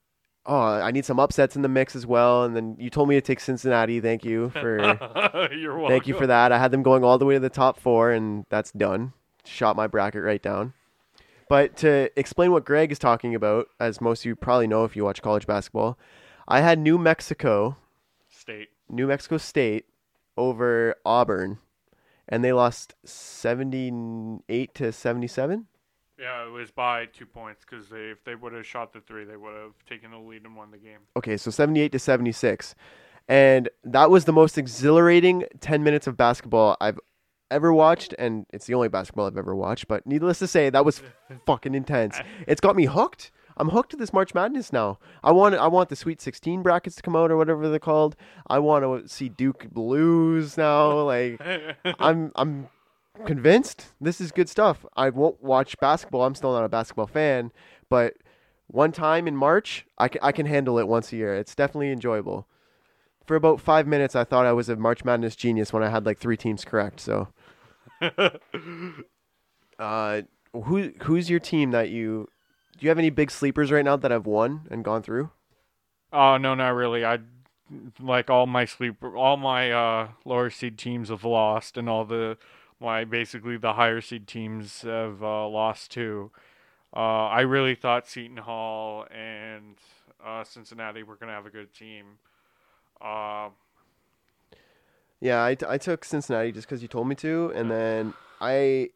oh, 0.46 0.56
I 0.60 0.92
need 0.92 1.06
some 1.06 1.20
upsets 1.20 1.56
in 1.56 1.62
the 1.62 1.70
mix 1.70 1.96
as 1.96 2.06
well. 2.06 2.44
And 2.44 2.56
then 2.56 2.76
you 2.78 2.90
told 2.90 3.10
me 3.10 3.16
to 3.16 3.22
take 3.22 3.40
Cincinnati. 3.40 4.00
Thank 4.00 4.26
you 4.26 4.50
for 4.50 4.78
you're 5.56 5.76
welcome. 5.76 5.90
thank 5.90 6.08
you 6.08 6.16
for 6.16 6.28
that. 6.28 6.52
I 6.52 6.60
had 6.60 6.72
them 6.72 6.84
going 6.84 7.04
all 7.04 7.18
the 7.18 7.26
way 7.26 7.36
to 7.36 7.40
the 7.40 7.50
top 7.50 7.80
four, 7.80 8.12
and 8.12 8.46
that's 8.50 8.72
done. 8.72 9.14
Shot 9.46 9.76
my 9.76 9.88
bracket 9.88 10.24
right 10.24 10.42
down. 10.42 10.74
But 11.50 11.76
to 11.78 12.10
explain 12.18 12.52
what 12.52 12.66
Greg 12.66 12.92
is 12.92 13.00
talking 13.00 13.36
about, 13.36 13.68
as 13.80 14.02
most 14.02 14.22
of 14.22 14.26
you 14.26 14.36
probably 14.36 14.68
know 14.68 14.86
if 14.86 14.96
you 14.96 15.04
watch 15.04 15.22
college 15.22 15.46
basketball, 15.46 15.98
I 16.48 16.62
had 16.62 16.80
New 16.80 16.98
Mexico, 16.98 17.78
State. 18.30 18.70
New 18.90 19.08
Mexico 19.08 19.38
State 19.38 19.86
over 20.38 20.96
Auburn, 21.06 21.60
and 22.30 22.44
they 22.44 22.54
lost 22.54 22.96
78 23.06 24.74
to 24.76 24.92
77. 24.92 25.68
Yeah, 26.20 26.48
it 26.48 26.52
was 26.52 26.72
by 26.72 27.06
two 27.08 27.26
points 27.26 27.66
because 27.68 27.90
they, 27.90 28.10
if 28.10 28.24
they 28.24 28.36
would 28.36 28.54
have 28.54 28.66
shot 28.66 28.94
the 28.94 29.02
three, 29.02 29.26
they 29.26 29.36
would 29.36 29.54
have 29.56 29.74
taken 29.88 30.12
the 30.12 30.18
lead 30.18 30.46
and 30.46 30.56
won 30.56 30.72
the 30.72 30.78
game. 30.78 31.00
Okay, 31.18 31.38
so 31.38 31.52
78 31.52 31.92
to 31.92 32.00
76. 32.00 32.76
And 33.28 33.70
that 33.84 34.10
was 34.10 34.26
the 34.26 34.34
most 34.34 34.58
exhilarating 34.58 35.46
10 35.60 35.84
minutes 35.84 36.08
of 36.08 36.16
basketball 36.16 36.78
I've 36.80 37.00
ever 37.52 37.72
watched 37.72 38.14
and 38.18 38.46
it's 38.52 38.66
the 38.66 38.74
only 38.74 38.90
basketball 38.90 39.28
I've 39.28 39.38
ever 39.38 39.56
watched, 39.56 39.88
but 39.88 40.06
needless 40.06 40.40
to 40.40 40.48
say 40.48 40.70
that 40.70 40.86
was 40.86 41.02
fucking 41.46 41.76
intense. 41.76 42.20
It's 42.48 42.62
got 42.62 42.76
me 42.76 42.86
hooked. 42.86 43.32
I'm 43.58 43.70
hooked 43.70 43.92
to 43.92 43.98
this 43.98 44.14
March 44.14 44.34
Madness 44.34 44.74
now. 44.74 45.00
I 45.24 45.32
want 45.32 45.56
I 45.56 45.68
want 45.68 45.90
the 45.90 45.96
Sweet 45.96 46.22
16 46.22 46.62
brackets 46.64 46.96
to 46.98 47.02
come 47.02 47.16
out 47.16 47.32
or 47.32 47.38
whatever 47.38 47.70
they're 47.70 47.80
called. 47.80 48.16
I 48.48 48.60
want 48.60 48.84
to 48.84 49.08
see 49.08 49.30
Duke 49.30 49.68
lose 49.74 50.58
now 50.58 51.02
like 51.02 51.42
I'm 52.00 52.32
I'm 52.36 52.70
convinced 53.26 53.88
this 54.02 54.20
is 54.20 54.32
good 54.32 54.50
stuff. 54.50 54.86
I 54.96 55.10
won't 55.10 55.42
watch 55.42 55.78
basketball. 55.80 56.24
I'm 56.24 56.36
still 56.36 56.54
not 56.54 56.66
a 56.66 56.70
basketball 56.70 57.08
fan, 57.08 57.52
but 57.90 58.16
one 58.68 58.92
time 58.92 59.28
in 59.28 59.36
March, 59.36 59.86
I 59.98 60.08
can, 60.08 60.20
I 60.24 60.32
can 60.32 60.46
handle 60.46 60.80
it 60.80 60.88
once 60.88 61.14
a 61.14 61.16
year. 61.16 61.36
It's 61.36 61.54
definitely 61.56 61.92
enjoyable. 61.92 62.48
For 63.26 63.36
about 63.36 63.62
five 63.62 63.88
minutes, 63.88 64.16
I 64.16 64.24
thought 64.24 64.46
I 64.46 64.52
was 64.52 64.68
a 64.68 64.76
March 64.76 65.06
Madness 65.06 65.36
genius 65.36 65.72
when 65.72 65.84
I 65.84 65.90
had 65.90 66.06
like 66.06 66.18
three 66.18 66.36
teams 66.36 66.66
correct. 66.66 67.00
So, 67.00 67.30
uh, 69.80 70.22
who 70.52 70.92
who's 71.04 71.30
your 71.30 71.40
team 71.40 71.72
that 71.72 71.90
you? 71.90 72.28
Do 72.78 72.86
you 72.86 72.90
have 72.90 73.00
any 73.00 73.10
big 73.10 73.32
sleepers 73.32 73.72
right 73.72 73.84
now 73.86 73.96
that 73.98 74.12
have 74.12 74.26
won 74.28 74.68
and 74.70 74.84
gone 74.84 75.02
through? 75.02 75.32
Oh 76.12 76.38
no, 76.38 76.56
not 76.56 76.70
really. 76.70 77.06
I 77.06 77.20
like 78.00 78.30
all 78.30 78.46
my 78.46 78.66
sleeper, 78.66 79.16
all 79.18 79.38
my 79.38 79.72
uh, 79.72 80.10
lower 80.26 80.50
seed 80.50 80.78
teams 80.78 81.10
have 81.10 81.24
lost, 81.24 81.78
and 81.78 81.90
all 81.90 82.06
the 82.06 82.38
my 82.80 83.06
basically 83.06 83.58
the 83.58 83.74
higher 83.74 84.02
seed 84.02 84.28
teams 84.28 84.82
have 84.82 85.24
uh, 85.24 85.48
lost 85.48 85.92
too. 85.92 86.32
Uh, 86.96 87.28
I 87.28 87.42
really 87.42 87.76
thought 87.76 88.08
Seton 88.08 88.38
Hall 88.38 89.08
and 89.12 89.78
uh, 90.26 90.44
Cincinnati 90.44 91.04
were 91.04 91.16
gonna 91.16 91.34
have 91.34 91.46
a 91.48 91.52
good 91.52 91.74
team. 91.74 92.20
Uh, 93.02 93.50
Yeah, 95.20 95.44
I, 95.44 95.56
t- 95.56 95.66
I 95.68 95.78
took 95.78 96.04
Cincinnati 96.04 96.52
just 96.52 96.68
because 96.68 96.82
you 96.82 96.88
told 96.88 97.08
me 97.08 97.16
to, 97.16 97.52
and 97.56 97.72
then 97.72 98.14
I 98.42 98.90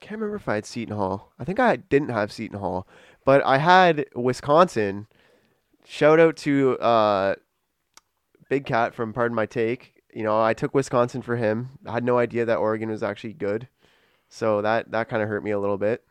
can't 0.00 0.20
remember 0.20 0.36
if 0.36 0.48
I 0.48 0.56
had 0.56 0.66
Seton 0.66 0.96
Hall. 0.96 1.32
I 1.38 1.44
think 1.44 1.60
I 1.60 1.76
didn't 1.76 2.08
have 2.10 2.32
Seton 2.32 2.58
Hall, 2.58 2.86
but 3.28 3.44
I 3.44 3.58
had 3.58 4.06
Wisconsin. 4.14 5.06
Shout 5.84 6.18
out 6.18 6.34
to 6.38 6.78
uh, 6.78 7.34
Big 8.48 8.64
Cat 8.64 8.94
from 8.94 9.12
Pardon 9.12 9.34
My 9.34 9.44
Take. 9.44 10.00
You 10.14 10.22
know, 10.22 10.40
I 10.40 10.54
took 10.54 10.74
Wisconsin 10.74 11.20
for 11.20 11.36
him. 11.36 11.68
I 11.86 11.92
had 11.92 12.04
no 12.04 12.16
idea 12.16 12.46
that 12.46 12.56
Oregon 12.56 12.88
was 12.88 13.02
actually 13.02 13.34
good, 13.34 13.68
so 14.30 14.62
that 14.62 14.92
that 14.92 15.10
kind 15.10 15.22
of 15.22 15.28
hurt 15.28 15.44
me 15.44 15.50
a 15.50 15.58
little 15.58 15.76
bit. 15.76 16.02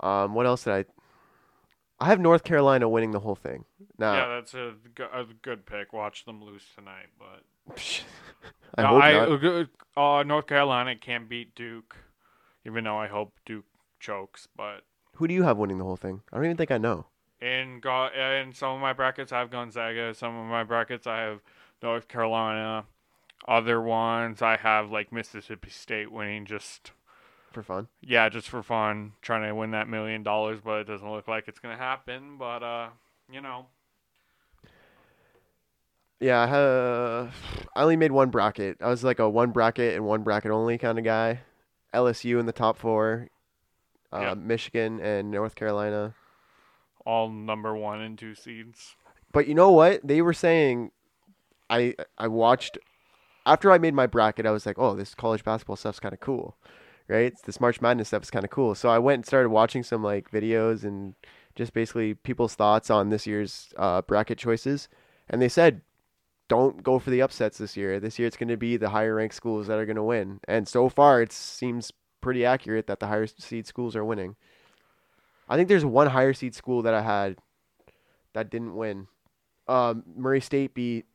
Um, 0.00 0.34
what 0.34 0.44
else 0.44 0.64
did 0.64 0.74
I? 0.74 0.84
I 1.98 2.08
have 2.08 2.20
North 2.20 2.44
Carolina 2.44 2.86
winning 2.86 3.12
the 3.12 3.20
whole 3.20 3.34
thing. 3.34 3.64
Now, 3.98 4.12
Yeah, 4.12 4.28
that's 4.34 4.52
a, 4.52 4.74
a 5.14 5.24
good 5.40 5.64
pick. 5.64 5.94
Watch 5.94 6.26
them 6.26 6.44
lose 6.44 6.64
tonight, 6.76 7.06
but 7.18 7.72
I 8.76 8.82
No, 8.82 9.00
hope 9.00 9.42
not. 9.42 9.68
uh, 9.96 10.22
North 10.24 10.48
Carolina 10.48 10.96
can't 10.96 11.30
beat 11.30 11.54
Duke, 11.54 11.96
even 12.66 12.84
though 12.84 12.98
I 12.98 13.06
hope 13.08 13.32
Duke 13.46 13.64
chokes. 13.98 14.46
But 14.54 14.82
Who 15.18 15.28
do 15.28 15.34
you 15.34 15.42
have 15.44 15.56
winning 15.58 15.78
the 15.78 15.84
whole 15.84 15.96
thing? 15.96 16.22
I 16.32 16.36
don't 16.36 16.44
even 16.46 16.56
think 16.56 16.70
I 16.70 16.78
know. 16.78 17.06
in 17.40 17.80
go 17.80 18.06
in 18.08 18.52
some 18.52 18.74
of 18.74 18.80
my 18.80 18.92
brackets, 18.92 19.32
I 19.32 19.38
have 19.40 19.50
Gonzaga. 19.50 20.14
Some 20.14 20.36
of 20.36 20.46
my 20.46 20.64
brackets, 20.64 21.06
I 21.06 21.18
have 21.20 21.40
North 21.82 22.08
Carolina. 22.08 22.84
Other 23.46 23.80
ones, 23.80 24.42
I 24.42 24.56
have 24.56 24.90
like 24.90 25.12
Mississippi 25.12 25.70
State 25.70 26.10
winning 26.12 26.44
just 26.46 26.92
For 27.52 27.62
fun. 27.62 27.88
yeah, 28.00 28.28
just 28.28 28.48
for 28.48 28.62
fun, 28.62 29.12
trying 29.22 29.48
to 29.48 29.54
win 29.54 29.70
that 29.72 29.88
million 29.88 30.22
dollars. 30.22 30.60
But 30.62 30.80
it 30.80 30.84
doesn't 30.84 31.10
look 31.10 31.28
like 31.28 31.48
it's 31.48 31.58
gonna 31.60 31.76
happen. 31.76 32.36
But 32.38 32.62
uh, 32.62 32.88
you 33.30 33.40
know, 33.40 33.66
Yeah, 36.20 36.40
I. 36.40 37.78
I 37.78 37.82
only 37.82 37.96
made 37.96 38.10
one 38.12 38.30
bracket. 38.30 38.78
I 38.80 38.88
was 38.88 39.04
like 39.04 39.20
a 39.20 39.28
one 39.28 39.50
bracket 39.52 39.94
and 39.94 40.04
one 40.04 40.22
bracket 40.24 40.50
only 40.50 40.78
kind 40.78 40.98
of 40.98 41.04
guy. 41.04 41.40
LSU 41.94 42.38
in 42.40 42.46
the 42.46 42.52
top 42.52 42.76
four, 42.76 43.28
uh, 44.12 44.20
Yeah. 44.20 44.34
Michigan 44.34 45.00
and 45.00 45.30
North 45.30 45.54
Carolina. 45.54 46.14
all 47.06 47.30
number 47.30 47.74
one 47.74 48.00
and 48.00 48.18
two 48.18 48.34
seeds. 48.34 48.96
But 49.32 49.46
you 49.48 49.54
know 49.54 49.70
what? 49.70 50.00
They 50.06 50.20
were 50.22 50.32
saying, 50.34 50.90
I 51.70 51.94
I 52.18 52.28
watched 52.28 52.78
after 53.46 53.70
I 53.72 53.78
made 53.78 53.94
my 53.94 54.06
bracket. 54.06 54.46
I 54.46 54.50
was 54.50 54.66
like, 54.66 54.78
oh, 54.78 54.94
this 54.94 55.14
college 55.14 55.44
basketball 55.44 55.76
stuff's 55.76 56.00
kind 56.00 56.12
of 56.12 56.20
cool, 56.20 56.56
right? 57.08 57.32
This 57.44 57.60
March 57.60 57.80
Madness 57.80 58.08
stuff 58.08 58.22
is 58.24 58.30
kind 58.30 58.44
of 58.44 58.50
cool. 58.50 58.74
So 58.74 58.88
I 58.88 58.98
went 58.98 59.16
and 59.20 59.26
started 59.26 59.48
watching 59.50 59.82
some 59.82 60.02
like 60.02 60.30
videos 60.30 60.84
and 60.84 61.14
just 61.54 61.72
basically 61.72 62.14
people's 62.14 62.54
thoughts 62.54 62.90
on 62.90 63.08
this 63.10 63.26
year's 63.26 63.72
uh, 63.76 64.02
bracket 64.02 64.38
choices, 64.38 64.88
and 65.28 65.40
they 65.42 65.48
said. 65.48 65.82
Don't 66.48 66.82
go 66.82 66.98
for 66.98 67.10
the 67.10 67.20
upsets 67.20 67.58
this 67.58 67.76
year. 67.76 68.00
This 68.00 68.18
year 68.18 68.26
it's 68.26 68.38
going 68.38 68.48
to 68.48 68.56
be 68.56 68.78
the 68.78 68.88
higher 68.88 69.16
ranked 69.16 69.34
schools 69.34 69.66
that 69.66 69.78
are 69.78 69.84
going 69.84 69.96
to 69.96 70.02
win. 70.02 70.40
And 70.48 70.66
so 70.66 70.88
far 70.88 71.20
it 71.20 71.30
seems 71.30 71.92
pretty 72.20 72.44
accurate 72.44 72.86
that 72.86 73.00
the 73.00 73.06
higher 73.06 73.26
seed 73.26 73.66
schools 73.66 73.94
are 73.96 74.04
winning. 74.04 74.36
I 75.48 75.56
think 75.56 75.68
there's 75.68 75.84
one 75.84 76.08
higher 76.08 76.32
seed 76.34 76.54
school 76.54 76.82
that 76.82 76.94
I 76.94 77.02
had 77.02 77.36
that 78.34 78.50
didn't 78.50 78.76
win. 78.76 79.06
Um, 79.66 80.02
Murray 80.16 80.40
State 80.40 80.74
beat. 80.74 81.06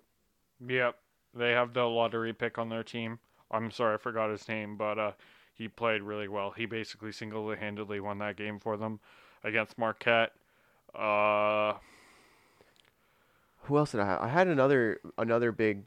Yep, 0.65 0.97
they 1.35 1.51
have 1.51 1.73
the 1.73 1.83
lottery 1.83 2.33
pick 2.33 2.57
on 2.57 2.69
their 2.69 2.83
team. 2.83 3.19
I'm 3.51 3.71
sorry, 3.71 3.95
I 3.95 3.97
forgot 3.97 4.31
his 4.31 4.47
name, 4.47 4.77
but 4.77 4.97
uh, 4.97 5.11
he 5.53 5.67
played 5.67 6.01
really 6.01 6.27
well. 6.27 6.51
He 6.51 6.65
basically 6.65 7.11
single-handedly 7.11 7.99
won 7.99 8.17
that 8.19 8.37
game 8.37 8.59
for 8.59 8.77
them 8.77 8.99
against 9.43 9.77
Marquette. 9.77 10.31
Uh, 10.95 11.73
Who 13.63 13.77
else 13.77 13.91
did 13.91 14.01
I 14.01 14.05
have? 14.05 14.21
I 14.21 14.27
had 14.27 14.47
another 14.47 14.99
another 15.17 15.51
big, 15.51 15.83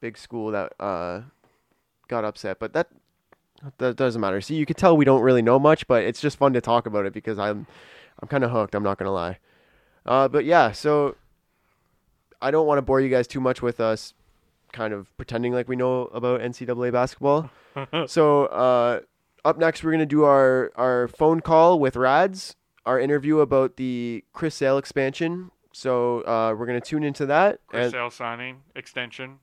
big 0.00 0.18
school 0.18 0.50
that 0.50 0.74
uh, 0.80 1.22
got 2.08 2.24
upset, 2.24 2.58
but 2.58 2.72
that 2.72 2.88
that 3.78 3.96
doesn't 3.96 4.20
matter. 4.20 4.40
See, 4.40 4.54
you 4.54 4.66
can 4.66 4.76
tell 4.76 4.96
we 4.96 5.04
don't 5.04 5.22
really 5.22 5.42
know 5.42 5.58
much, 5.58 5.86
but 5.86 6.04
it's 6.04 6.20
just 6.20 6.36
fun 6.36 6.52
to 6.54 6.60
talk 6.60 6.86
about 6.86 7.06
it 7.06 7.12
because 7.12 7.38
I'm 7.38 7.66
I'm 8.20 8.28
kind 8.28 8.44
of 8.44 8.50
hooked. 8.50 8.74
I'm 8.74 8.82
not 8.82 8.98
gonna 8.98 9.12
lie. 9.12 9.38
Uh, 10.04 10.28
but 10.28 10.44
yeah, 10.44 10.72
so 10.72 11.16
I 12.40 12.50
don't 12.50 12.66
want 12.66 12.78
to 12.78 12.82
bore 12.82 13.00
you 13.00 13.08
guys 13.08 13.26
too 13.26 13.40
much 13.40 13.62
with 13.62 13.80
us 13.80 14.14
kind 14.72 14.92
of 14.92 15.14
pretending 15.16 15.52
like 15.52 15.68
we 15.68 15.76
know 15.76 16.06
about 16.06 16.40
NCAA 16.40 16.92
basketball. 16.92 17.50
so 18.06 18.46
uh, 18.46 19.00
up 19.44 19.58
next, 19.58 19.84
we're 19.84 19.92
gonna 19.92 20.06
do 20.06 20.24
our 20.24 20.72
our 20.74 21.08
phone 21.08 21.40
call 21.40 21.78
with 21.78 21.96
Rads, 21.96 22.56
our 22.84 22.98
interview 22.98 23.40
about 23.40 23.76
the 23.76 24.24
Chris 24.32 24.54
Sale 24.56 24.78
expansion. 24.78 25.50
So 25.72 26.20
uh, 26.22 26.54
we're 26.58 26.66
gonna 26.66 26.80
tune 26.80 27.04
into 27.04 27.26
that. 27.26 27.60
Chris 27.66 27.84
And 27.84 27.92
Sale 27.92 28.10
signing 28.10 28.62
extension. 28.74 29.38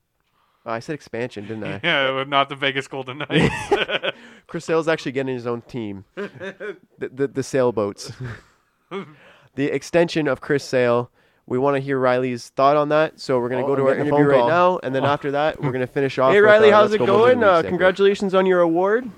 I 0.69 0.79
said 0.79 0.93
expansion, 0.95 1.47
didn't 1.47 1.63
I? 1.63 1.79
yeah, 1.83 2.23
not 2.27 2.49
the 2.49 2.55
Vegas 2.55 2.87
Golden 2.87 3.19
Knights. 3.19 3.53
Chris 4.47 4.65
Sale's 4.65 4.87
actually 4.87 5.11
getting 5.13 5.33
his 5.33 5.47
own 5.47 5.61
team. 5.63 6.05
the, 6.15 6.77
the 6.99 7.27
the 7.27 7.43
sailboats. 7.43 8.11
the 9.55 9.65
extension 9.65 10.27
of 10.27 10.41
Chris 10.41 10.63
Sale. 10.63 11.11
We 11.45 11.57
want 11.57 11.77
to 11.77 11.79
hear 11.79 11.97
Riley's 11.97 12.49
thought 12.49 12.77
on 12.77 12.89
that, 12.89 13.19
so 13.19 13.39
we're 13.39 13.49
gonna 13.49 13.63
Oh, 13.63 13.67
go 13.67 13.75
to 13.75 13.81
I'm 13.81 13.87
our 13.87 13.95
getting 13.95 14.13
a 14.13 14.15
interview 14.15 14.37
right 14.37 14.47
now, 14.47 14.79
and 14.83 14.93
then 14.93 15.03
after 15.03 15.31
that, 15.31 15.59
we're 15.59 15.71
gonna 15.71 15.87
finish 15.87 16.17
off. 16.19 16.31
Hey 16.31 16.41
with, 16.41 16.45
Riley, 16.49 16.71
uh, 16.71 16.75
how's 16.77 16.93
it 16.93 16.99
Go 16.99 17.07
going? 17.07 17.43
Uh, 17.43 17.63
congratulations 17.63 18.35
on 18.35 18.45
your 18.45 18.59
award. 18.61 19.09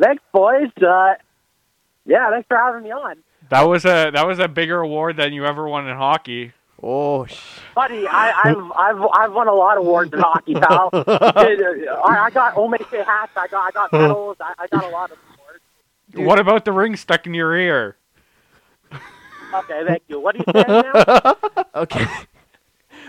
Thanks, 0.00 0.22
boys. 0.32 0.70
Uh, 0.80 1.12
yeah, 2.06 2.30
thanks 2.30 2.46
for 2.48 2.56
having 2.56 2.82
me 2.82 2.90
on. 2.90 3.16
that 3.50 3.62
was 3.62 3.84
a 3.84 4.10
that 4.14 4.26
was 4.26 4.38
a 4.38 4.48
bigger 4.48 4.80
award 4.80 5.18
than 5.18 5.34
you 5.34 5.44
ever 5.44 5.68
won 5.68 5.86
in 5.86 5.94
hockey. 5.94 6.52
Oh, 6.82 7.26
sh- 7.26 7.40
Buddy, 7.76 8.08
I, 8.08 8.32
I've 8.44 8.72
I've 8.72 9.06
I've 9.12 9.32
won 9.32 9.46
a 9.46 9.54
lot 9.54 9.78
of 9.78 9.84
awards 9.84 10.12
in 10.12 10.18
hockey, 10.18 10.54
pal. 10.54 10.90
I, 10.92 11.86
I 12.04 12.30
got 12.30 12.54
Omeke 12.56 13.04
hats. 13.04 13.32
I 13.36 13.46
got 13.46 13.68
I 13.68 13.70
got 13.70 13.92
medals. 13.92 14.36
I, 14.40 14.54
I 14.58 14.66
got 14.66 14.84
a 14.84 14.88
lot 14.88 15.12
of 15.12 15.18
awards. 15.38 16.28
What 16.28 16.40
about 16.40 16.64
the 16.64 16.72
ring 16.72 16.96
stuck 16.96 17.26
in 17.26 17.34
your 17.34 17.54
ear? 17.56 17.96
Okay, 19.54 19.82
thank 19.86 20.02
you. 20.08 20.18
What 20.18 20.34
are 20.34 20.38
you 20.38 20.44
saying 20.52 20.92
now? 20.94 21.36
okay. 21.82 22.06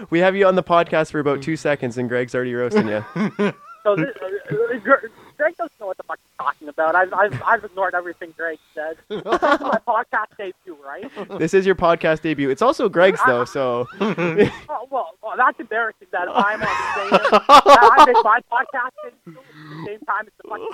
we 0.09 0.19
have 0.19 0.35
you 0.35 0.45
on 0.45 0.55
the 0.55 0.63
podcast 0.63 1.11
for 1.11 1.19
about 1.19 1.41
two 1.41 1.55
seconds, 1.55 1.97
and 1.97 2.07
Greg's 2.07 2.35
already 2.35 2.53
roasting 2.53 2.87
you. 2.87 3.03
So 3.83 3.95
this, 3.95 4.15
uh, 4.21 4.77
Gre- 4.83 5.07
Greg 5.43 5.57
doesn't 5.57 5.77
know 5.77 5.87
what 5.87 5.97
the 5.97 6.03
fuck 6.03 6.19
he's 6.23 6.37
talking 6.37 6.69
about. 6.69 6.95
I've 6.95 7.11
I've, 7.13 7.43
I've 7.45 7.65
ignored 7.65 7.93
everything 7.95 8.33
Greg 8.37 8.59
said. 8.73 8.95
This 9.09 9.17
is 9.19 9.25
my 9.41 9.81
podcast 9.85 10.37
debut, 10.37 10.77
right? 10.81 11.11
this 11.37 11.53
is 11.53 11.65
your 11.65 11.75
podcast 11.75 12.21
debut. 12.21 12.49
It's 12.49 12.61
also 12.61 12.87
Greg's 12.87 13.19
though, 13.25 13.43
so 13.43 13.85
Oh, 13.99 14.87
well, 14.89 15.09
well, 15.21 15.33
that's 15.35 15.59
embarrassing 15.59 16.07
that 16.13 16.29
I'm 16.29 16.61
on 16.61 16.69
the 16.69 16.93
same. 16.95 17.09
that 17.09 17.89
I 17.91 18.05
make 18.05 18.23
my 18.23 18.39
podcast 18.49 18.91
debut 19.03 19.37
at 19.37 19.45
the 19.69 19.85
same 19.85 19.99
time 20.05 20.27
as 20.27 20.33
the 20.41 20.47
fucking 20.47 20.71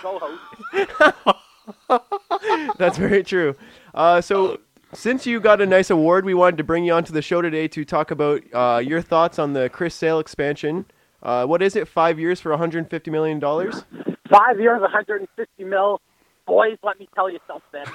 co-host. 1.90 2.78
That's 2.78 3.00
very 3.00 3.24
true. 3.24 3.56
Uh, 3.96 4.22
so, 4.22 4.60
since 4.94 5.26
you 5.26 5.40
got 5.40 5.62
a 5.62 5.66
nice 5.66 5.90
award, 5.90 6.26
we 6.26 6.36
wanted 6.36 6.58
to 6.58 6.64
bring 6.64 6.84
you 6.84 6.94
onto 6.94 7.12
the 7.12 7.24
show 7.24 7.42
today 7.42 7.68
to 7.70 7.84
talk 7.84 8.12
about 8.12 8.44
uh, 8.54 8.78
your 8.86 9.02
thoughts 9.02 9.40
on 9.40 9.54
the 9.54 9.68
Chris 9.70 9.96
Sale 9.96 10.20
expansion. 10.20 10.86
Uh, 11.24 11.48
what 11.48 11.64
is 11.64 11.76
it? 11.76 11.88
Five 11.88 12.20
years 12.20 12.40
for 12.40 12.52
150 12.52 13.10
million 13.10 13.40
dollars? 13.40 13.84
Five 14.30 14.60
years, 14.60 14.82
150 14.82 15.64
mil. 15.64 16.02
Boys, 16.46 16.78
let 16.84 17.00
me 17.00 17.08
tell 17.16 17.30
you 17.30 17.40
something. 17.48 17.86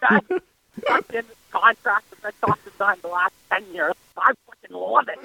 That 0.00 0.24
fucking 0.86 1.22
contract 1.50 2.08
that 2.10 2.22
Red 2.22 2.34
Sox 2.40 2.60
has 2.62 2.72
done 2.74 2.98
the 3.02 3.08
last 3.08 3.32
10 3.50 3.64
years, 3.74 3.94
I 4.16 4.32
fucking 4.46 4.76
love 4.76 5.08
it. 5.08 5.18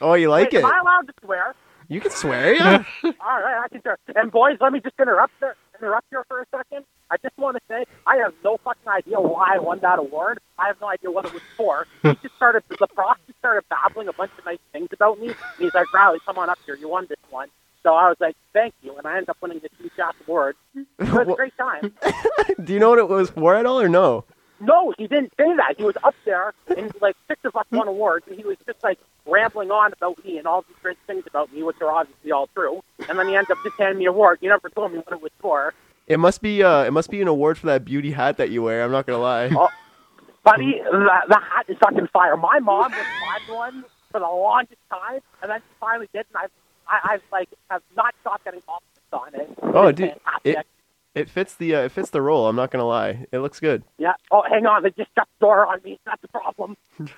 Oh, 0.00 0.14
you 0.14 0.28
like 0.28 0.50
Wait, 0.50 0.58
it? 0.58 0.64
Am 0.64 0.72
I 0.72 0.78
allowed 0.80 1.06
to 1.06 1.12
swear? 1.24 1.54
You 1.86 2.00
can 2.00 2.10
swear, 2.10 2.52
yeah. 2.54 2.82
All 3.04 3.12
right, 3.40 3.62
I 3.64 3.68
can 3.68 3.80
swear. 3.80 3.96
And 4.16 4.32
boys, 4.32 4.58
let 4.60 4.72
me 4.72 4.80
just 4.80 4.96
interrupt 4.98 5.32
there, 5.38 5.54
interrupt 5.78 6.06
here 6.10 6.24
for 6.26 6.40
a 6.40 6.46
second. 6.50 6.84
I 7.10 7.16
just 7.22 7.38
want 7.38 7.56
to 7.56 7.62
say 7.68 7.84
I 8.06 8.16
have 8.16 8.34
no 8.44 8.58
fucking 8.58 8.88
idea 8.88 9.20
why 9.20 9.54
I 9.54 9.58
won 9.58 9.78
that 9.80 9.98
award. 9.98 10.40
I 10.58 10.66
have 10.66 10.80
no 10.80 10.88
idea 10.88 11.10
what 11.10 11.24
it 11.24 11.32
was 11.32 11.42
for. 11.56 11.86
He 12.02 12.14
just 12.22 12.34
started 12.36 12.64
the 12.68 12.76
prost 12.88 13.16
just 13.26 13.38
started 13.38 13.64
babbling 13.70 14.08
a 14.08 14.12
bunch 14.12 14.32
of 14.36 14.44
nice 14.44 14.58
things 14.72 14.88
about 14.92 15.18
me. 15.20 15.28
And 15.28 15.36
he's 15.58 15.74
like, 15.74 15.92
Riley, 15.94 16.18
come 16.26 16.38
on 16.38 16.50
up 16.50 16.58
here. 16.66 16.74
You 16.74 16.88
won 16.88 17.06
this 17.08 17.18
one. 17.30 17.48
So 17.82 17.94
I 17.94 18.08
was 18.08 18.16
like, 18.20 18.36
thank 18.52 18.74
you. 18.82 18.96
And 18.96 19.06
I 19.06 19.12
ended 19.14 19.30
up 19.30 19.38
winning 19.40 19.60
this 19.60 19.70
huge 19.78 19.92
ass 20.02 20.14
award. 20.26 20.56
It 20.98 21.08
was 21.12 21.28
a 21.28 21.34
great 21.34 21.56
time. 21.56 21.94
Do 22.64 22.72
you 22.72 22.78
know 22.78 22.90
what 22.90 22.98
it 22.98 23.08
was 23.08 23.30
for 23.30 23.54
at 23.54 23.66
all, 23.66 23.80
or 23.80 23.88
no? 23.88 24.24
No, 24.60 24.92
he 24.98 25.06
didn't 25.06 25.32
say 25.36 25.44
that. 25.56 25.74
He 25.76 25.84
was 25.84 25.94
up 26.02 26.14
there, 26.24 26.52
and 26.76 26.92
like 27.00 27.16
six 27.28 27.40
of 27.44 27.54
us 27.54 27.64
won 27.70 27.86
awards, 27.86 28.26
and 28.26 28.36
he 28.36 28.44
was 28.44 28.56
just 28.66 28.82
like 28.82 28.98
rambling 29.24 29.70
on 29.70 29.92
about 29.92 30.22
me 30.24 30.38
and 30.38 30.46
all 30.48 30.62
these 30.62 30.76
great 30.82 30.98
things 31.06 31.22
about 31.28 31.52
me, 31.52 31.62
which 31.62 31.76
are 31.80 31.90
obviously 31.92 32.32
all 32.32 32.48
true. 32.54 32.82
And 33.08 33.18
then 33.18 33.28
he 33.28 33.36
ends 33.36 33.48
up 33.50 33.58
just 33.62 33.76
handing 33.78 33.98
me 33.98 34.06
an 34.06 34.10
award. 34.10 34.38
He 34.40 34.48
never 34.48 34.68
told 34.68 34.92
me 34.92 34.98
what 34.98 35.12
it 35.12 35.22
was 35.22 35.30
for. 35.38 35.74
It 36.08 36.18
must 36.18 36.42
be. 36.42 36.62
Uh, 36.62 36.82
it 36.84 36.92
must 36.92 37.10
be 37.10 37.22
an 37.22 37.28
award 37.28 37.56
for 37.58 37.66
that 37.66 37.84
beauty 37.84 38.10
hat 38.10 38.38
that 38.38 38.50
you 38.50 38.62
wear. 38.62 38.82
I'm 38.82 38.90
not 38.90 39.06
gonna 39.06 39.22
lie. 39.22 39.50
Oh, 39.54 39.68
buddy, 40.42 40.80
the, 40.82 41.08
the 41.28 41.38
hat 41.38 41.66
is 41.68 41.76
fucking 41.80 42.08
fire. 42.12 42.36
My 42.36 42.58
mom 42.58 42.90
was 42.90 43.06
buying 43.48 43.56
one 43.56 43.84
for 44.10 44.18
the 44.20 44.26
longest 44.26 44.80
time, 44.90 45.20
and 45.42 45.50
then 45.50 45.60
she 45.60 45.74
finally 45.78 46.08
did, 46.12 46.24
and 46.34 46.42
I've, 46.42 46.50
I, 46.88 47.14
I've 47.14 47.22
like 47.32 47.48
have 47.70 47.82
not 47.96 48.14
stopped 48.20 48.44
getting 48.44 48.60
compliments 48.62 49.12
on 49.12 49.34
it. 49.40 49.74
Oh, 49.76 49.88
It's 49.88 49.96
dude, 49.96 50.08
fantastic. 50.24 50.56
it 50.56 50.66
it 51.14 51.28
fits 51.30 51.54
the 51.54 51.74
uh, 51.74 51.80
it 51.82 51.92
fits 51.92 52.10
the 52.10 52.22
role. 52.22 52.46
I'm 52.48 52.56
not 52.56 52.70
gonna 52.70 52.86
lie. 52.86 53.26
It 53.32 53.38
looks 53.40 53.60
good. 53.60 53.82
Yeah. 53.98 54.12
Oh, 54.30 54.42
hang 54.48 54.66
on. 54.66 54.82
They 54.82 54.90
just 54.90 55.10
shut 55.16 55.26
the 55.38 55.46
door 55.46 55.66
on 55.66 55.80
me. 55.84 55.98
That's 56.06 56.22
the 56.22 56.28
problem. 56.28 56.76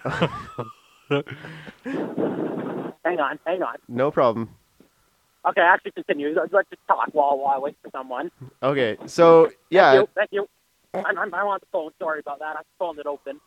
hang 3.05 3.21
on. 3.21 3.39
Hang 3.47 3.63
on. 3.63 3.77
No 3.89 4.11
problem. 4.11 4.51
Okay, 5.49 5.61
actually 5.63 5.93
continue. 5.93 6.35
Let's 6.35 6.53
just 6.53 6.83
talk 6.87 7.09
while, 7.13 7.39
while 7.39 7.57
I 7.57 7.59
wait 7.59 7.77
for 7.83 7.91
someone. 7.91 8.31
Okay, 8.63 8.99
so 9.07 9.51
yeah, 9.71 9.93
Thank 9.93 10.01
you. 10.03 10.09
Thank 10.15 10.31
you. 10.33 10.49
I'm, 10.93 11.19
I'm, 11.19 11.35
I'm 11.35 11.47
on 11.47 11.59
the 11.61 11.67
phone. 11.73 11.91
Sorry 11.99 12.21
about 12.21 12.41
that. 12.41 12.57
I'm 12.57 12.65
phoning 12.79 13.01
it 13.01 13.07
open. 13.07 13.41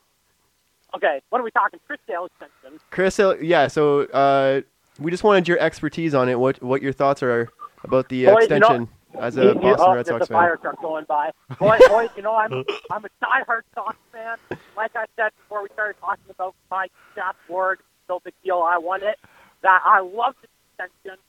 Okay, 0.95 1.21
what 1.29 1.39
are 1.39 1.43
we 1.43 1.51
talking? 1.51 1.79
Chris 1.85 1.99
Sale 2.07 2.25
extension. 2.25 2.79
Chris, 2.89 3.19
uh, 3.19 3.37
yeah. 3.39 3.67
So 3.67 4.01
uh, 4.05 4.61
we 4.99 5.11
just 5.11 5.23
wanted 5.23 5.47
your 5.47 5.59
expertise 5.59 6.13
on 6.13 6.29
it. 6.29 6.39
What 6.39 6.61
what 6.61 6.81
your 6.81 6.93
thoughts 6.93 7.23
are 7.23 7.49
about 7.83 8.09
the 8.09 8.27
uh, 8.27 8.33
Boys, 8.35 8.43
you 8.43 8.49
know- 8.49 8.55
extension? 8.57 8.89
as 9.19 9.35
You- 9.35 9.43
a 9.43 9.45
you- 9.53 9.53
Boston 9.59 9.77
oh, 9.79 9.93
Red 9.95 10.05
there's 10.05 10.07
Sox 10.07 10.23
a 10.23 10.27
fan. 10.27 10.35
fire 10.37 10.57
truck 10.57 10.81
going 10.81 11.05
by. 11.05 11.31
Boy, 11.59 11.77
boys, 11.87 12.09
you 12.15 12.23
know 12.23 12.35
I'm 12.35 12.51
I'm 12.91 13.05
a 13.05 13.09
diehard 13.23 13.61
Sox 13.75 13.95
fan. 14.11 14.37
Like 14.75 14.95
I 14.95 15.05
said 15.15 15.31
before, 15.37 15.61
we 15.63 15.69
started 15.73 15.99
talking 15.99 16.23
about 16.29 16.55
my 16.71 16.87
Shaft 17.15 17.37
Ward. 17.47 17.79
No 18.09 18.19
big 18.19 18.33
deal. 18.43 18.57
I 18.67 18.77
won 18.79 19.03
it. 19.03 19.17
That 19.61 19.81
I 19.85 19.99
love 20.01 20.35
the 20.41 20.47
extension. 20.85 21.19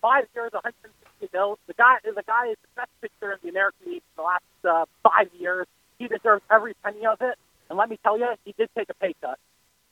Five 0.00 0.24
years, 0.34 0.52
160 0.52 1.28
mil. 1.36 1.58
The 1.66 1.74
guy, 1.74 1.96
the 2.04 2.22
guy 2.26 2.48
is 2.50 2.56
the 2.62 2.82
best 2.82 2.90
pitcher 3.00 3.32
in 3.32 3.38
the 3.42 3.48
American 3.48 3.92
League 3.92 4.02
for 4.14 4.22
the 4.22 4.26
last 4.26 4.42
uh, 4.64 4.84
five 5.02 5.28
years. 5.38 5.66
He 5.98 6.08
deserves 6.08 6.42
every 6.50 6.74
penny 6.84 7.04
of 7.06 7.20
it. 7.20 7.36
And 7.68 7.78
let 7.78 7.88
me 7.88 7.98
tell 8.02 8.18
you, 8.18 8.26
he 8.44 8.54
did 8.56 8.68
take 8.76 8.90
a 8.90 8.94
pay 8.94 9.14
cut. 9.20 9.38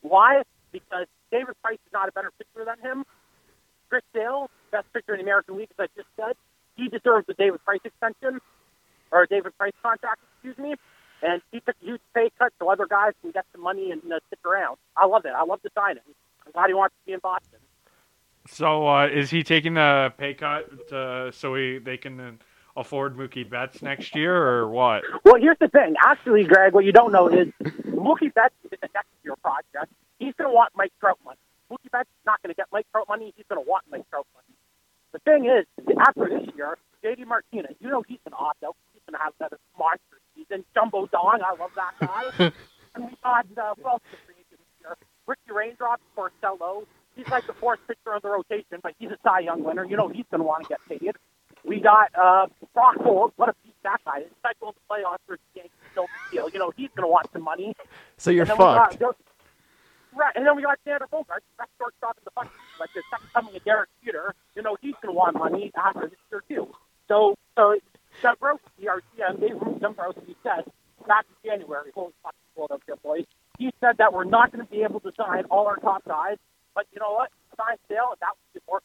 Why? 0.03 0.43
Because 0.70 1.07
David 1.33 1.55
Price 1.62 1.80
is 1.87 1.93
not 1.93 2.09
a 2.09 2.12
better 2.12 2.30
pitcher 2.39 2.64
than 2.64 2.78
him. 2.78 3.05
Chris 3.89 4.03
Sale, 4.14 4.49
best 4.70 4.87
pitcher 4.93 5.14
in 5.14 5.18
the 5.18 5.22
American 5.24 5.57
League, 5.57 5.68
as 5.78 5.89
I 5.89 6.01
just 6.01 6.09
said, 6.16 6.37
he 6.76 6.89
deserves 6.89 7.26
the 7.26 7.35
David 7.35 7.64
Price 7.64 7.80
extension 7.85 8.41
or 9.11 9.22
a 9.22 9.26
David 9.26 9.57
Price 9.59 9.72
contract, 9.83 10.20
excuse 10.35 10.57
me. 10.59 10.74
And 11.22 11.41
he 11.51 11.61
took 11.61 11.76
a 11.83 11.85
huge 11.85 12.01
pay 12.14 12.30
cut 12.39 12.53
so 12.59 12.68
other 12.68 12.87
guys 12.87 13.12
can 13.22 13.30
get 13.30 13.45
some 13.53 13.62
money 13.62 13.91
and 13.91 14.01
uh, 14.12 14.18
stick 14.28 14.41
around. 14.45 14.76
I 14.97 15.07
love 15.07 15.24
it. 15.24 15.33
I 15.37 15.45
love 15.45 15.61
the 15.62 15.70
signing. 15.74 16.03
I'm 16.45 16.53
glad 16.53 16.68
he 16.68 16.74
wants 16.74 16.95
to 17.01 17.07
be 17.07 17.12
in 17.12 17.20
Boston. 17.20 17.61
So 18.49 18.89
uh, 18.89 19.07
is 19.07 19.30
he 19.30 19.43
taking 19.43 19.74
the 19.74 20.12
pay 20.18 20.35
cut 20.35 20.93
uh, 20.93 21.30
so 21.30 21.55
he 21.55 21.78
they 21.78 21.97
can 21.97 22.18
uh, 22.18 22.33
afford 22.76 23.16
Mookie 23.16 23.49
Betts 23.49 23.83
next 23.83 24.16
year 24.16 24.35
or 24.35 24.68
what? 24.68 25.05
Well, 25.24 25.37
here's 25.37 25.59
the 25.61 25.68
thing. 25.68 25.95
Actually, 26.05 26.45
Greg, 26.45 26.72
what 26.72 26.85
you 26.85 26.93
don't 26.93 27.12
know 27.12 27.28
is 27.28 27.49
Mookie 27.87 28.35
Betts 28.35 28.55
is 28.64 28.78
a 28.83 28.89
next 28.95 29.11
year 29.22 29.37
project. 29.37 29.93
He's 30.23 30.35
going 30.39 30.49
to 30.51 30.55
want 30.55 30.70
Mike 30.77 30.93
Trout 31.01 31.18
money. 31.25 31.39
Mookie 31.70 31.91
Betts 31.91 32.09
is 32.09 32.25
not 32.27 32.41
going 32.43 32.55
to 32.55 32.57
get 32.57 32.66
Mike 32.73 32.87
Trout 32.93 33.09
money. 33.09 33.33
He's 33.37 33.47
going 33.49 33.62
to 33.62 33.68
want 33.68 33.85
Mike 33.91 34.09
Trout 34.11 34.27
money. 34.35 34.55
The 35.12 35.18
thing 35.27 35.45
is, 35.47 35.66
after 35.99 36.29
this 36.29 36.49
year, 36.55 36.79
JD 37.05 37.27
Martinez, 37.27 37.75
you 37.81 37.89
know 37.91 38.03
he's 38.07 38.20
an 38.27 38.33
opt 38.39 38.62
out. 38.62 38.77
He's 38.93 39.03
going 39.09 39.18
to 39.18 39.23
have 39.25 39.33
another 39.41 39.59
monster 39.79 40.18
season. 40.37 40.64
Jumbo 40.75 41.07
Dong, 41.07 41.41
I 41.45 41.55
love 41.61 41.70
that 41.75 41.95
guy. 42.01 42.53
and 42.95 43.05
we 43.07 43.16
got, 43.23 43.47
uh, 43.59 43.75
who 43.75 43.89
else 43.89 44.03
is 44.12 44.18
free 44.25 44.35
agent 44.39 44.61
this 44.61 44.81
year? 44.81 44.97
Ricky 45.27 45.51
Raindrop, 45.53 46.01
Porcello. 46.16 46.85
He's 47.16 47.29
like 47.29 47.47
the 47.47 47.53
fourth 47.53 47.81
pitcher 47.87 48.14
of 48.14 48.23
the 48.23 48.29
rotation, 48.31 48.79
but 48.83 48.95
he's 48.99 49.11
a 49.11 49.18
Cy 49.23 49.41
Young 49.41 49.64
winner. 49.64 49.85
You 49.85 49.97
know 49.97 50.09
he's 50.09 50.25
going 50.31 50.41
to 50.41 50.47
want 50.47 50.64
to 50.64 50.68
get 50.68 50.81
paid. 50.89 51.12
We 51.64 51.81
got 51.81 52.09
uh, 52.18 52.47
Brock 52.75 52.97
Holt. 52.97 53.35
What 53.37 53.51
a 53.51 53.55
beat 53.62 53.75
that 53.83 54.01
guy 54.05 54.20
is. 54.20 54.31
Cycle 54.43 54.73
the 54.73 54.81
playoffs 54.95 55.18
for 55.27 55.37
the 55.37 55.43
Yankees, 55.61 55.73
no 55.95 56.07
deal. 56.31 56.49
You 56.49 56.59
know 56.59 56.73
he's 56.77 56.89
going 56.97 57.05
to 57.07 57.12
want 57.12 57.27
some 57.33 57.43
money. 57.43 57.75
So 58.16 58.31
you're 58.31 58.47
got- 58.47 58.93
fucked. 58.99 59.03
Right, 60.14 60.32
and 60.36 60.46
then 60.46 60.56
we 60.56 60.62
got 60.62 60.78
Xander 60.86 61.08
Bogaerts, 61.10 61.48
best 61.56 61.70
shortstop 61.78 62.18
in 62.18 62.24
the 62.24 62.30
fucking 62.32 62.50
like 62.78 62.90
the 62.94 63.02
second 63.10 63.28
coming 63.32 63.56
of 63.56 63.64
Derek 63.64 63.88
Jeter. 64.04 64.34
You 64.54 64.62
know 64.62 64.76
he's 64.80 64.94
going 65.00 65.14
to 65.14 65.18
want 65.18 65.36
money 65.36 65.72
after 65.74 66.08
this 66.08 66.18
year 66.30 66.42
too. 66.48 66.68
So, 67.08 67.36
so 67.56 67.78
Dombrowski, 68.22 68.88
our 68.88 69.00
GM, 69.16 69.40
Dave 69.40 69.80
Dombrowski 69.80 70.36
said 70.42 70.70
back 71.08 71.24
in 71.44 71.50
January, 71.50 71.90
holy 71.94 72.12
fucking 72.22 72.78
here, 72.86 72.96
boys. 73.02 73.24
He 73.58 73.72
said 73.80 73.96
that 73.98 74.12
we're 74.12 74.24
not 74.24 74.52
going 74.52 74.64
to 74.64 74.70
be 74.70 74.82
able 74.82 75.00
to 75.00 75.12
sign 75.16 75.44
all 75.50 75.66
our 75.66 75.76
top 75.76 76.04
guys, 76.04 76.36
but 76.74 76.86
you 76.92 77.00
know 77.00 77.12
what? 77.12 77.30
Sign 77.56 77.76
Sale, 77.88 78.14
that 78.20 78.30
would 78.30 78.60
be 78.60 78.60
more. 78.68 78.80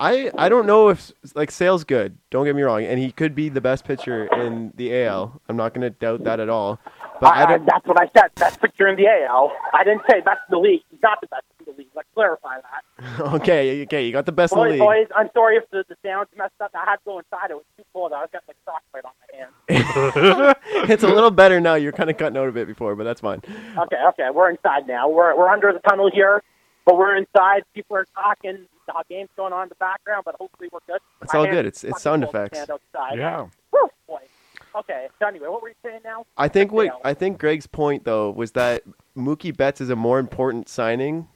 I 0.00 0.30
I 0.38 0.48
don't 0.48 0.66
know 0.66 0.88
if 0.88 1.12
like 1.34 1.50
Sale's 1.50 1.84
good. 1.84 2.16
Don't 2.30 2.44
get 2.44 2.54
me 2.54 2.62
wrong, 2.62 2.84
and 2.84 3.00
he 3.00 3.10
could 3.10 3.34
be 3.34 3.48
the 3.48 3.60
best 3.60 3.84
pitcher 3.84 4.26
in 4.26 4.72
the 4.76 5.04
AL. 5.04 5.40
I'm 5.48 5.56
not 5.56 5.74
going 5.74 5.82
to 5.82 5.90
doubt 5.90 6.24
that 6.24 6.40
at 6.40 6.48
all. 6.48 6.78
But 7.20 7.26
I 7.34 7.42
I, 7.42 7.54
I, 7.54 7.58
that's 7.58 7.86
what 7.86 8.00
I 8.00 8.06
said. 8.08 8.34
Best 8.36 8.60
pitcher 8.60 8.86
in 8.88 8.96
the 8.96 9.06
AL. 9.06 9.52
I 9.72 9.84
didn't 9.84 10.02
say 10.10 10.20
best 10.20 10.40
in 10.48 10.52
the 10.52 10.58
league. 10.58 10.82
He's 10.90 11.00
not 11.02 11.20
the 11.20 11.26
best 11.28 11.44
in 11.60 11.66
the 11.72 11.78
league. 11.78 11.88
Let's 11.94 12.08
clarify 12.14 12.56
that. 12.60 12.84
Okay, 13.38 13.82
okay, 13.82 14.04
you 14.06 14.12
got 14.12 14.26
the 14.26 14.32
best 14.32 14.52
in 14.52 14.58
the 14.58 14.64
Boys, 14.64 14.70
league. 14.72 14.80
boys, 14.80 15.06
I'm 15.16 15.28
sorry 15.34 15.56
if 15.56 15.68
the, 15.70 15.84
the 15.88 15.96
sound's 16.04 16.30
messed 16.36 16.52
up. 16.60 16.70
I 16.74 16.84
had 16.84 16.96
to 16.96 17.02
go 17.04 17.18
inside. 17.18 17.50
It 17.50 17.54
was 17.54 17.64
too 17.76 17.84
cold. 17.92 18.12
I 18.12 18.20
was 18.22 18.28
got 18.32 18.42
like 18.48 18.56
frostbite 18.64 19.04
on 19.04 19.12
my 19.22 19.38
hand. 19.38 20.56
it's 20.90 21.02
a 21.02 21.08
little 21.08 21.30
better 21.30 21.60
now. 21.60 21.74
You're 21.74 21.92
kind 21.92 22.10
of 22.10 22.16
cutting 22.16 22.36
out 22.36 22.48
a 22.48 22.52
bit 22.52 22.66
before, 22.66 22.94
but 22.96 23.04
that's 23.04 23.20
fine. 23.20 23.40
Okay, 23.76 23.96
okay, 24.08 24.28
we're 24.32 24.50
inside 24.50 24.86
now. 24.86 25.08
We're 25.08 25.36
we're 25.36 25.48
under 25.48 25.72
the 25.72 25.80
tunnel 25.80 26.10
here, 26.12 26.42
but 26.84 26.96
we're 26.96 27.16
inside. 27.16 27.62
People 27.74 27.96
are 27.96 28.06
talking. 28.14 28.66
The 28.86 28.94
game's 29.08 29.28
going 29.36 29.52
on 29.52 29.64
in 29.64 29.68
the 29.68 29.74
background, 29.76 30.22
but 30.24 30.34
hopefully 30.36 30.70
we're 30.72 30.78
good. 30.86 31.00
It's 31.22 31.32
My 31.34 31.40
all 31.40 31.46
good. 31.46 31.66
It's- 31.66 31.84
it's 31.84 32.00
sound 32.02 32.24
effects. 32.24 32.58
Yeah. 33.14 33.46
Okay. 34.78 35.08
So 35.18 35.26
anyway, 35.26 35.48
what 35.48 35.62
were 35.62 35.68
you 35.70 35.74
saying 35.82 36.00
now? 36.04 36.24
I 36.36 36.48
think 36.48 36.72
what 36.72 36.88
I 37.04 37.14
think 37.14 37.38
Greg's 37.38 37.66
point 37.66 38.04
though 38.04 38.30
was 38.30 38.52
that 38.52 38.82
Mookie 39.16 39.56
Betts 39.56 39.80
is 39.80 39.90
a 39.90 39.96
more 39.96 40.18
important 40.18 40.68
signing 40.68 41.28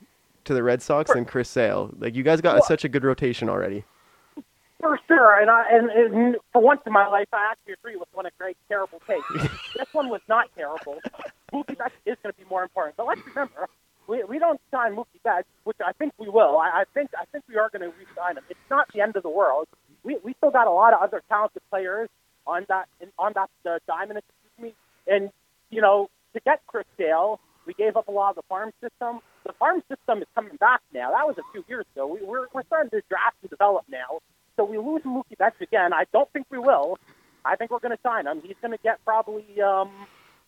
to 0.45 0.55
the 0.55 0.63
Red 0.63 0.83
Sox 0.83 1.13
than 1.13 1.25
Chris 1.25 1.49
Sale. 1.49 1.91
Like 1.99 2.15
you 2.15 2.23
guys 2.23 2.41
got 2.41 2.55
Well- 2.55 2.65
such 2.65 2.85
a 2.85 2.89
good 2.89 3.05
rotation 3.05 3.49
already. 3.49 3.85
For 4.81 4.99
sure, 5.07 5.41
and 5.41 5.49
I 5.49 5.65
and, 5.71 5.91
and 5.91 6.37
for 6.53 6.61
once 6.61 6.81
in 6.85 6.93
my 6.93 7.07
life, 7.07 7.29
I 7.33 7.53
actually 7.53 7.75
agree 7.75 7.95
with 7.95 8.09
one 8.15 8.27
of 8.27 8.33
Greg's 8.37 8.59
terrible 8.69 9.01
takes. 9.07 9.25
this 9.77 9.87
one 9.93 10.09
was 10.09 10.21
not 10.29 10.49
terrible. 10.57 10.99
Mookie 11.53 11.79
Betts 11.79 11.95
is 12.05 12.17
going 12.21 12.33
to 12.35 12.41
be 12.41 12.45
more 12.51 12.65
important, 12.65 12.97
but 12.97 13.07
let's 13.07 13.21
remember, 13.25 13.69
we, 14.09 14.25
we 14.25 14.41
don't 14.41 14.61
sign 14.73 14.97
Mookie 14.97 15.23
Betts, 15.23 15.47
which 15.63 15.77
I 15.87 15.93
think 15.93 16.15
we 16.19 16.29
will. 16.29 16.59
I, 16.59 16.81
I 16.81 16.85
think 16.95 17.11
I 17.17 17.27
think 17.27 17.45
we 17.49 17.59
are 17.59 17.71
going 17.71 17.83
to 17.83 17.97
re-sign 17.97 18.39
him. 18.39 18.43
It's 18.51 18.59
not 18.71 18.89
the 18.93 19.03
end 19.03 19.15
of 19.15 19.23
the 19.23 19.31
world. 19.31 19.69
We 20.03 20.17
we 20.25 20.35
still 20.39 20.51
got 20.51 20.67
a 20.67 20.73
lot 20.73 20.93
of 20.95 21.01
other 21.01 21.23
talented 21.29 21.63
players 21.71 22.09
on 22.47 22.67
that 22.69 22.89
on 23.19 23.33
that 23.35 23.51
uh, 23.67 23.79
diamond. 23.87 24.19
Excuse 24.19 24.73
me, 24.73 24.75
and 25.13 25.31
you 25.71 25.81
know 25.81 26.11
to 26.35 26.41
get 26.41 26.61
Chris 26.67 26.87
Sale, 26.99 27.41
we 27.67 27.75
gave 27.75 27.97
up 27.97 28.09
a 28.09 28.11
lot 28.13 28.31
of 28.31 28.37
the 28.37 28.43
farm 28.49 28.73
system. 28.81 29.21
The 29.45 29.53
farm 29.55 29.83
system 29.89 30.23
is 30.23 30.29
coming 30.35 30.57
back 30.57 30.81
now. 30.95 31.11
That 31.11 31.27
was 31.27 31.37
a 31.39 31.53
few 31.53 31.65
years 31.69 31.85
ago. 31.95 32.07
We, 32.07 32.23
we're 32.23 32.47
we're 32.53 32.65
starting 32.65 32.91
to 32.91 33.03
draft 33.09 33.37
and 33.43 33.51
develop 33.51 33.85
now. 33.91 34.21
So 34.57 34.65
we 34.65 34.79
lose 34.79 35.03
Mookie 35.03 35.39
Betts 35.39 35.57
again. 35.61 35.93
I 35.93 36.05
don't 36.13 36.31
think 36.33 36.47
we 36.51 36.59
will. 36.59 36.99
I 37.45 37.57
think 37.57 37.71
we're 37.71 37.81
going 37.81 37.97
to 37.97 38.03
sign 38.03 38.27
him. 38.27 38.41
He's 38.45 38.57
going 38.61 38.73
to 38.73 38.83
get 38.83 39.05
probably 39.05 39.61
um, 39.61 39.91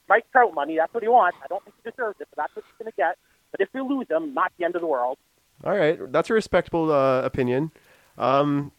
Mike 0.09 0.27
Trout 0.31 0.55
money. 0.55 0.77
That's 0.77 0.93
what 0.93 1.03
he 1.03 1.09
wants. 1.09 1.39
I 1.43 1.49
don't 1.49 1.65
think 1.65 1.75
he 1.83 1.91
deserves 1.91 2.21
it, 2.21 2.29
but 2.31 2.43
that's 2.43 2.55
what 2.55 2.65
he's 2.65 2.85
going 2.85 2.93
to 2.93 2.97
get. 2.97 3.19
But 3.51 3.61
if 3.61 3.69
we 3.73 3.81
lose 3.81 4.07
him, 4.09 4.35
not 4.35 4.53
the 4.59 4.65
end 4.65 4.75
of 4.75 4.81
the 4.81 4.87
world. 4.87 5.19
All 5.65 5.77
right, 5.77 5.99
that's 6.13 6.31
a 6.31 6.35
respectable 6.35 6.93
uh, 6.93 7.23
opinion. 7.23 7.71
Um, 8.19 8.73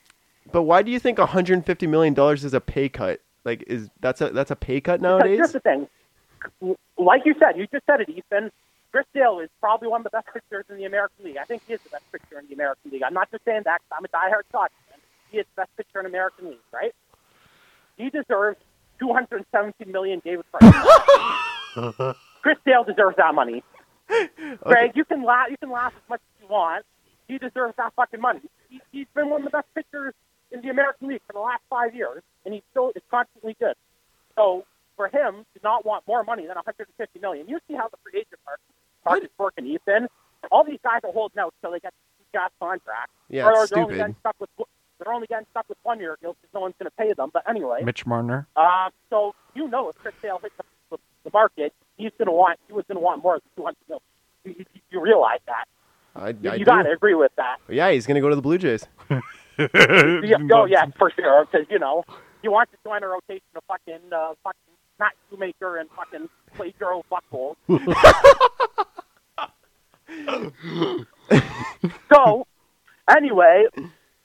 but 0.51 0.63
why 0.63 0.81
do 0.81 0.91
you 0.91 0.99
think 0.99 1.17
150 1.17 1.87
million 1.87 2.13
dollars 2.13 2.43
is 2.45 2.53
a 2.53 2.61
pay 2.61 2.89
cut? 2.89 3.21
Like, 3.43 3.63
is 3.67 3.89
that's 3.99 4.21
a 4.21 4.29
that's 4.29 4.51
a 4.51 4.55
pay 4.55 4.81
cut 4.81 5.01
Because 5.01 5.01
nowadays? 5.01 5.37
here's 5.37 5.51
the 5.53 5.59
thing. 5.59 5.87
Like 6.97 7.21
you 7.25 7.35
said, 7.39 7.57
you 7.57 7.67
just 7.71 7.85
said 7.85 8.01
it, 8.01 8.09
Ethan. 8.09 8.51
Chris 8.91 9.05
Sale 9.13 9.39
is 9.39 9.49
probably 9.59 9.89
one 9.89 9.99
of 10.01 10.05
the 10.05 10.09
best 10.11 10.27
pitchers 10.33 10.65
in 10.69 10.77
the 10.77 10.85
American 10.85 11.25
League. 11.25 11.37
I 11.37 11.43
think 11.43 11.63
he 11.67 11.73
is 11.73 11.81
the 11.81 11.89
best 11.89 12.03
pitcher 12.11 12.39
in 12.39 12.47
the 12.47 12.53
American 12.53 12.91
League. 12.91 13.03
I'm 13.03 13.13
not 13.13 13.29
just 13.29 13.43
saying 13.43 13.63
that 13.65 13.81
I'm 13.91 14.05
a 14.05 14.07
diehard 14.07 14.43
Sox 14.51 14.71
fan. 14.89 14.99
He 15.31 15.39
is 15.39 15.45
the 15.55 15.61
best 15.63 15.75
pitcher 15.75 15.99
in 15.99 16.05
American 16.05 16.47
League, 16.49 16.59
right? 16.71 16.93
He 17.97 18.09
deserves 18.09 18.57
217 18.99 19.91
million 19.91 20.21
David 20.23 20.45
Price. 20.51 20.73
Chris 22.41 22.57
Sale 22.63 22.85
deserves 22.85 23.17
that 23.17 23.35
money. 23.35 23.63
Greg, 24.63 24.91
you 24.95 25.03
can 25.03 25.23
laugh. 25.23 25.47
You 25.49 25.57
can 25.57 25.71
laugh 25.71 25.93
as 25.95 26.09
much 26.09 26.21
as 26.21 26.43
you 26.43 26.47
want. 26.53 26.85
He 27.27 27.37
deserves 27.37 27.73
that 27.77 27.91
fucking 27.95 28.21
money. 28.21 28.41
He, 28.69 28.79
he's 28.91 29.07
been 29.15 29.29
one 29.29 29.41
of 29.41 29.45
the 29.45 29.51
best 29.51 29.67
pitchers 29.75 30.13
in 30.51 30.61
the 30.61 30.69
American 30.69 31.07
League 31.09 31.21
for 31.27 31.33
the 31.33 31.39
last 31.39 31.61
five 31.69 31.95
years, 31.95 32.21
and 32.45 32.53
he 32.53 32.63
still 32.71 32.91
is 32.95 33.01
constantly 33.09 33.55
good. 33.59 33.75
So 34.35 34.65
for 34.95 35.07
him 35.07 35.45
to 35.53 35.59
not 35.63 35.85
want 35.85 36.05
more 36.07 36.23
money 36.23 36.43
than 36.45 36.55
150 36.55 37.19
million, 37.19 37.47
you 37.47 37.59
see 37.67 37.75
how 37.75 37.87
the 37.89 37.97
free 38.03 38.19
agent 38.21 38.39
market, 38.45 38.61
market's 39.05 39.33
working, 39.37 39.65
Ethan. 39.65 40.07
All 40.51 40.63
these 40.63 40.79
guys 40.83 41.01
are 41.03 41.11
holding 41.11 41.39
out 41.39 41.53
until 41.61 41.71
they 41.73 41.79
get 41.79 41.93
gas 42.33 42.51
contracts. 42.59 43.11
Yeah, 43.29 43.45
or 43.47 43.63
it's 43.63 43.71
they're 43.71 43.79
only 43.79 43.95
stupid. 43.95 43.97
getting 43.97 44.15
stuck 44.19 44.35
with 44.39 44.49
they're 44.99 45.13
only 45.13 45.27
getting 45.27 45.45
stuck 45.51 45.67
with 45.67 45.77
one 45.83 45.99
year 45.99 46.17
deals 46.21 46.35
because 46.41 46.53
no 46.53 46.61
one's 46.61 46.75
going 46.79 46.89
to 46.89 46.95
pay 46.97 47.11
them. 47.13 47.29
But 47.33 47.43
anyway, 47.49 47.81
Mitch 47.83 48.05
Marner. 48.05 48.47
uh, 48.55 48.89
so 49.09 49.33
you 49.55 49.67
know 49.67 49.89
if 49.89 49.95
Chris 49.97 50.13
Sale 50.21 50.39
hits 50.41 50.53
the, 50.57 50.63
the, 50.91 50.97
the 51.25 51.29
market, 51.33 51.73
he's 51.97 52.11
going 52.17 52.27
to 52.27 52.31
want 52.31 52.59
he 52.67 52.73
was 52.73 52.85
going 52.87 52.95
to 52.97 53.01
want 53.01 53.23
more 53.23 53.33
than 53.35 53.41
200 53.57 53.75
million. 53.89 54.01
You, 54.43 54.55
you, 54.59 54.81
you 54.91 55.01
realize 55.01 55.39
that. 55.47 55.65
I, 56.15 56.29
You, 56.29 56.51
I 56.51 56.55
you 56.55 56.65
got 56.65 56.83
to 56.83 56.91
agree 56.91 57.15
with 57.15 57.31
that. 57.37 57.57
Yeah, 57.67 57.91
he's 57.91 58.05
gonna 58.07 58.21
go 58.21 58.29
to 58.29 58.35
the 58.35 58.41
Blue 58.41 58.57
Jays. 58.57 58.85
Yeah, 59.57 60.37
oh 60.53 60.65
yeah, 60.65 60.85
for 60.97 61.11
sure. 61.11 61.45
Because 61.45 61.67
you 61.69 61.79
know 61.79 62.03
you 62.43 62.51
want 62.51 62.69
to 62.71 62.77
join 62.83 63.03
a 63.03 63.07
rotation 63.07 63.45
of 63.55 63.63
fucking 63.67 64.11
uh, 64.11 64.33
fucking 64.43 64.59
Matt 64.99 65.13
Shoemaker 65.29 65.77
and 65.77 65.89
fucking 65.95 66.29
play 66.55 66.73
Joe 66.79 67.03
Buchholz. 67.11 67.55
so 72.13 72.47
anyway, 73.09 73.65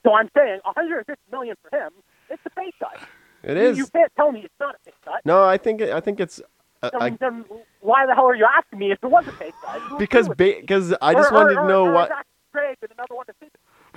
so 0.05 0.13
I'm 0.15 0.29
saying 0.37 0.61
150 0.65 1.15
million 1.31 1.57
for 1.63 1.77
him. 1.77 1.91
It's 2.29 2.43
a 2.47 2.51
pay 2.51 2.71
cut. 2.79 2.99
It 3.43 3.57
is. 3.57 3.79
You 3.79 3.87
can't 3.87 4.13
tell 4.17 4.33
me 4.33 4.41
it's 4.45 4.55
not 4.61 4.75
a 4.75 4.79
pay 4.91 4.95
cut. 5.05 5.21
No, 5.25 5.45
I 5.45 5.57
think 5.57 5.81
it, 5.81 5.91
I 5.91 6.01
think 6.01 6.21
it's 6.21 6.41
uh, 6.83 6.91
Then, 6.93 7.03
I, 7.03 7.11
then 7.11 7.45
why 7.81 8.07
the 8.07 8.15
hell 8.15 8.27
are 8.27 8.35
you 8.37 8.47
asking 8.47 8.79
me 8.79 8.93
if 8.93 8.99
it 9.03 9.07
was 9.11 9.27
a 9.27 9.33
pay 9.33 9.53
cut? 9.65 9.99
Because 9.99 10.27
agree 10.29 10.47
with 10.49 10.57
me. 10.57 10.61
because 10.63 10.95
I 11.01 11.15
just 11.15 11.33
Or- 11.33 11.35
wanted 11.35 11.57
or- 11.59 11.63
to 11.63 11.69
know 11.69 11.85
or, 11.85 11.91
or 11.91 11.95
what. 11.95 12.09
Zach 12.09 12.27
Craig 12.53 12.77
and 12.83 12.91
another 12.93 13.15
one 13.15 13.27
to 13.27 13.33
see. 13.41 13.47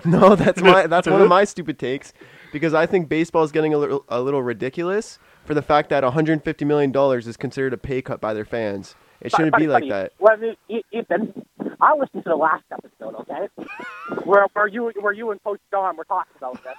No, 0.05 0.35
that's 0.35 0.61
my 0.61 0.87
that's 0.87 1.07
one 1.07 1.21
of 1.21 1.29
my 1.29 1.43
stupid 1.45 1.79
takes 1.79 2.11
because 2.51 2.73
I 2.73 2.85
think 2.85 3.07
baseball 3.07 3.43
is 3.43 3.51
getting 3.51 3.73
a 3.73 3.77
little 3.77 4.03
a 4.09 4.19
little 4.21 4.43
ridiculous 4.43 5.17
for 5.45 5.53
the 5.53 5.61
fact 5.61 5.89
that 5.89 6.03
150 6.03 6.65
million 6.65 6.91
dollars 6.91 7.25
is 7.27 7.37
considered 7.37 7.73
a 7.73 7.77
pay 7.77 8.01
cut 8.01 8.19
by 8.19 8.33
their 8.33 8.45
fans. 8.45 8.95
It 9.21 9.31
shouldn't 9.31 9.51
Funny, 9.51 9.65
be 9.65 9.71
like 9.71 9.83
funny. 9.83 9.91
that. 9.91 10.11
Well, 10.19 10.37
I 10.41 10.83
Ethan, 10.91 11.45
I 11.79 11.95
listened 11.95 12.23
to 12.23 12.29
the 12.29 12.35
last 12.35 12.65
episode, 12.71 13.15
okay, 13.21 13.47
where 14.25 14.45
where 14.53 14.67
you 14.67 14.91
where 14.99 15.13
you 15.13 15.31
and 15.31 15.41
Coach 15.43 15.61
Don 15.71 15.95
were 15.95 16.03
talking 16.05 16.33
about 16.37 16.61
this, 16.63 16.75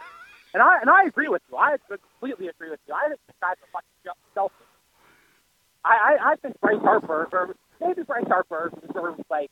And 0.52 0.62
I 0.62 0.80
and 0.80 0.90
I 0.90 1.04
agree 1.04 1.28
with 1.28 1.40
you. 1.50 1.56
I 1.56 1.76
completely 1.88 2.48
agree 2.48 2.70
with 2.70 2.80
you. 2.86 2.94
I 2.94 3.08
think 3.08 3.20
the 3.26 3.32
guys 3.40 3.56
are 3.62 3.68
fucking 3.72 4.14
selfish. 4.34 4.56
I, 5.84 6.16
I, 6.18 6.32
I 6.32 6.36
think 6.36 6.60
Bryce 6.60 6.80
Harper, 6.80 7.28
or 7.32 7.54
maybe 7.80 8.02
Bryce 8.02 8.26
Harper 8.28 8.70
deserves 8.86 9.20
like 9.30 9.50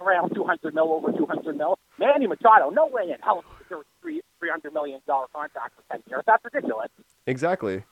around 0.00 0.34
200 0.34 0.74
mil, 0.74 0.92
over 0.92 1.12
200 1.12 1.56
mil. 1.56 1.78
Manny 2.02 2.26
Machado, 2.26 2.70
no 2.70 2.86
way 2.86 3.04
in 3.04 3.16
hell 3.22 3.44
deserves 3.62 3.86
three 4.00 4.20
300 4.40 4.74
million 4.74 5.00
dollar 5.06 5.26
contract 5.32 5.74
for 5.76 5.82
10 5.92 6.02
years. 6.10 6.22
That's 6.26 6.44
ridiculous. 6.44 6.90
Exactly. 7.26 7.84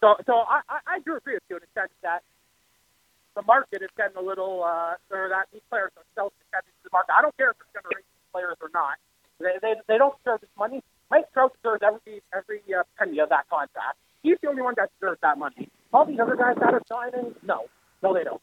So, 0.00 0.14
so 0.26 0.44
I, 0.44 0.60
I, 0.68 0.78
I 0.86 0.98
do 1.00 1.16
agree 1.16 1.34
with 1.34 1.42
you 1.48 1.56
in 1.56 1.62
the 1.64 1.80
sense 1.80 1.92
that 2.02 2.22
the 3.34 3.42
market 3.42 3.80
is 3.80 3.88
getting 3.96 4.16
a 4.16 4.20
little, 4.20 4.62
uh, 4.62 5.00
or 5.10 5.28
that 5.30 5.48
these 5.52 5.62
players 5.70 5.90
are 5.96 6.04
self-dependent 6.14 6.68
to 6.68 6.84
the 6.84 6.90
market. 6.92 7.12
I 7.16 7.22
don't 7.22 7.36
care 7.38 7.50
if 7.50 7.56
they're 7.72 7.80
generation 7.80 8.04
players 8.32 8.56
or 8.60 8.68
not. 8.74 9.00
They, 9.40 9.56
they, 9.62 9.74
they 9.88 9.98
don't 9.98 10.14
deserve 10.22 10.42
this 10.42 10.52
money. 10.58 10.82
Mike 11.10 11.32
Trout 11.32 11.56
deserves 11.62 11.82
every 11.82 12.22
every 12.36 12.60
uh, 12.74 12.82
penny 12.98 13.20
of 13.20 13.30
that 13.30 13.48
contract. 13.48 13.96
He's 14.22 14.36
the 14.42 14.48
only 14.48 14.62
one 14.62 14.74
that 14.76 14.90
deserves 15.00 15.20
that 15.22 15.38
money. 15.38 15.68
All 15.92 16.04
these 16.04 16.18
other 16.20 16.36
guys 16.36 16.56
that 16.60 16.74
are 16.74 16.82
signing, 16.88 17.34
no, 17.42 17.66
no, 18.02 18.12
they 18.12 18.24
don't. 18.24 18.42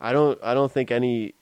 I 0.00 0.12
don't. 0.12 0.38
I 0.42 0.54
don't 0.54 0.70
think 0.70 0.90
any 0.90 1.34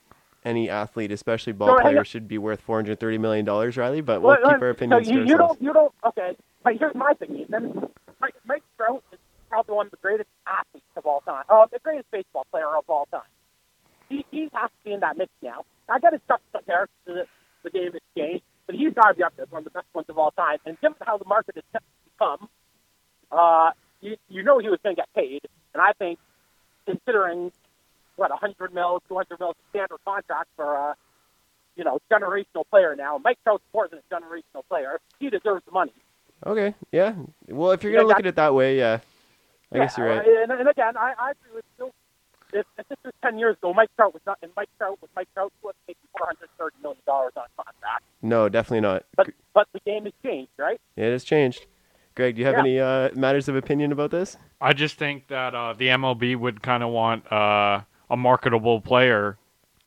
any 0.49 0.70
athlete, 0.70 1.12
especially 1.12 1.53
ball 1.53 1.68
So, 1.68 1.74
hang 1.74 1.82
players, 1.92 2.09
should 2.09 2.26
be 2.26 2.38
worth 2.38 2.61
430 2.61 3.18
million 3.18 3.44
dollars, 3.44 3.76
Riley. 3.76 4.01
But 4.01 4.22
we'll 4.22 4.36
Well, 4.42 4.53
keep 4.53 4.62
our 4.62 4.70
opinions 4.70 5.07
so 5.07 5.12
you, 5.12 5.20
you 5.24 5.36
don't, 5.36 5.61
you 5.62 5.72
don't. 5.72 5.92
Okay, 6.07 6.36
but 6.64 6.76
here's 6.78 6.94
my 6.94 7.12
thing, 7.14 7.36
Ethan. 7.36 7.88
Mike, 8.20 8.34
Mike 8.46 8.62
Trout 8.76 9.05
is 9.12 9.18
probably 9.49 9.74
one 9.76 9.86
of 9.86 9.90
the 9.90 9.99
greatest 9.99 10.28
athletes 10.46 10.86
of 10.96 11.07
all 11.07 11.20
time. 11.20 11.44
Oh, 11.49 11.66
the 11.70 11.78
greatest 11.80 12.11
baseball 12.11 12.46
player 12.51 12.66
of 12.76 12.84
all 12.88 13.07
time. 13.11 13.20
He, 14.09 14.24
he 14.30 14.49
has 14.55 14.70
to 14.70 14.84
be 14.84 14.92
in 14.92 15.01
that 15.01 15.18
mix 15.18 15.30
now. 15.42 15.64
I 15.88 15.99
got 15.99 16.11
to 16.11 16.20
compare 16.53 16.88
to 17.07 17.12
the, 17.12 17.26
the 17.62 17.70
game 17.70 17.92
has 17.92 18.01
changed, 18.16 18.42
but 18.66 18.74
he's 18.74 18.94
got 18.94 19.09
to 19.09 19.14
be 19.14 19.22
up 19.22 19.34
there 19.36 19.44
as 19.44 19.53
one 19.53 19.61
of 19.61 19.64
the 19.64 19.70
best 19.70 19.86
ones 19.94 20.07
of 20.09 20.18
all 20.18 20.30
time. 20.30 20.59
And 20.64 20.80
given 20.80 20.96
how 21.03 21.18
the 21.18 21.24
market 21.26 21.57
has 21.57 21.82
become, 22.12 22.49
uh, 23.30 23.70
you, 24.01 24.16
you 24.28 24.42
know 24.42 24.59
he 24.59 24.68
was 24.68 24.78
going 24.82 24.96
to 24.96 25.01
get 25.01 25.12
paid. 25.14 25.40
And 25.74 25.82
I 25.82 25.92
think, 25.99 26.18
considering 26.86 27.53
what 28.19 28.31
100 28.31 28.75
mil, 28.75 29.03
200 29.09 29.39
mil 29.41 29.55
standard 29.71 29.99
contract 30.05 30.49
for 30.57 30.75
a 30.75 30.97
you 31.77 31.85
know 31.85 31.99
generational 32.11 32.64
player 32.71 32.95
now, 32.97 33.19
Mike 33.23 33.39
Trout's 33.45 33.64
more 33.73 33.89
than 33.89 34.01
a 34.01 34.14
generational 34.14 34.62
player. 34.69 35.01
He 35.21 35.31
deserves 35.31 35.64
the 35.64 35.73
money. 35.73 35.93
Okay. 36.47 36.75
Yeah. 36.93 37.14
Well, 37.49 37.73
if 37.73 37.83
you're 37.83 37.93
gonna 37.93 38.07
look 38.07 38.19
at 38.19 38.27
it 38.27 38.37
that 38.37 38.55
way, 38.55 38.79
yeah. 38.79 38.99
I 39.73 39.77
yeah, 39.77 39.85
guess 39.85 39.99
you're 39.99 40.09
right. 40.09 40.27
And, 40.43 40.53
and 40.53 40.69
again, 40.69 40.97
I, 40.97 41.12
I 41.19 41.31
agree 41.33 41.57
with 41.57 41.64
you. 41.79 41.91
If, 42.51 42.64
if 42.79 42.89
this 42.89 42.97
was 43.05 43.12
10 43.23 43.39
years 43.39 43.57
ago, 43.59 43.75
Mike 43.75 43.91
Trout 43.97 44.14
was 44.14 44.23
not, 44.27 44.39
and 44.43 44.51
Mike 44.57 44.71
Trout 44.79 44.99
was 45.03 45.11
Mike 45.14 45.29
Trout 45.35 45.53
was 45.62 45.75
making 45.87 46.09
430 46.16 46.77
million 46.83 47.03
dollars 47.07 47.33
on 47.37 47.45
contract. 47.57 48.05
No, 48.23 48.49
definitely 48.49 48.81
not. 48.81 49.05
But 49.16 49.29
but 49.55 49.69
the 49.73 49.81
game 49.81 50.05
has 50.05 50.14
changed, 50.25 50.53
right? 50.59 50.81
It 50.97 51.11
has 51.12 51.25
changed. 51.25 51.66
Greg, 52.14 52.35
do 52.35 52.41
you 52.41 52.47
have 52.47 52.55
Yeah. 52.55 52.61
any 52.61 52.81
uh, 52.81 53.11
matters 53.14 53.49
of 53.49 53.55
opinion 53.55 53.93
about 53.93 54.11
this? 54.11 54.37
I 54.61 54.73
just 54.73 54.97
think 54.97 55.29
that 55.29 55.55
uh, 55.55 55.75
the 55.75 55.89
MLB 55.89 56.35
would 56.37 56.62
kind 56.62 56.83
of 56.83 56.89
want 56.91 57.31
uh, 57.31 57.83
a 58.11 58.17
marketable 58.17 58.81
player 58.81 59.39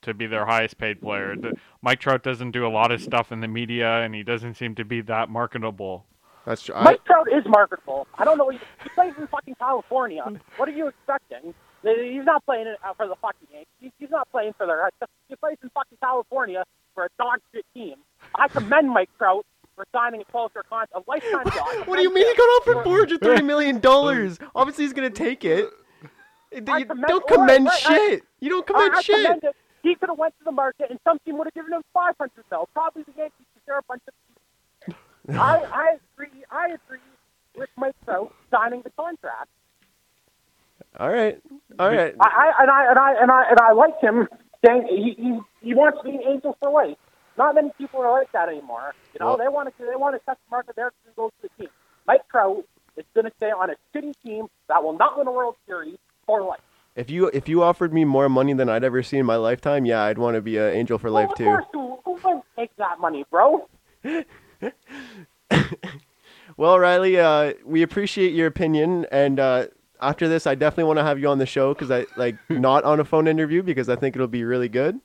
to 0.01 0.13
be 0.13 0.25
their 0.27 0.45
highest 0.45 0.77
paid 0.77 1.01
player. 1.01 1.35
Mike 1.81 1.99
Trout 1.99 2.23
doesn't 2.23 2.51
do 2.51 2.65
a 2.65 2.69
lot 2.69 2.91
of 2.91 3.01
stuff 3.01 3.31
in 3.31 3.41
the 3.41 3.47
media, 3.47 4.01
and 4.01 4.15
he 4.15 4.23
doesn't 4.23 4.55
seem 4.55 4.75
to 4.75 4.85
be 4.85 5.01
that 5.01 5.29
marketable. 5.29 6.05
That's 6.45 6.63
true. 6.63 6.75
I, 6.75 6.83
Mike 6.83 7.05
Trout 7.05 7.27
is 7.31 7.43
marketable. 7.45 8.07
I 8.17 8.25
don't 8.25 8.37
know. 8.37 8.49
He, 8.49 8.59
he 8.83 8.89
plays 8.89 9.13
in 9.17 9.27
fucking 9.27 9.55
California. 9.55 10.23
What 10.57 10.67
are 10.67 10.71
you 10.71 10.87
expecting? 10.87 11.53
He's 11.83 12.25
not 12.25 12.45
playing 12.45 12.73
uh, 12.83 12.93
for 12.93 13.07
the 13.07 13.15
fucking 13.21 13.47
Yankees. 13.51 13.67
He's, 13.79 13.91
he's 13.99 14.09
not 14.09 14.29
playing 14.31 14.53
for 14.57 14.65
their. 14.65 14.89
He 15.27 15.35
plays 15.35 15.57
in 15.63 15.69
fucking 15.69 15.97
California 16.01 16.63
for 16.93 17.05
a 17.05 17.09
dog 17.17 17.39
shit 17.53 17.65
team. 17.73 17.95
I 18.35 18.47
commend 18.47 18.89
Mike 18.89 19.09
Trout 19.17 19.45
for 19.75 19.85
signing 19.93 20.21
a 20.21 20.25
closer 20.25 20.63
contract, 20.67 20.91
a 20.93 21.01
lifetime 21.07 21.45
job. 21.45 21.87
what 21.87 21.95
do 21.95 22.01
you 22.01 22.13
mean 22.13 22.27
he 22.27 22.35
got 22.35 22.43
offered 22.43 22.83
430 22.83 23.43
million 23.43 23.79
dollars? 23.79 24.37
Obviously, 24.55 24.85
he's 24.85 24.93
gonna 24.93 25.09
take 25.09 25.43
it. 25.45 25.69
I 26.53 26.77
You 26.79 26.85
commend- 26.85 27.07
don't 27.07 27.23
right, 27.29 27.37
commend 27.37 27.65
right, 27.65 27.85
I- 27.89 27.95
shit. 27.95 28.23
You 28.39 28.49
don't 28.49 28.67
commend 28.67 28.93
I, 28.95 28.97
I 28.97 29.01
shit. 29.01 29.25
commend. 29.25 29.43
He 29.83 29.95
could 29.95 30.09
have 30.09 30.17
went 30.17 30.37
to 30.39 30.43
the 30.43 30.51
market, 30.51 30.89
and 30.91 30.99
some 31.03 31.17
team 31.25 31.37
would 31.39 31.47
have 31.47 31.53
given 31.53 31.73
him 31.73 31.81
500 31.93 32.31
mil. 32.51 32.69
Probably 32.73 33.03
the 33.03 33.13
Yankees, 33.17 33.45
because 33.53 33.65
they're 33.65 33.77
a 33.79 33.83
bunch 33.87 34.01
of. 34.07 34.95
I 35.39 35.57
I 35.63 35.97
agree. 36.15 36.43
I 36.51 36.65
agree 36.67 36.99
with 37.55 37.69
Mike 37.77 37.95
Trout 38.05 38.33
signing 38.51 38.81
the 38.83 38.91
contract. 38.91 39.49
All 40.99 41.09
right. 41.09 41.39
All 41.79 41.87
right. 41.89 42.15
I, 42.19 42.27
I 42.27 42.61
and 42.63 42.71
I 42.71 42.89
and 42.89 42.99
I 42.99 43.13
and 43.21 43.31
I 43.31 43.43
and 43.49 43.59
I 43.59 43.71
like 43.71 43.99
him 44.01 44.27
saying 44.65 44.87
he 44.89 45.13
he, 45.17 45.39
he 45.61 45.73
wants 45.73 45.99
to 45.99 46.03
be 46.03 46.11
an 46.15 46.23
angel 46.27 46.57
for 46.59 46.69
life. 46.69 46.97
Not 47.37 47.55
many 47.55 47.71
people 47.77 48.01
are 48.01 48.11
like 48.11 48.31
that 48.33 48.49
anymore. 48.49 48.93
You 49.13 49.19
know, 49.19 49.27
Well- 49.27 49.37
they 49.37 49.47
want 49.47 49.75
to 49.75 49.85
they 49.85 49.95
want 49.95 50.15
to 50.15 50.25
test 50.25 50.39
the 50.47 50.51
market. 50.51 50.75
They're 50.75 50.91
going 50.91 51.13
to 51.13 51.15
go 51.15 51.29
to 51.29 51.35
the 51.57 51.63
team. 51.63 51.71
Mike 52.07 52.27
Trout 52.29 52.65
is 52.97 53.05
going 53.13 53.25
to 53.25 53.31
stay 53.37 53.51
on 53.51 53.69
a 53.69 53.75
shitty 53.95 54.13
team 54.23 54.47
that 54.67 54.83
will 54.83 54.97
not 54.97 55.17
win 55.17 55.27
a 55.27 55.31
World 55.31 55.55
Series 55.65 55.97
for 56.25 56.41
life. 56.41 56.59
If 56.95 57.09
you 57.09 57.27
if 57.27 57.47
you 57.47 57.63
offered 57.63 57.93
me 57.93 58.03
more 58.03 58.27
money 58.27 58.53
than 58.53 58.69
I'd 58.69 58.83
ever 58.83 59.01
seen 59.01 59.21
in 59.21 59.25
my 59.25 59.37
lifetime, 59.37 59.85
yeah, 59.85 60.03
I'd 60.03 60.17
want 60.17 60.35
to 60.35 60.41
be 60.41 60.57
an 60.57 60.73
angel 60.73 60.97
for 60.97 61.09
life 61.09 61.27
well, 61.27 61.31
of 61.31 61.37
too. 61.37 61.43
course, 61.45 61.65
who, 61.73 61.99
who 62.03 62.11
wouldn't 62.23 62.45
take 62.57 62.75
that 62.77 62.99
money, 62.99 63.25
bro? 63.31 63.67
Well, 66.57 66.77
Riley, 66.77 67.19
uh, 67.19 67.53
we 67.65 67.81
appreciate 67.81 68.33
your 68.33 68.45
opinion, 68.45 69.07
and 69.11 69.39
uh, 69.39 69.65
after 69.99 70.27
this, 70.27 70.45
I 70.45 70.53
definitely 70.55 70.83
want 70.83 70.99
to 70.99 71.03
have 71.03 71.17
you 71.17 71.27
on 71.27 71.39
the 71.39 71.45
show 71.47 71.73
because 71.73 71.89
I 71.89 72.05
like 72.17 72.35
not 72.49 72.83
on 72.83 72.99
a 72.99 73.05
phone 73.05 73.27
interview 73.27 73.63
because 73.63 73.89
I 73.89 73.95
think 73.95 74.15
it'll 74.15 74.27
be 74.27 74.43
really 74.43 74.69
good. 74.69 74.99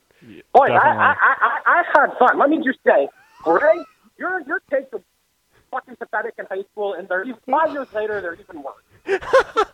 Boy, 0.53 0.67
I, 0.67 0.77
I, 0.77 0.91
I, 0.91 1.15
I, 1.41 1.59
I 1.67 1.83
had 1.95 2.19
fun. 2.19 2.39
Let 2.39 2.51
me 2.51 2.59
just 2.65 2.79
say, 2.87 3.09
Greg, 3.43 3.79
your 4.19 4.43
your 4.43 4.61
takes 4.71 4.93
are 4.93 5.01
fucking 5.71 5.97
pathetic 5.97 6.35
in 6.39 6.47
high 6.47 6.65
school, 6.73 6.93
and 6.93 7.09
they're 7.09 7.25
even, 7.25 7.41
five 7.49 7.73
years 7.73 7.91
later, 7.95 8.21
they're 8.21 8.35
even 8.35 8.63
worse. 8.63 9.21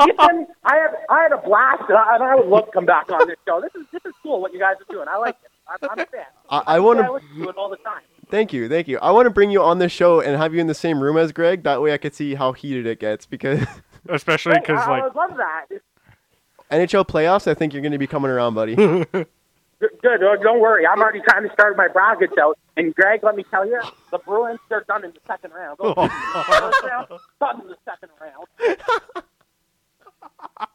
Ethan, 0.00 0.46
I 0.64 0.76
had 0.76 0.90
I 1.10 1.22
had 1.22 1.32
a 1.32 1.38
blast, 1.38 1.82
and 1.88 1.96
I, 1.98 2.14
and 2.16 2.24
I 2.24 2.34
would 2.36 2.46
love 2.48 2.66
to 2.66 2.70
come 2.72 2.86
back 2.86 3.10
on 3.10 3.26
this 3.26 3.36
show. 3.46 3.60
This 3.60 3.74
is 3.80 3.86
this 3.92 4.02
is 4.04 4.12
cool 4.22 4.40
what 4.40 4.52
you 4.52 4.58
guys 4.58 4.74
are 4.80 4.92
doing. 4.92 5.06
I 5.08 5.16
like 5.16 5.36
it. 5.42 5.50
I'm, 5.68 5.90
I'm 5.90 5.98
a 5.98 6.06
fan. 6.06 6.24
I, 6.50 6.62
I 6.66 6.80
want 6.80 6.98
to 7.00 7.12
listen 7.12 7.28
to 7.42 7.48
it 7.48 7.56
all 7.56 7.68
the 7.68 7.76
time. 7.78 8.02
thank 8.30 8.52
you, 8.52 8.68
thank 8.68 8.86
you. 8.88 8.98
I 9.00 9.10
want 9.10 9.26
to 9.26 9.30
bring 9.30 9.50
you 9.50 9.62
on 9.62 9.78
the 9.78 9.88
show 9.88 10.20
and 10.20 10.36
have 10.36 10.54
you 10.54 10.60
in 10.60 10.66
the 10.68 10.74
same 10.74 11.00
room 11.02 11.16
as 11.16 11.32
Greg. 11.32 11.62
That 11.64 11.82
way, 11.82 11.92
I 11.92 11.98
could 11.98 12.14
see 12.14 12.34
how 12.34 12.52
heated 12.52 12.86
it 12.86 13.00
gets 13.00 13.26
because 13.26 13.64
Especially 14.08 14.52
Hey, 14.54 14.60
because 14.60 14.78
I, 14.80 14.84
I 14.84 14.90
like 14.90 15.02
would 15.04 15.14
love 15.16 15.36
that. 15.38 15.66
NHL 16.70 17.06
playoffs. 17.06 17.46
I 17.48 17.54
think 17.54 17.72
you're 17.72 17.82
going 17.82 17.92
to 17.92 17.98
be 17.98 18.06
coming 18.06 18.30
around, 18.30 18.54
buddy. 18.54 18.74
Good. 19.78 20.00
good. 20.00 20.20
Don't 20.42 20.60
worry. 20.60 20.86
I'm 20.86 20.98
already 21.00 21.20
trying 21.20 21.46
to 21.46 21.52
start 21.52 21.76
my 21.76 21.86
brackets 21.86 22.32
out. 22.40 22.58
And 22.78 22.94
Greg, 22.94 23.22
let 23.22 23.36
me 23.36 23.44
tell 23.50 23.66
you, 23.66 23.78
the 24.10 24.16
Bruins 24.18 24.58
they're 24.70 24.84
done 24.88 25.04
in 25.04 25.10
the 25.10 25.20
second 25.26 25.52
round. 25.52 25.76
Oh, 25.80 25.92
first 25.94 26.82
round, 26.82 27.08
done 27.40 27.60
in 27.60 27.68
the 27.68 27.76
second 27.84 28.08
round. 28.18 28.46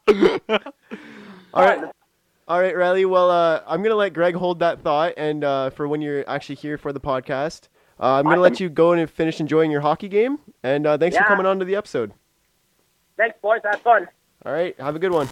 All 1.54 1.66
right. 1.66 1.84
All 2.48 2.60
right, 2.60 2.76
Riley. 2.76 3.06
Well, 3.06 3.30
uh, 3.30 3.62
I'm 3.66 3.82
gonna 3.82 3.96
let 3.96 4.14
Greg 4.14 4.36
hold 4.36 4.60
that 4.60 4.82
thought, 4.82 5.14
and 5.16 5.44
uh, 5.44 5.70
for 5.70 5.88
when 5.88 6.02
you're 6.02 6.28
actually 6.28 6.56
here 6.56 6.78
for 6.78 6.92
the 6.92 7.00
podcast, 7.00 7.70
uh, 8.00 8.16
I'm 8.16 8.26
gonna 8.26 8.42
let 8.42 8.60
you 8.60 8.68
go 8.70 8.92
and 8.92 9.10
finish 9.10 9.40
enjoying 9.40 9.72
your 9.72 9.82
hockey 9.82 10.10
game. 10.10 10.40
And 10.64 10.86
uh, 10.86 10.98
thanks 10.98 11.16
for 11.16 11.24
coming 11.24 11.46
on 11.46 11.60
to 11.60 11.66
the 11.66 11.76
episode. 11.76 12.12
Thanks, 13.16 13.38
boys. 13.42 13.62
Have 13.64 13.82
fun. 13.82 14.08
All 14.46 14.52
right, 14.52 14.78
have 14.80 14.96
a 14.96 15.00
good 15.00 15.12
one. 15.12 15.30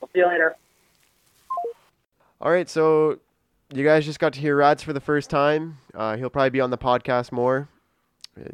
We'll 0.00 0.10
see 0.12 0.18
you 0.18 0.26
later. 0.26 0.56
All 2.40 2.50
right, 2.50 2.68
so 2.68 3.18
you 3.72 3.84
guys 3.84 4.04
just 4.04 4.18
got 4.18 4.32
to 4.32 4.40
hear 4.40 4.56
Rads 4.56 4.82
for 4.82 4.92
the 4.92 5.00
first 5.00 5.30
time. 5.30 5.78
Uh, 5.94 6.16
he'll 6.16 6.30
probably 6.30 6.50
be 6.50 6.60
on 6.60 6.70
the 6.70 6.78
podcast 6.78 7.32
more. 7.32 7.68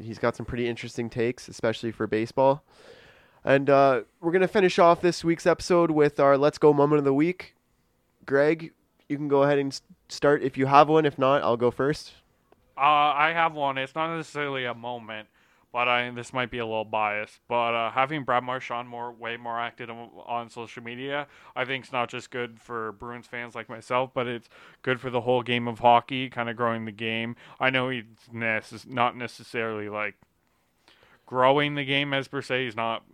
He's 0.01 0.19
got 0.19 0.37
some 0.37 0.45
pretty 0.45 0.69
interesting 0.69 1.09
takes, 1.09 1.49
especially 1.49 1.93
for 1.93 2.07
baseball. 2.07 2.63
And 3.47 3.71
uh, 3.71 4.01
we're 4.21 4.33
gonna 4.33 4.49
finish 4.49 4.77
off 4.81 5.01
this 5.01 5.23
week's 5.23 5.47
episode 5.47 5.93
with 5.93 6.19
our 6.19 6.37
Let's 6.37 6.59
Go 6.59 6.73
moment 6.73 6.99
of 6.99 7.05
the 7.05 7.15
week. 7.15 7.55
Greg, 8.27 8.73
you 9.09 9.17
can 9.17 9.29
go 9.29 9.45
ahead 9.45 9.61
and 9.61 9.81
start 10.09 10.43
if 10.43 10.59
you 10.59 10.67
have 10.67 10.89
one. 10.89 11.07
If 11.07 11.17
not, 11.17 11.43
I'll 11.43 11.57
go 11.57 11.71
first. 11.71 12.15
Uh, 12.77 12.81
I 12.81 13.31
have 13.33 13.55
one. 13.55 13.79
It's 13.79 13.95
not 13.95 14.17
necessarily 14.17 14.65
a 14.65 14.75
moment, 14.75 15.29
but 15.73 15.87
I 15.87 16.11
this 16.11 16.33
might 16.33 16.51
be 16.51 16.59
a 16.59 16.67
little 16.67 16.85
biased. 16.85 17.39
But 17.47 17.73
uh, 17.73 17.93
having 17.93 18.25
Brad 18.25 18.43
Marchand 18.43 18.89
more 18.89 19.13
way 19.13 19.37
more 19.37 19.61
active 19.61 19.91
on, 19.91 20.51
social 20.51 20.83
media, 20.83 21.29
I 21.55 21.65
think 21.65 21.85
it's 21.85 21.93
not 21.93 22.09
just 22.09 22.33
good 22.33 22.59
for 22.59 22.91
Bruins 22.91 23.29
fans 23.29 23.55
like 23.55 23.69
myself, 23.69 24.11
but 24.13 24.27
it's 24.27 24.49
good 24.83 25.01
for 25.01 25.09
the 25.09 25.21
whole 25.21 25.45
game 25.45 25.69
of 25.69 25.79
hockey, 25.79 26.29
kind 26.31 26.51
of 26.51 26.57
growing 26.57 26.85
the 26.85 26.91
game. 26.91 27.37
I 27.61 27.71
know 27.71 27.91
he's 27.91 28.03
necess- 28.35 28.89
not 28.89 29.17
necessarily 29.17 29.89
like 29.89 30.17
growing 31.27 31.77
the 31.77 31.85
game 31.85 32.13
as 32.13 32.27
per 32.27 32.43
se. 32.43 32.65
He's 32.65 32.75
not 32.75 33.05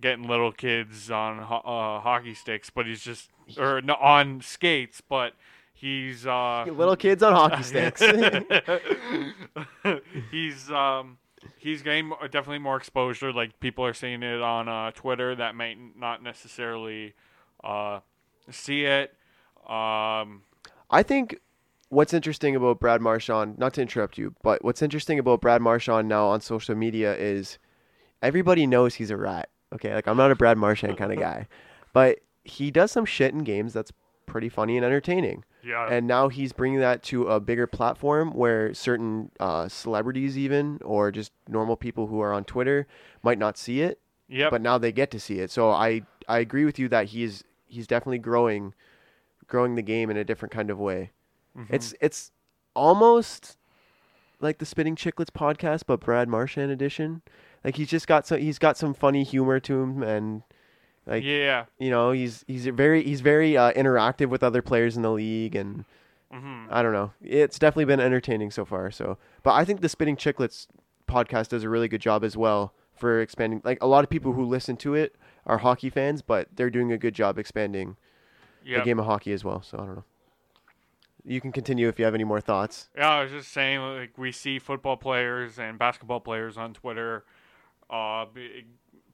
getting 0.00 0.28
little 0.28 0.52
kids 0.52 1.10
on 1.10 1.38
ho- 1.38 1.62
uh, 1.64 2.00
hockey 2.00 2.34
sticks, 2.34 2.70
but 2.70 2.86
he's 2.86 3.02
just 3.02 3.30
or 3.58 3.80
no, 3.80 3.94
on 3.94 4.40
skates, 4.40 5.00
but 5.00 5.34
he's 5.72 6.26
uh 6.26 6.64
Little 6.66 6.96
kids 6.96 7.22
on 7.22 7.32
hockey 7.32 7.62
sticks. 7.72 8.02
he's 10.30 10.70
um 10.70 11.18
he's 11.58 11.82
getting 11.82 12.10
definitely 12.30 12.58
more 12.58 12.76
exposure. 12.76 13.32
Like 13.32 13.58
people 13.60 13.84
are 13.84 13.94
seeing 13.94 14.22
it 14.22 14.40
on 14.40 14.68
uh, 14.68 14.90
Twitter 14.92 15.34
that 15.36 15.54
might 15.54 15.78
not 15.96 16.22
necessarily 16.22 17.14
uh, 17.62 18.00
see 18.50 18.84
it. 18.84 19.14
Um, 19.68 20.42
I 20.90 21.02
think 21.04 21.40
what's 21.90 22.14
interesting 22.14 22.56
about 22.56 22.80
Brad 22.80 23.00
Marchand, 23.00 23.58
not 23.58 23.74
to 23.74 23.82
interrupt 23.82 24.18
you, 24.18 24.34
but 24.42 24.64
what's 24.64 24.82
interesting 24.82 25.18
about 25.18 25.40
Brad 25.40 25.60
Marchand 25.60 26.08
now 26.08 26.28
on 26.28 26.40
social 26.40 26.74
media 26.74 27.14
is 27.14 27.58
everybody 28.22 28.66
knows 28.66 28.94
he's 28.94 29.10
a 29.10 29.16
rat. 29.16 29.50
Okay, 29.72 29.94
like 29.94 30.06
I'm 30.06 30.16
not 30.16 30.30
a 30.30 30.36
Brad 30.36 30.58
Marchand 30.58 30.96
kind 30.96 31.12
of 31.12 31.18
guy, 31.20 31.46
but 31.92 32.20
he 32.44 32.70
does 32.70 32.90
some 32.90 33.04
shit 33.04 33.34
in 33.34 33.44
games 33.44 33.72
that's 33.72 33.92
pretty 34.26 34.48
funny 34.48 34.76
and 34.76 34.84
entertaining. 34.84 35.44
Yeah. 35.62 35.88
And 35.90 36.06
now 36.06 36.28
he's 36.28 36.52
bringing 36.52 36.80
that 36.80 37.02
to 37.04 37.26
a 37.26 37.40
bigger 37.40 37.66
platform 37.66 38.32
where 38.32 38.72
certain 38.74 39.30
uh, 39.40 39.68
celebrities, 39.68 40.38
even 40.38 40.78
or 40.84 41.10
just 41.10 41.32
normal 41.48 41.76
people 41.76 42.06
who 42.06 42.20
are 42.20 42.32
on 42.32 42.44
Twitter, 42.44 42.86
might 43.22 43.38
not 43.38 43.58
see 43.58 43.80
it, 43.80 44.00
yep. 44.28 44.50
but 44.50 44.60
now 44.60 44.78
they 44.78 44.92
get 44.92 45.10
to 45.10 45.20
see 45.20 45.40
it. 45.40 45.50
So 45.50 45.70
I 45.70 46.02
I 46.28 46.38
agree 46.38 46.64
with 46.64 46.78
you 46.78 46.88
that 46.88 47.06
he's 47.06 47.44
he's 47.66 47.86
definitely 47.86 48.18
growing, 48.18 48.74
growing 49.46 49.74
the 49.74 49.82
game 49.82 50.10
in 50.10 50.16
a 50.16 50.24
different 50.24 50.52
kind 50.52 50.70
of 50.70 50.78
way. 50.78 51.10
Mhm. 51.56 51.66
It's 51.70 51.94
it's 52.00 52.30
almost 52.74 53.56
like 54.40 54.58
the 54.58 54.66
Spitting 54.66 54.94
Chicklets 54.94 55.30
podcast, 55.30 55.82
but 55.86 56.00
Brad 56.00 56.28
Marchand 56.28 56.70
edition. 56.70 57.22
Like 57.68 57.76
he's 57.76 57.88
just 57.90 58.06
got 58.06 58.26
some 58.26 58.38
he's 58.40 58.58
got 58.58 58.78
some 58.78 58.94
funny 58.94 59.24
humor 59.24 59.60
to 59.60 59.82
him, 59.82 60.02
and 60.02 60.42
like 61.06 61.22
yeah. 61.22 61.66
you 61.78 61.90
know 61.90 62.12
he's 62.12 62.42
he's 62.48 62.64
very 62.64 63.04
he's 63.04 63.20
very 63.20 63.58
uh, 63.58 63.74
interactive 63.74 64.30
with 64.30 64.42
other 64.42 64.62
players 64.62 64.96
in 64.96 65.02
the 65.02 65.10
league, 65.10 65.54
and 65.54 65.84
hmm 66.32 66.64
I 66.70 66.82
don't 66.82 66.94
know. 66.94 67.12
It's 67.22 67.58
definitely 67.58 67.84
been 67.84 68.00
entertaining 68.00 68.52
so 68.52 68.64
far. 68.64 68.90
So, 68.90 69.18
but 69.42 69.52
I 69.52 69.66
think 69.66 69.82
the 69.82 69.88
Spitting 69.90 70.16
Chicklets 70.16 70.66
podcast 71.06 71.48
does 71.48 71.62
a 71.62 71.68
really 71.68 71.88
good 71.88 72.00
job 72.00 72.24
as 72.24 72.38
well 72.38 72.72
for 72.96 73.20
expanding. 73.20 73.60
Like 73.62 73.82
a 73.82 73.86
lot 73.86 74.02
of 74.02 74.08
people 74.08 74.32
who 74.32 74.46
listen 74.46 74.78
to 74.78 74.94
it 74.94 75.16
are 75.44 75.58
hockey 75.58 75.90
fans, 75.90 76.22
but 76.22 76.48
they're 76.56 76.70
doing 76.70 76.90
a 76.90 76.96
good 76.96 77.14
job 77.14 77.38
expanding 77.38 77.98
Yeah. 78.64 78.78
the 78.78 78.84
game 78.86 78.98
of 78.98 79.04
hockey 79.04 79.34
as 79.34 79.44
well. 79.44 79.60
So 79.60 79.76
I 79.76 79.84
don't 79.84 79.96
know. 79.96 80.04
You 81.22 81.42
can 81.42 81.52
continue 81.52 81.88
if 81.88 81.98
you 81.98 82.06
have 82.06 82.14
any 82.14 82.24
more 82.24 82.40
thoughts. 82.40 82.88
Yeah, 82.96 83.10
I 83.10 83.22
was 83.24 83.30
just 83.30 83.52
saying, 83.52 83.80
like 83.80 84.16
we 84.16 84.32
see 84.32 84.58
football 84.58 84.96
players 84.96 85.58
and 85.58 85.78
basketball 85.78 86.20
players 86.20 86.56
on 86.56 86.72
Twitter, 86.72 87.24
uh, 87.90 88.26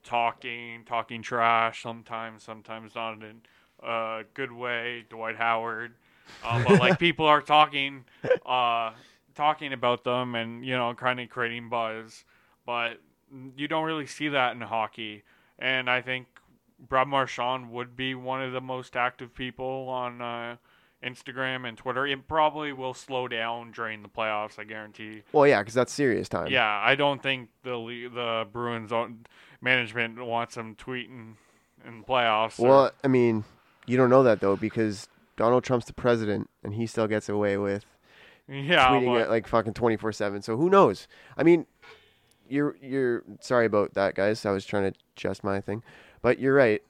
talking, 0.03 0.83
talking 0.85 1.21
trash. 1.21 1.81
Sometimes, 1.81 2.43
sometimes 2.43 2.95
not 2.95 3.13
in 3.21 3.41
a 3.81 4.23
good 4.33 4.51
way. 4.51 5.05
Dwight 5.09 5.35
Howard, 5.35 5.93
uh, 6.43 6.63
but 6.63 6.79
like 6.79 6.99
people 6.99 7.25
are 7.25 7.41
talking, 7.41 8.05
uh, 8.45 8.91
talking 9.35 9.73
about 9.73 10.03
them, 10.03 10.35
and 10.35 10.65
you 10.65 10.75
know, 10.75 10.93
kind 10.93 11.19
of 11.19 11.29
creating 11.29 11.69
buzz. 11.69 12.23
But 12.65 12.99
you 13.57 13.67
don't 13.67 13.85
really 13.85 14.07
see 14.07 14.29
that 14.29 14.53
in 14.53 14.61
hockey, 14.61 15.23
and 15.59 15.89
I 15.89 16.01
think 16.01 16.27
Brad 16.79 17.07
Marchand 17.07 17.71
would 17.71 17.95
be 17.95 18.15
one 18.15 18.41
of 18.41 18.53
the 18.53 18.61
most 18.61 18.95
active 18.95 19.33
people 19.33 19.87
on. 19.89 20.21
Uh, 20.21 20.55
Instagram 21.05 21.67
and 21.67 21.77
Twitter. 21.77 22.07
It 22.07 22.27
probably 22.27 22.73
will 22.73 22.93
slow 22.93 23.27
down 23.27 23.71
during 23.71 24.01
the 24.01 24.09
playoffs. 24.09 24.57
I 24.59 24.63
guarantee. 24.63 25.21
Well, 25.31 25.47
yeah, 25.47 25.61
because 25.61 25.73
that's 25.75 25.93
serious 25.93 26.27
time. 26.27 26.47
Yeah, 26.47 26.81
I 26.83 26.95
don't 26.95 27.21
think 27.21 27.49
the 27.63 27.77
the 28.13 28.47
Bruins 28.51 28.91
management 29.61 30.23
wants 30.25 30.55
them 30.55 30.75
tweeting 30.75 31.35
in 31.87 31.99
the 31.99 32.05
playoffs. 32.05 32.59
or- 32.59 32.67
Well, 32.67 32.91
I 33.03 33.07
mean, 33.07 33.43
you 33.85 33.97
don't 33.97 34.09
know 34.09 34.23
that 34.23 34.41
though 34.41 34.55
because 34.55 35.07
Donald 35.37 35.63
Trump's 35.63 35.85
the 35.85 35.93
president 35.93 36.49
and 36.63 36.73
he 36.73 36.87
still 36.87 37.07
gets 37.07 37.29
away 37.29 37.57
with 37.57 37.85
yeah, 38.47 38.87
tweeting 38.89 39.05
but- 39.13 39.21
it 39.21 39.29
like 39.29 39.47
fucking 39.47 39.73
twenty 39.73 39.97
four 39.97 40.11
seven. 40.11 40.41
So 40.41 40.57
who 40.57 40.69
knows? 40.69 41.07
I 41.37 41.43
mean, 41.43 41.65
you're 42.47 42.75
you're 42.81 43.23
sorry 43.41 43.65
about 43.65 43.93
that, 43.93 44.15
guys. 44.15 44.45
I 44.45 44.51
was 44.51 44.65
trying 44.65 44.91
to 44.91 44.97
adjust 45.15 45.43
my 45.43 45.61
thing, 45.61 45.83
but 46.21 46.39
you're 46.39 46.55
right. 46.55 46.81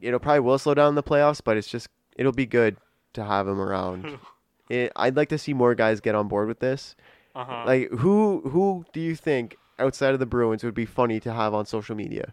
It'll 0.00 0.20
probably 0.20 0.40
will 0.40 0.58
slow 0.58 0.74
down 0.74 0.94
the 0.94 1.02
playoffs, 1.02 1.40
but 1.42 1.56
it's 1.56 1.68
just 1.68 1.88
it'll 2.16 2.32
be 2.32 2.46
good 2.46 2.76
to 3.16 3.24
have 3.24 3.46
him 3.48 3.60
around. 3.60 4.18
it, 4.70 4.92
I'd 4.96 5.16
like 5.16 5.28
to 5.30 5.38
see 5.38 5.52
more 5.52 5.74
guys 5.74 6.00
get 6.00 6.14
on 6.14 6.28
board 6.28 6.48
with 6.48 6.60
this. 6.60 6.94
uh-huh. 7.34 7.64
Like 7.66 7.90
who 7.90 8.42
who 8.48 8.84
do 8.92 9.00
you 9.00 9.14
think 9.16 9.56
outside 9.78 10.14
of 10.14 10.20
the 10.20 10.26
Bruins 10.26 10.64
would 10.64 10.74
be 10.74 10.86
funny 10.86 11.20
to 11.20 11.32
have 11.32 11.52
on 11.52 11.66
social 11.66 11.94
media? 11.96 12.32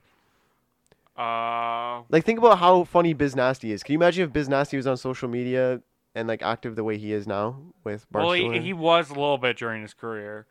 uh, 1.17 2.01
Like 2.09 2.25
think 2.25 2.39
about 2.39 2.59
how 2.59 2.83
funny 2.85 3.13
Biz 3.13 3.35
Nasty 3.35 3.71
is. 3.71 3.83
Can 3.83 3.93
you 3.93 3.99
imagine 3.99 4.25
if 4.25 4.33
Biz 4.33 4.49
Nasty 4.49 4.77
was 4.77 4.87
on 4.87 4.97
social 4.97 5.29
media 5.29 5.81
and 6.15 6.27
like 6.27 6.41
active 6.41 6.75
the 6.75 6.83
way 6.83 6.97
he 6.97 7.11
is 7.13 7.27
now 7.27 7.57
with 7.83 8.05
well, 8.11 8.31
he, 8.33 8.59
he 8.59 8.73
was 8.73 9.09
a 9.09 9.13
little 9.13 9.37
bit 9.37 9.57
during 9.57 9.81
his 9.81 9.93
career, 9.93 10.45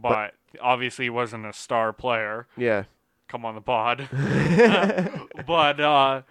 but, 0.00 0.34
obviously 0.60 1.06
he 1.06 1.10
wasn't 1.10 1.46
a 1.46 1.52
star 1.52 1.92
player. 1.92 2.46
yeah. 2.56 2.84
Come 3.28 3.44
on 3.44 3.54
the 3.54 3.60
pod, 3.60 4.08
but 5.46 5.78
uh, 5.78 6.22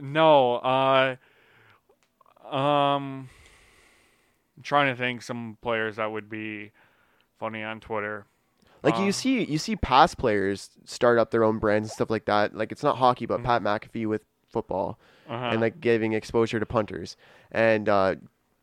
no. 0.00 0.54
Uh, 0.56 1.16
um, 2.54 3.28
I'm 4.56 4.62
trying 4.62 4.94
to 4.94 4.98
think 4.98 5.22
some 5.22 5.58
players 5.62 5.96
that 5.96 6.10
would 6.12 6.28
be 6.28 6.70
funny 7.38 7.62
on 7.62 7.80
Twitter. 7.80 8.26
Like 8.82 8.98
you 8.98 9.12
see, 9.12 9.42
you 9.44 9.56
see 9.56 9.76
past 9.76 10.18
players 10.18 10.68
start 10.84 11.18
up 11.18 11.30
their 11.30 11.42
own 11.42 11.58
brands 11.58 11.88
and 11.88 11.92
stuff 11.94 12.10
like 12.10 12.26
that. 12.26 12.54
Like 12.54 12.70
it's 12.70 12.82
not 12.82 12.98
hockey, 12.98 13.24
but 13.24 13.42
Pat 13.42 13.62
McAfee 13.62 14.06
with 14.06 14.22
football 14.50 14.98
Uh-huh. 15.28 15.46
and 15.52 15.60
like 15.62 15.80
giving 15.80 16.12
exposure 16.12 16.60
to 16.60 16.66
punters. 16.66 17.16
And 17.50 17.88
uh, 17.88 18.16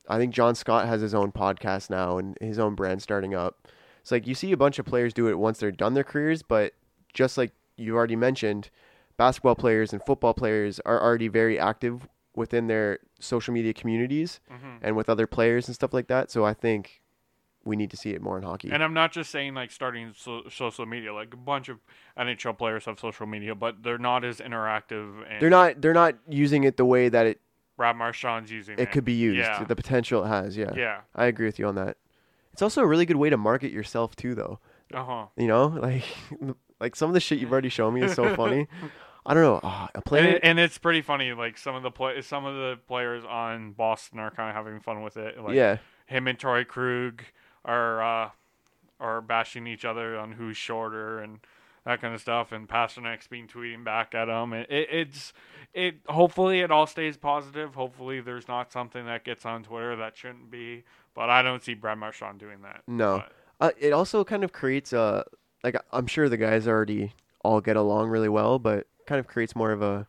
I 0.08 0.18
think 0.20 0.32
John 0.34 0.54
Scott 0.54 0.88
has 0.88 1.02
his 1.02 1.16
own 1.16 1.32
podcast 1.32 1.90
now 1.90 2.20
and 2.20 2.38
his 2.40 2.60
own 2.60 2.76
brand 2.76 3.02
starting 3.02 3.34
up. 3.34 3.68
It's 4.02 4.12
like 4.12 4.28
you 4.28 4.36
see 4.36 4.52
a 4.52 4.58
bunch 4.58 4.78
of 4.78 4.86
players 4.86 5.12
do 5.12 5.28
it 5.28 5.40
once 5.40 5.58
they're 5.58 5.72
done 5.72 5.96
their 5.96 6.04
careers, 6.04 6.44
but 6.44 6.74
just 7.14 7.36
like 7.38 7.52
you 7.76 7.96
already 7.96 8.16
mentioned, 8.16 8.70
basketball 9.18 9.56
players 9.56 9.92
and 9.92 10.04
football 10.06 10.36
players 10.36 10.80
are 10.86 11.02
already 11.02 11.30
very 11.30 11.58
active 11.60 12.08
within 12.36 12.68
their 12.68 13.00
social 13.20 13.54
media 13.54 13.74
communities 13.74 14.40
Mhm. 14.50 14.80
and 14.82 14.96
with 14.96 15.10
other 15.10 15.28
players 15.28 15.68
and 15.68 15.76
stuff 15.76 15.94
like 15.94 16.08
that. 16.08 16.32
So 16.32 16.46
I 16.46 16.54
think 16.54 17.02
we 17.64 17.76
need 17.76 17.92
to 17.92 17.98
see 17.98 18.12
it 18.12 18.22
more 18.22 18.38
in 18.38 18.44
hockey. 18.44 18.72
And 18.72 18.82
I'm 18.84 18.94
not 18.94 19.12
just 19.12 19.30
saying 19.30 19.54
like 19.54 19.70
starting 19.70 20.14
so- 20.16 20.48
social 20.50 20.86
media. 20.86 21.14
Like 21.14 21.34
a 21.34 21.38
bunch 21.38 21.70
of 21.70 21.78
NHL 22.18 22.54
players 22.58 22.86
have 22.86 23.00
social 23.00 23.26
media, 23.28 23.54
but 23.54 23.84
they're 23.84 23.98
not 24.00 24.24
as 24.24 24.40
interactive. 24.40 25.24
And 25.30 25.42
they're 25.42 25.50
not 25.50 25.82
they're 25.82 25.94
not 25.94 26.16
using 26.28 26.64
it 26.64 26.78
the 26.78 26.86
way 26.86 27.10
that 27.10 27.26
it, 27.28 27.42
Brad 27.78 27.96
Marchand's 27.98 28.52
using 28.52 28.74
it. 28.80 28.82
it 28.82 28.92
could 28.92 29.06
be 29.06 29.14
used. 29.14 29.40
Yeah. 29.40 29.64
The 29.64 29.76
potential 29.76 30.24
it 30.24 30.28
has, 30.30 30.58
yeah. 30.58 30.74
Yeah. 30.76 31.02
I 31.16 31.26
agree 31.26 31.46
with 31.46 31.60
you 31.60 31.68
on 31.68 31.76
that. 31.76 31.98
It's 32.54 32.62
also 32.62 32.82
a 32.82 32.88
really 32.88 33.06
good 33.06 33.16
way 33.18 33.30
to 33.30 33.38
market 33.38 33.72
yourself 33.72 34.16
too 34.16 34.34
though. 34.36 34.60
Uh 34.94 35.04
huh. 35.04 35.26
You 35.38 35.48
know, 35.48 35.66
like 35.82 36.04
like 36.80 36.96
some 36.96 37.10
of 37.10 37.14
the 37.14 37.20
shit 37.20 37.40
you've 37.40 37.52
already 37.52 37.70
shown 37.70 37.94
me 37.94 38.02
is 38.04 38.14
so 38.16 38.36
funny. 38.42 38.68
I 39.26 39.34
don't 39.34 39.44
know. 39.44 39.60
ah, 39.64 39.90
a 39.94 40.16
And, 40.16 40.26
it, 40.28 40.40
and 40.44 40.60
it's 40.60 40.78
pretty 40.78 41.02
funny. 41.02 41.34
Like 41.34 41.58
some 41.58 41.76
of 41.76 41.84
the 41.84 41.92
play, 41.92 42.22
some 42.22 42.46
of 42.46 42.56
the 42.56 42.80
players 42.88 43.24
on 43.24 43.72
Boston 43.74 44.20
are 44.20 44.32
kind 44.32 44.50
of 44.50 44.56
having 44.56 44.80
fun 44.80 45.02
with 45.04 45.18
it. 45.18 45.40
Like 45.40 45.56
Yeah. 45.56 45.78
him 46.08 46.28
and 46.28 46.38
Torey 46.40 46.68
Krug 46.68 47.24
are 47.64 48.02
uh, 48.02 48.30
are 49.00 49.22
bashing 49.22 49.68
each 49.68 49.86
other 49.86 50.18
on 50.18 50.34
who's 50.34 50.58
shorter 50.58 51.20
and 51.20 51.40
that 51.86 52.02
kind 52.02 52.14
of 52.14 52.22
stuff. 52.22 52.52
And 52.52 52.68
Pastrnak's 52.68 53.28
been 53.28 53.48
tweeting 53.48 53.84
back 53.84 54.14
at 54.16 54.28
him. 54.28 54.54
And 54.54 54.66
it, 54.70 54.88
it's 54.92 55.34
it. 55.74 55.96
Hopefully, 56.08 56.62
it 56.62 56.72
all 56.72 56.88
stays 56.88 57.18
positive. 57.18 57.76
Hopefully, 57.76 58.22
there's 58.22 58.48
not 58.48 58.72
something 58.72 59.06
that 59.06 59.24
gets 59.24 59.46
on 59.46 59.64
Twitter 59.64 59.96
that 59.98 60.18
shouldn't 60.18 60.50
be. 60.50 60.84
But 61.14 61.30
I 61.30 61.42
don't 61.42 61.64
see 61.64 61.74
Brad 61.74 61.98
Marchand 61.98 62.40
doing 62.40 62.62
that. 62.62 62.84
No. 62.88 63.24
Uh, 63.60 63.72
it 63.78 63.94
also 63.94 64.24
kind 64.24 64.44
of 64.44 64.52
creates 64.52 64.94
a 64.94 65.24
like 65.64 65.76
I'm 65.92 66.08
sure 66.08 66.28
the 66.30 66.38
guys 66.38 66.68
already 66.68 67.14
all 67.44 67.62
get 67.62 67.76
along 67.76 68.10
really 68.10 68.30
well, 68.30 68.58
but 68.60 68.88
kind 69.08 69.20
of 69.20 69.28
creates 69.28 69.56
more 69.56 69.72
of 69.72 69.82
a 69.82 70.08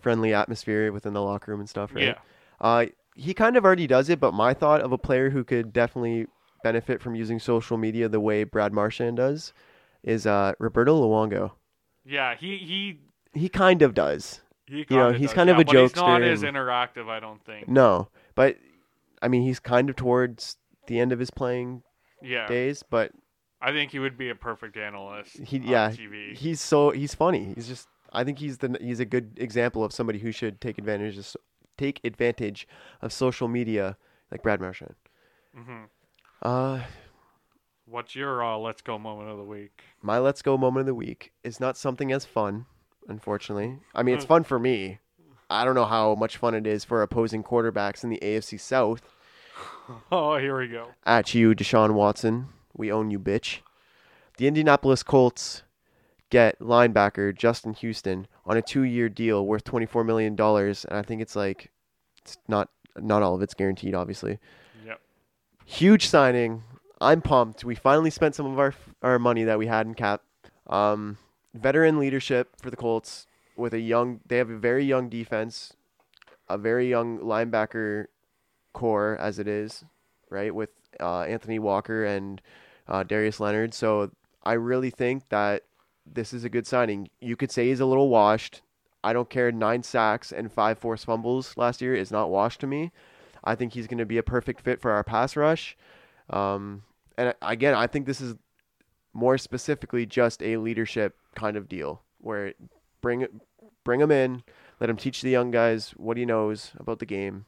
friendly 0.00 0.34
atmosphere 0.34 0.90
within 0.92 1.12
the 1.12 1.22
locker 1.22 1.50
room 1.52 1.60
and 1.60 1.68
stuff, 1.68 1.94
right? 1.94 2.04
Yeah. 2.04 2.14
Uh, 2.60 2.86
he 3.14 3.34
kind 3.34 3.56
of 3.56 3.64
already 3.64 3.86
does 3.86 4.08
it, 4.08 4.18
but 4.20 4.32
my 4.32 4.54
thought 4.54 4.80
of 4.80 4.92
a 4.92 4.98
player 4.98 5.30
who 5.30 5.44
could 5.44 5.72
definitely 5.72 6.26
benefit 6.64 7.00
from 7.00 7.14
using 7.14 7.38
social 7.38 7.76
media 7.76 8.08
the 8.08 8.20
way 8.20 8.44
Brad 8.44 8.72
Marchand 8.72 9.16
does 9.18 9.52
is 10.02 10.26
uh, 10.26 10.52
Roberto 10.58 11.00
Luongo. 11.00 11.52
Yeah. 12.04 12.34
He 12.34 12.58
he. 12.58 13.00
He 13.38 13.48
kind 13.48 13.82
of 13.82 13.94
does. 13.94 14.40
He 14.66 14.78
You 14.88 14.96
know, 14.96 15.04
kinda 15.06 15.18
he's 15.18 15.28
does, 15.28 15.34
kind 15.34 15.50
of 15.50 15.58
a 15.58 15.64
but 15.64 15.74
He's 15.76 15.96
not 15.96 16.20
jokester 16.20 16.26
as 16.32 16.42
interactive, 16.42 17.08
I 17.08 17.18
don't 17.20 17.42
think. 17.44 17.68
No, 17.68 18.08
but 18.34 18.56
I 19.20 19.28
mean, 19.28 19.42
he's 19.42 19.58
kind 19.60 19.88
of 19.90 19.96
towards 19.96 20.56
the 20.86 20.98
end 21.00 21.12
of 21.12 21.18
his 21.18 21.30
playing 21.30 21.82
Yeah. 22.22 22.46
days, 22.48 22.82
but 22.82 23.12
I 23.60 23.72
think 23.72 23.92
he 23.92 23.98
would 23.98 24.16
be 24.18 24.28
a 24.30 24.34
perfect 24.34 24.76
analyst. 24.76 25.36
he 25.38 25.58
on 25.58 25.62
yeah, 25.66 25.90
TV. 25.90 26.34
he's 26.36 26.60
so 26.60 26.90
he's 26.90 27.14
funny. 27.14 27.52
He's 27.54 27.68
just 27.68 27.88
I 28.12 28.24
think 28.24 28.38
he's 28.38 28.58
the 28.58 28.76
he's 28.80 29.00
a 29.00 29.04
good 29.04 29.32
example 29.36 29.82
of 29.84 29.92
somebody 29.92 30.18
who 30.18 30.32
should 30.32 30.60
take 30.60 30.78
advantage 30.78 31.16
of 31.18 31.34
take 31.78 32.00
advantage 32.04 32.68
of 33.00 33.12
social 33.12 33.48
media 33.48 33.96
like 34.30 34.42
Brad 34.42 34.60
Marchand. 34.60 34.94
hmm 35.54 35.84
Uh, 36.42 36.80
What's 37.86 38.14
your 38.14 38.42
uh, 38.44 38.56
let's 38.58 38.80
go 38.82 38.98
moment 38.98 39.28
of 39.30 39.38
the 39.38 39.44
week? 39.44 39.82
my 40.00 40.18
let's 40.18 40.42
go 40.42 40.56
moment 40.56 40.82
of 40.82 40.86
the 40.86 40.94
week 40.94 41.32
is 41.42 41.58
not 41.60 41.76
something 41.76 42.12
as 42.12 42.24
fun, 42.24 42.66
unfortunately. 43.08 43.78
I 43.94 44.02
mean, 44.02 44.14
it's 44.14 44.24
fun 44.34 44.44
for 44.44 44.58
me. 44.58 44.98
I 45.50 45.64
don't 45.64 45.74
know 45.74 45.84
how 45.84 46.14
much 46.14 46.36
fun 46.38 46.54
it 46.54 46.66
is 46.66 46.84
for 46.84 47.02
opposing 47.02 47.42
quarterbacks 47.42 48.04
in 48.04 48.10
the 48.10 48.18
AFC 48.22 48.58
South. 48.60 49.02
Oh, 50.10 50.38
here 50.38 50.58
we 50.58 50.68
go. 50.68 50.88
At 51.04 51.34
you, 51.34 51.54
Deshaun 51.54 51.92
Watson. 51.94 52.48
We 52.74 52.90
own 52.90 53.10
you, 53.10 53.18
bitch. 53.18 53.58
The 54.38 54.46
Indianapolis 54.46 55.02
Colts 55.02 55.64
get 56.32 56.58
linebacker 56.60 57.36
Justin 57.36 57.74
Houston 57.74 58.26
on 58.46 58.56
a 58.56 58.62
two-year 58.62 59.10
deal 59.10 59.46
worth 59.46 59.64
twenty-four 59.64 60.02
million 60.02 60.34
dollars, 60.34 60.86
and 60.86 60.98
I 60.98 61.02
think 61.02 61.20
it's 61.20 61.36
like 61.36 61.70
it's 62.22 62.38
not 62.48 62.70
not 62.96 63.22
all 63.22 63.34
of 63.34 63.42
it's 63.42 63.54
guaranteed, 63.54 63.94
obviously. 63.94 64.38
Yep. 64.84 65.00
huge 65.66 66.08
signing. 66.08 66.62
I'm 67.00 67.20
pumped. 67.20 67.64
We 67.64 67.74
finally 67.74 68.10
spent 68.10 68.34
some 68.34 68.46
of 68.46 68.58
our 68.58 68.74
our 69.02 69.18
money 69.18 69.44
that 69.44 69.58
we 69.58 69.66
had 69.66 69.86
in 69.86 69.94
cap. 69.94 70.22
Um, 70.66 71.18
veteran 71.54 71.98
leadership 71.98 72.56
for 72.60 72.70
the 72.70 72.76
Colts 72.76 73.26
with 73.56 73.74
a 73.74 73.80
young. 73.80 74.20
They 74.26 74.38
have 74.38 74.50
a 74.50 74.58
very 74.58 74.84
young 74.84 75.10
defense, 75.10 75.74
a 76.48 76.56
very 76.56 76.88
young 76.88 77.18
linebacker 77.18 78.06
core 78.72 79.18
as 79.20 79.38
it 79.38 79.46
is, 79.46 79.84
right? 80.30 80.54
With 80.54 80.70
uh, 80.98 81.22
Anthony 81.22 81.58
Walker 81.58 82.04
and 82.06 82.40
uh, 82.88 83.02
Darius 83.02 83.38
Leonard. 83.38 83.74
So 83.74 84.10
I 84.44 84.54
really 84.54 84.90
think 84.90 85.28
that 85.28 85.64
this 86.06 86.32
is 86.32 86.44
a 86.44 86.48
good 86.48 86.66
signing. 86.66 87.08
You 87.20 87.36
could 87.36 87.50
say 87.50 87.68
he's 87.68 87.80
a 87.80 87.86
little 87.86 88.08
washed. 88.08 88.62
I 89.04 89.12
don't 89.12 89.30
care. 89.30 89.50
Nine 89.50 89.82
sacks 89.82 90.32
and 90.32 90.50
five 90.50 90.78
forced 90.78 91.04
fumbles 91.04 91.56
last 91.56 91.80
year 91.80 91.94
is 91.94 92.10
not 92.10 92.30
washed 92.30 92.60
to 92.60 92.66
me. 92.66 92.92
I 93.44 93.54
think 93.54 93.72
he's 93.72 93.86
going 93.86 93.98
to 93.98 94.06
be 94.06 94.18
a 94.18 94.22
perfect 94.22 94.60
fit 94.60 94.80
for 94.80 94.92
our 94.92 95.02
pass 95.02 95.36
rush. 95.36 95.76
Um, 96.30 96.82
and 97.16 97.34
again, 97.42 97.74
I 97.74 97.86
think 97.86 98.06
this 98.06 98.20
is 98.20 98.34
more 99.12 99.36
specifically 99.36 100.06
just 100.06 100.42
a 100.42 100.56
leadership 100.56 101.16
kind 101.34 101.56
of 101.56 101.68
deal 101.68 102.02
where 102.18 102.54
bring 103.00 103.26
bring 103.84 104.00
him 104.00 104.10
in, 104.10 104.44
let 104.80 104.88
him 104.88 104.96
teach 104.96 105.22
the 105.22 105.30
young 105.30 105.50
guys 105.50 105.90
what 105.96 106.16
he 106.16 106.24
knows 106.24 106.72
about 106.78 107.00
the 107.00 107.06
game. 107.06 107.46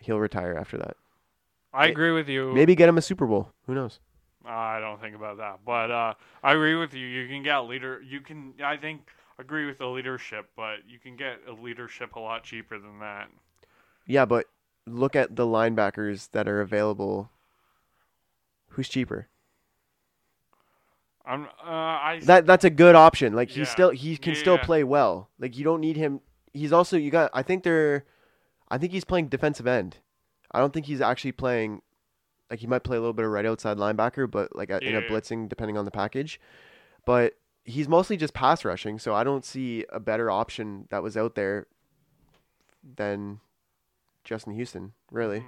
He'll 0.00 0.18
retire 0.20 0.56
after 0.58 0.76
that. 0.78 0.96
I 1.72 1.86
agree 1.86 2.12
with 2.12 2.28
you. 2.28 2.52
Maybe 2.52 2.74
get 2.74 2.88
him 2.88 2.98
a 2.98 3.02
Super 3.02 3.26
Bowl. 3.26 3.50
Who 3.66 3.74
knows? 3.74 4.00
I 4.46 4.80
don't 4.80 5.00
think 5.00 5.14
about 5.14 5.38
that, 5.38 5.60
but 5.64 5.90
uh, 5.90 6.14
I 6.42 6.52
agree 6.52 6.74
with 6.74 6.94
you. 6.94 7.06
You 7.06 7.28
can 7.28 7.42
get 7.42 7.58
leader. 7.60 8.02
You 8.02 8.20
can. 8.20 8.54
I 8.62 8.76
think 8.76 9.08
agree 9.38 9.66
with 9.66 9.78
the 9.78 9.86
leadership, 9.86 10.48
but 10.56 10.78
you 10.88 10.98
can 10.98 11.16
get 11.16 11.40
a 11.48 11.52
leadership 11.52 12.16
a 12.16 12.20
lot 12.20 12.42
cheaper 12.44 12.78
than 12.78 12.98
that. 13.00 13.28
Yeah, 14.06 14.24
but 14.24 14.46
look 14.86 15.14
at 15.14 15.36
the 15.36 15.46
linebackers 15.46 16.30
that 16.32 16.48
are 16.48 16.60
available. 16.60 17.30
Who's 18.70 18.88
cheaper? 18.88 19.28
I'm. 21.24 21.44
Uh, 21.44 21.48
I. 21.66 22.20
That 22.24 22.46
that's 22.46 22.64
a 22.64 22.70
good 22.70 22.94
option. 22.94 23.34
Like 23.34 23.50
Yeah. 23.50 23.56
he's 23.56 23.70
still 23.70 23.90
he 23.90 24.16
can 24.16 24.34
Yeah, 24.34 24.40
still 24.40 24.56
yeah. 24.56 24.64
play 24.64 24.84
well. 24.84 25.28
Like 25.38 25.56
you 25.56 25.64
don't 25.64 25.80
need 25.80 25.96
him. 25.96 26.20
He's 26.52 26.72
also 26.72 26.96
you 26.96 27.10
got. 27.10 27.30
I 27.32 27.42
think 27.42 27.62
they're. 27.62 28.04
I 28.68 28.78
think 28.78 28.92
he's 28.92 29.04
playing 29.04 29.28
defensive 29.28 29.66
end. 29.66 29.98
I 30.50 30.58
don't 30.58 30.72
think 30.72 30.86
he's 30.86 31.00
actually 31.00 31.32
playing. 31.32 31.82
Like 32.52 32.60
he 32.60 32.66
might 32.66 32.84
play 32.84 32.98
a 32.98 33.00
little 33.00 33.14
bit 33.14 33.24
of 33.24 33.30
right 33.32 33.46
outside 33.46 33.78
linebacker, 33.78 34.30
but 34.30 34.54
like 34.54 34.68
a, 34.68 34.76
in 34.86 34.94
a 34.94 35.00
Yeah, 35.00 35.06
yeah. 35.06 35.08
blitzing 35.08 35.48
depending 35.48 35.78
on 35.78 35.86
the 35.86 35.90
package. 35.90 36.38
But 37.06 37.32
he's 37.64 37.88
mostly 37.88 38.16
just 38.18 38.34
pass 38.34 38.62
rushing, 38.64 38.98
so 38.98 39.14
I 39.14 39.24
don't 39.24 39.44
see 39.44 39.86
a 39.88 39.98
better 39.98 40.30
option 40.30 40.86
that 40.90 41.02
was 41.02 41.16
out 41.16 41.34
there 41.34 41.66
than 42.96 43.40
Justin 44.22 44.52
Houston. 44.52 44.92
Really. 45.10 45.40
Mhm. 45.40 45.46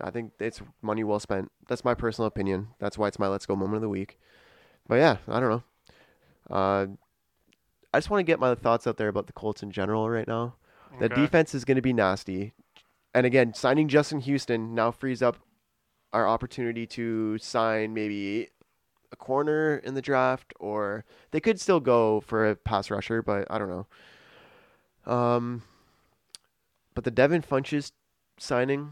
I 0.00 0.10
think 0.10 0.32
it's 0.40 0.60
money 0.80 1.04
well 1.04 1.20
spent. 1.20 1.52
That's 1.68 1.84
my 1.84 1.94
personal 1.94 2.26
opinion. 2.26 2.68
That's 2.80 2.98
why 2.98 3.06
it's 3.06 3.18
my 3.20 3.28
let's 3.28 3.46
go 3.46 3.54
moment 3.54 3.76
of 3.76 3.82
the 3.82 3.88
week. 3.88 4.18
But 4.88 4.96
yeah, 4.96 5.18
I 5.28 5.38
don't 5.38 5.50
know. 5.50 5.62
Uh, 6.50 6.86
I 7.94 7.98
just 7.98 8.10
want 8.10 8.18
to 8.18 8.24
get 8.24 8.40
my 8.40 8.54
thoughts 8.56 8.86
out 8.88 8.96
there 8.96 9.08
about 9.08 9.28
the 9.28 9.32
Colts 9.32 9.62
in 9.62 9.70
general 9.70 10.10
right 10.10 10.26
now. 10.26 10.56
The 10.98 11.08
defense 11.08 11.54
is 11.54 11.64
going 11.64 11.76
to 11.76 11.82
be 11.82 11.92
nasty. 11.92 12.52
And 13.14 13.24
again, 13.24 13.54
signing 13.54 13.86
Justin 13.88 14.20
Houston 14.20 14.74
now 14.74 14.90
frees 14.90 15.22
up 15.22 15.36
our 16.12 16.28
opportunity 16.28 16.86
to 16.86 17.38
sign 17.38 17.94
maybe 17.94 18.48
a 19.12 19.16
corner 19.16 19.76
in 19.78 19.94
the 19.94 20.02
draft, 20.02 20.52
or 20.58 21.04
they 21.30 21.40
could 21.40 21.60
still 21.60 21.80
go 21.80 22.20
for 22.20 22.50
a 22.50 22.56
pass 22.56 22.90
rusher, 22.90 23.22
but 23.22 23.46
I 23.50 23.58
don't 23.58 23.68
know. 23.68 25.12
Um, 25.12 25.62
but 26.94 27.04
the 27.04 27.10
Devin 27.10 27.42
Funchess 27.42 27.92
signing, 28.38 28.90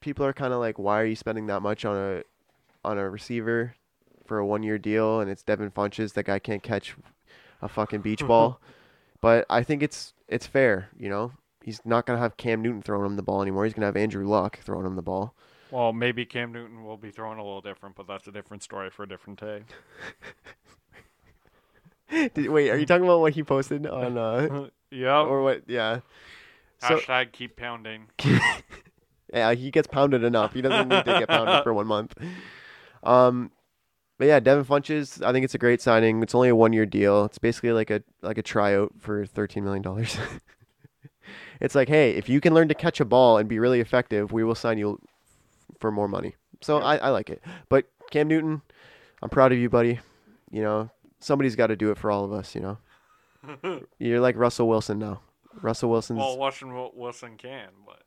people 0.00 0.24
are 0.24 0.32
kind 0.32 0.52
of 0.52 0.60
like, 0.60 0.78
why 0.78 1.00
are 1.00 1.06
you 1.06 1.16
spending 1.16 1.46
that 1.46 1.60
much 1.60 1.84
on 1.84 1.96
a 1.96 2.22
on 2.84 2.98
a 2.98 3.08
receiver 3.08 3.74
for 4.26 4.38
a 4.38 4.46
one 4.46 4.62
year 4.62 4.78
deal? 4.78 5.20
And 5.20 5.30
it's 5.30 5.42
Devin 5.42 5.70
Funchess. 5.70 6.12
That 6.14 6.24
guy 6.24 6.38
can't 6.38 6.62
catch 6.62 6.94
a 7.60 7.68
fucking 7.68 8.00
beach 8.00 8.26
ball. 8.26 8.60
But 9.20 9.46
I 9.48 9.62
think 9.62 9.82
it's 9.82 10.14
it's 10.28 10.46
fair, 10.46 10.88
you 10.98 11.08
know. 11.08 11.32
He's 11.62 11.80
not 11.84 12.06
gonna 12.06 12.18
have 12.18 12.36
Cam 12.36 12.60
Newton 12.60 12.82
throwing 12.82 13.06
him 13.06 13.16
the 13.16 13.22
ball 13.22 13.40
anymore. 13.42 13.64
He's 13.64 13.74
gonna 13.74 13.86
have 13.86 13.96
Andrew 13.96 14.26
Luck 14.26 14.58
throwing 14.62 14.84
him 14.86 14.96
the 14.96 15.02
ball. 15.02 15.34
Well, 15.72 15.94
maybe 15.94 16.26
Cam 16.26 16.52
Newton 16.52 16.84
will 16.84 16.98
be 16.98 17.10
throwing 17.10 17.38
a 17.38 17.42
little 17.42 17.62
different, 17.62 17.96
but 17.96 18.06
that's 18.06 18.28
a 18.28 18.30
different 18.30 18.62
story 18.62 18.90
for 18.90 19.04
a 19.04 19.08
different 19.08 19.40
day. 19.40 19.62
Did, 22.34 22.50
wait, 22.50 22.68
are 22.68 22.76
you 22.76 22.84
talking 22.84 23.04
about 23.04 23.20
what 23.20 23.32
he 23.32 23.42
posted 23.42 23.86
on 23.86 24.18
uh 24.18 24.68
yep. 24.90 25.24
or 25.24 25.42
what? 25.42 25.62
Yeah. 25.66 26.00
So 26.78 26.98
Hashtag 26.98 27.32
keep 27.32 27.56
pounding. 27.56 28.08
yeah, 29.32 29.54
he 29.54 29.70
gets 29.70 29.88
pounded 29.88 30.22
enough. 30.24 30.52
He 30.52 30.60
doesn't 30.60 30.90
need 30.90 31.06
to 31.06 31.18
get 31.20 31.28
pounded 31.28 31.62
for 31.62 31.72
one 31.72 31.86
month. 31.86 32.12
Um, 33.02 33.50
but 34.18 34.26
yeah, 34.26 34.40
Devin 34.40 34.66
Funchess. 34.66 35.24
I 35.24 35.32
think 35.32 35.44
it's 35.44 35.54
a 35.54 35.58
great 35.58 35.80
signing. 35.80 36.22
It's 36.22 36.34
only 36.34 36.50
a 36.50 36.56
one 36.56 36.74
year 36.74 36.84
deal. 36.84 37.24
It's 37.24 37.38
basically 37.38 37.72
like 37.72 37.90
a 37.90 38.02
like 38.20 38.36
a 38.36 38.42
tryout 38.42 38.92
for 38.98 39.24
thirteen 39.24 39.64
million 39.64 39.82
dollars. 39.82 40.18
it's 41.62 41.74
like, 41.74 41.88
hey, 41.88 42.10
if 42.10 42.28
you 42.28 42.42
can 42.42 42.52
learn 42.52 42.68
to 42.68 42.74
catch 42.74 43.00
a 43.00 43.06
ball 43.06 43.38
and 43.38 43.48
be 43.48 43.58
really 43.58 43.80
effective, 43.80 44.32
we 44.32 44.44
will 44.44 44.54
sign 44.54 44.76
you 44.76 44.98
for 45.82 45.90
more 45.92 46.08
money. 46.08 46.36
So 46.62 46.78
Yeah. 46.78 46.84
I, 46.86 46.96
I 46.96 47.08
like 47.10 47.28
it. 47.28 47.42
But 47.68 47.84
Cam 48.10 48.28
Newton, 48.28 48.62
I'm 49.22 49.28
proud 49.28 49.52
of 49.52 49.58
you, 49.58 49.68
buddy. 49.68 50.00
You 50.50 50.62
know, 50.62 50.90
somebody's 51.20 51.56
got 51.56 51.66
to 51.66 51.76
do 51.76 51.90
it 51.90 51.98
for 51.98 52.10
all 52.10 52.24
of 52.24 52.32
us. 52.32 52.54
You 52.54 52.60
know, 53.62 53.82
you're 53.98 54.20
like 54.20 54.36
Russell 54.36 54.68
Wilson 54.68 54.98
now. 54.98 55.20
Russell 55.60 55.90
Wilson's. 55.90 56.18
well, 56.18 56.38
Washington 56.38 56.90
Wilson 56.94 57.36
can, 57.36 57.68
but 57.86 58.02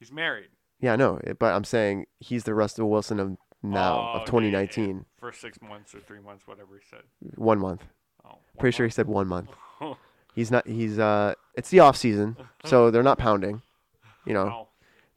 he's 0.00 0.10
married. 0.10 0.48
Yeah, 0.80 0.96
no, 0.96 1.20
but 1.38 1.52
I'm 1.52 1.64
saying 1.64 2.06
he's 2.18 2.44
the 2.44 2.54
Russell 2.54 2.90
Wilson 2.90 3.20
of 3.20 3.36
now 3.62 3.94
Oh, 3.94 3.98
of 4.00 4.06
yeah, 4.06 4.12
yeah, 4.14 4.18
yeah. 4.20 4.66
2019. 4.66 5.04
For 5.18 5.32
six 5.32 5.60
months 5.60 5.94
or 5.94 6.00
three 6.00 6.20
months, 6.20 6.46
whatever 6.48 6.70
he 6.74 6.80
said. 6.88 7.02
One 7.36 7.58
month. 7.58 7.84
Oh, 8.24 8.38
Pretty 8.58 8.74
sure 8.74 8.86
he 8.86 8.90
said 8.90 9.06
one 9.06 9.28
month. 9.28 9.50
He's 10.34 10.50
not. 10.50 10.66
He's 10.66 10.98
uh. 10.98 11.34
It's 11.56 11.68
the 11.70 11.80
off 11.80 11.96
season, 11.96 12.36
so 12.64 12.90
they're 12.90 13.02
not 13.02 13.18
pounding. 13.18 13.62
You 14.24 14.32
know, 14.34 14.46
Oh, 14.46 14.68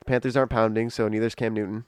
Panthers 0.06 0.36
aren't 0.38 0.52
pounding, 0.52 0.90
so 0.90 1.08
neither's 1.08 1.36
Cam 1.36 1.54
Newton. 1.54 1.86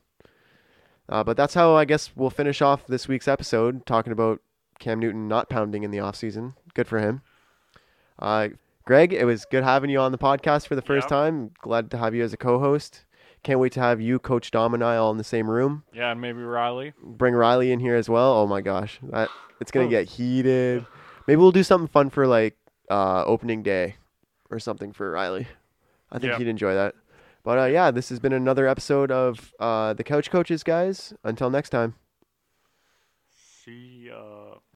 Uh, 1.08 1.24
but 1.24 1.38
that's 1.38 1.54
how 1.54 1.76
I 1.76 1.86
guess 1.86 2.12
we'll 2.16 2.30
finish 2.30 2.62
off 2.62 2.88
this 2.88 3.08
week's 3.08 3.28
episode 3.28 3.86
talking 3.86 4.12
about 4.12 4.42
Cam 4.80 5.00
Newton 5.00 5.28
not 5.28 5.50
pounding 5.50 5.84
in 5.84 5.92
the 5.92 6.00
off 6.00 6.16
season. 6.16 6.56
Good 6.74 6.88
for 6.88 7.00
him. 7.00 7.22
Uh, 8.18 8.50
Greg, 8.86 9.14
it 9.14 9.26
was 9.26 9.46
good 9.46 9.64
having 9.64 9.90
you 9.90 10.00
on 10.00 10.12
the 10.12 10.18
podcast 10.18 10.68
for 10.68 10.76
the 10.76 10.82
first 10.82 11.06
Yep. 11.06 11.10
time. 11.10 11.52
Glad 11.62 11.92
to 11.92 11.98
have 11.98 12.14
you 12.16 12.24
as 12.24 12.34
a 12.34 12.38
co-host. 12.38 13.06
Can't 13.44 13.60
wait 13.60 13.72
to 13.74 13.80
have 13.80 14.02
you, 14.02 14.18
Coach 14.18 14.50
Dom, 14.52 14.74
and 14.74 14.84
I 14.84 14.96
all 14.98 15.12
in 15.12 15.18
the 15.18 15.24
same 15.24 15.50
room. 15.50 15.84
yeah, 15.94 16.12
and 16.12 16.20
maybe 16.22 16.42
Riley. 16.42 16.94
bring 17.04 17.36
Riley 17.36 17.72
in 17.72 17.80
here 17.80 17.96
as 17.96 18.10
well. 18.10 18.34
Oh 18.34 18.48
my 18.48 18.62
gosh, 18.62 19.00
that 19.04 19.30
it's 19.60 19.72
gonna 19.72 19.86
Oh. 19.86 19.90
get 19.90 20.08
heated. 20.10 20.86
Maybe 21.28 21.38
we'll 21.38 21.52
do 21.52 21.64
something 21.64 21.88
fun 21.88 22.10
for 22.10 22.26
like 22.28 22.58
uh, 22.90 23.24
opening 23.26 23.62
day 23.64 23.96
or 24.52 24.60
something 24.60 24.92
for 24.94 25.12
Riley. 25.12 25.48
I 26.12 26.20
think 26.20 26.32
Yeah. 26.34 26.38
he'd 26.40 26.48
enjoy 26.48 26.74
that. 26.76 26.94
But 27.46 27.60
uh, 27.60 27.66
yeah, 27.66 27.92
this 27.92 28.10
has 28.10 28.20
been 28.20 28.34
another 28.34 28.68
episode 28.68 29.12
of 29.12 29.54
uh, 29.60 29.94
the 29.94 30.04
Couch 30.04 30.32
Coaches, 30.32 30.64
guys. 30.64 31.14
Until 31.24 31.52
next 31.52 31.70
time. 31.70 31.94
See 33.64 34.08
ya. 34.08 34.56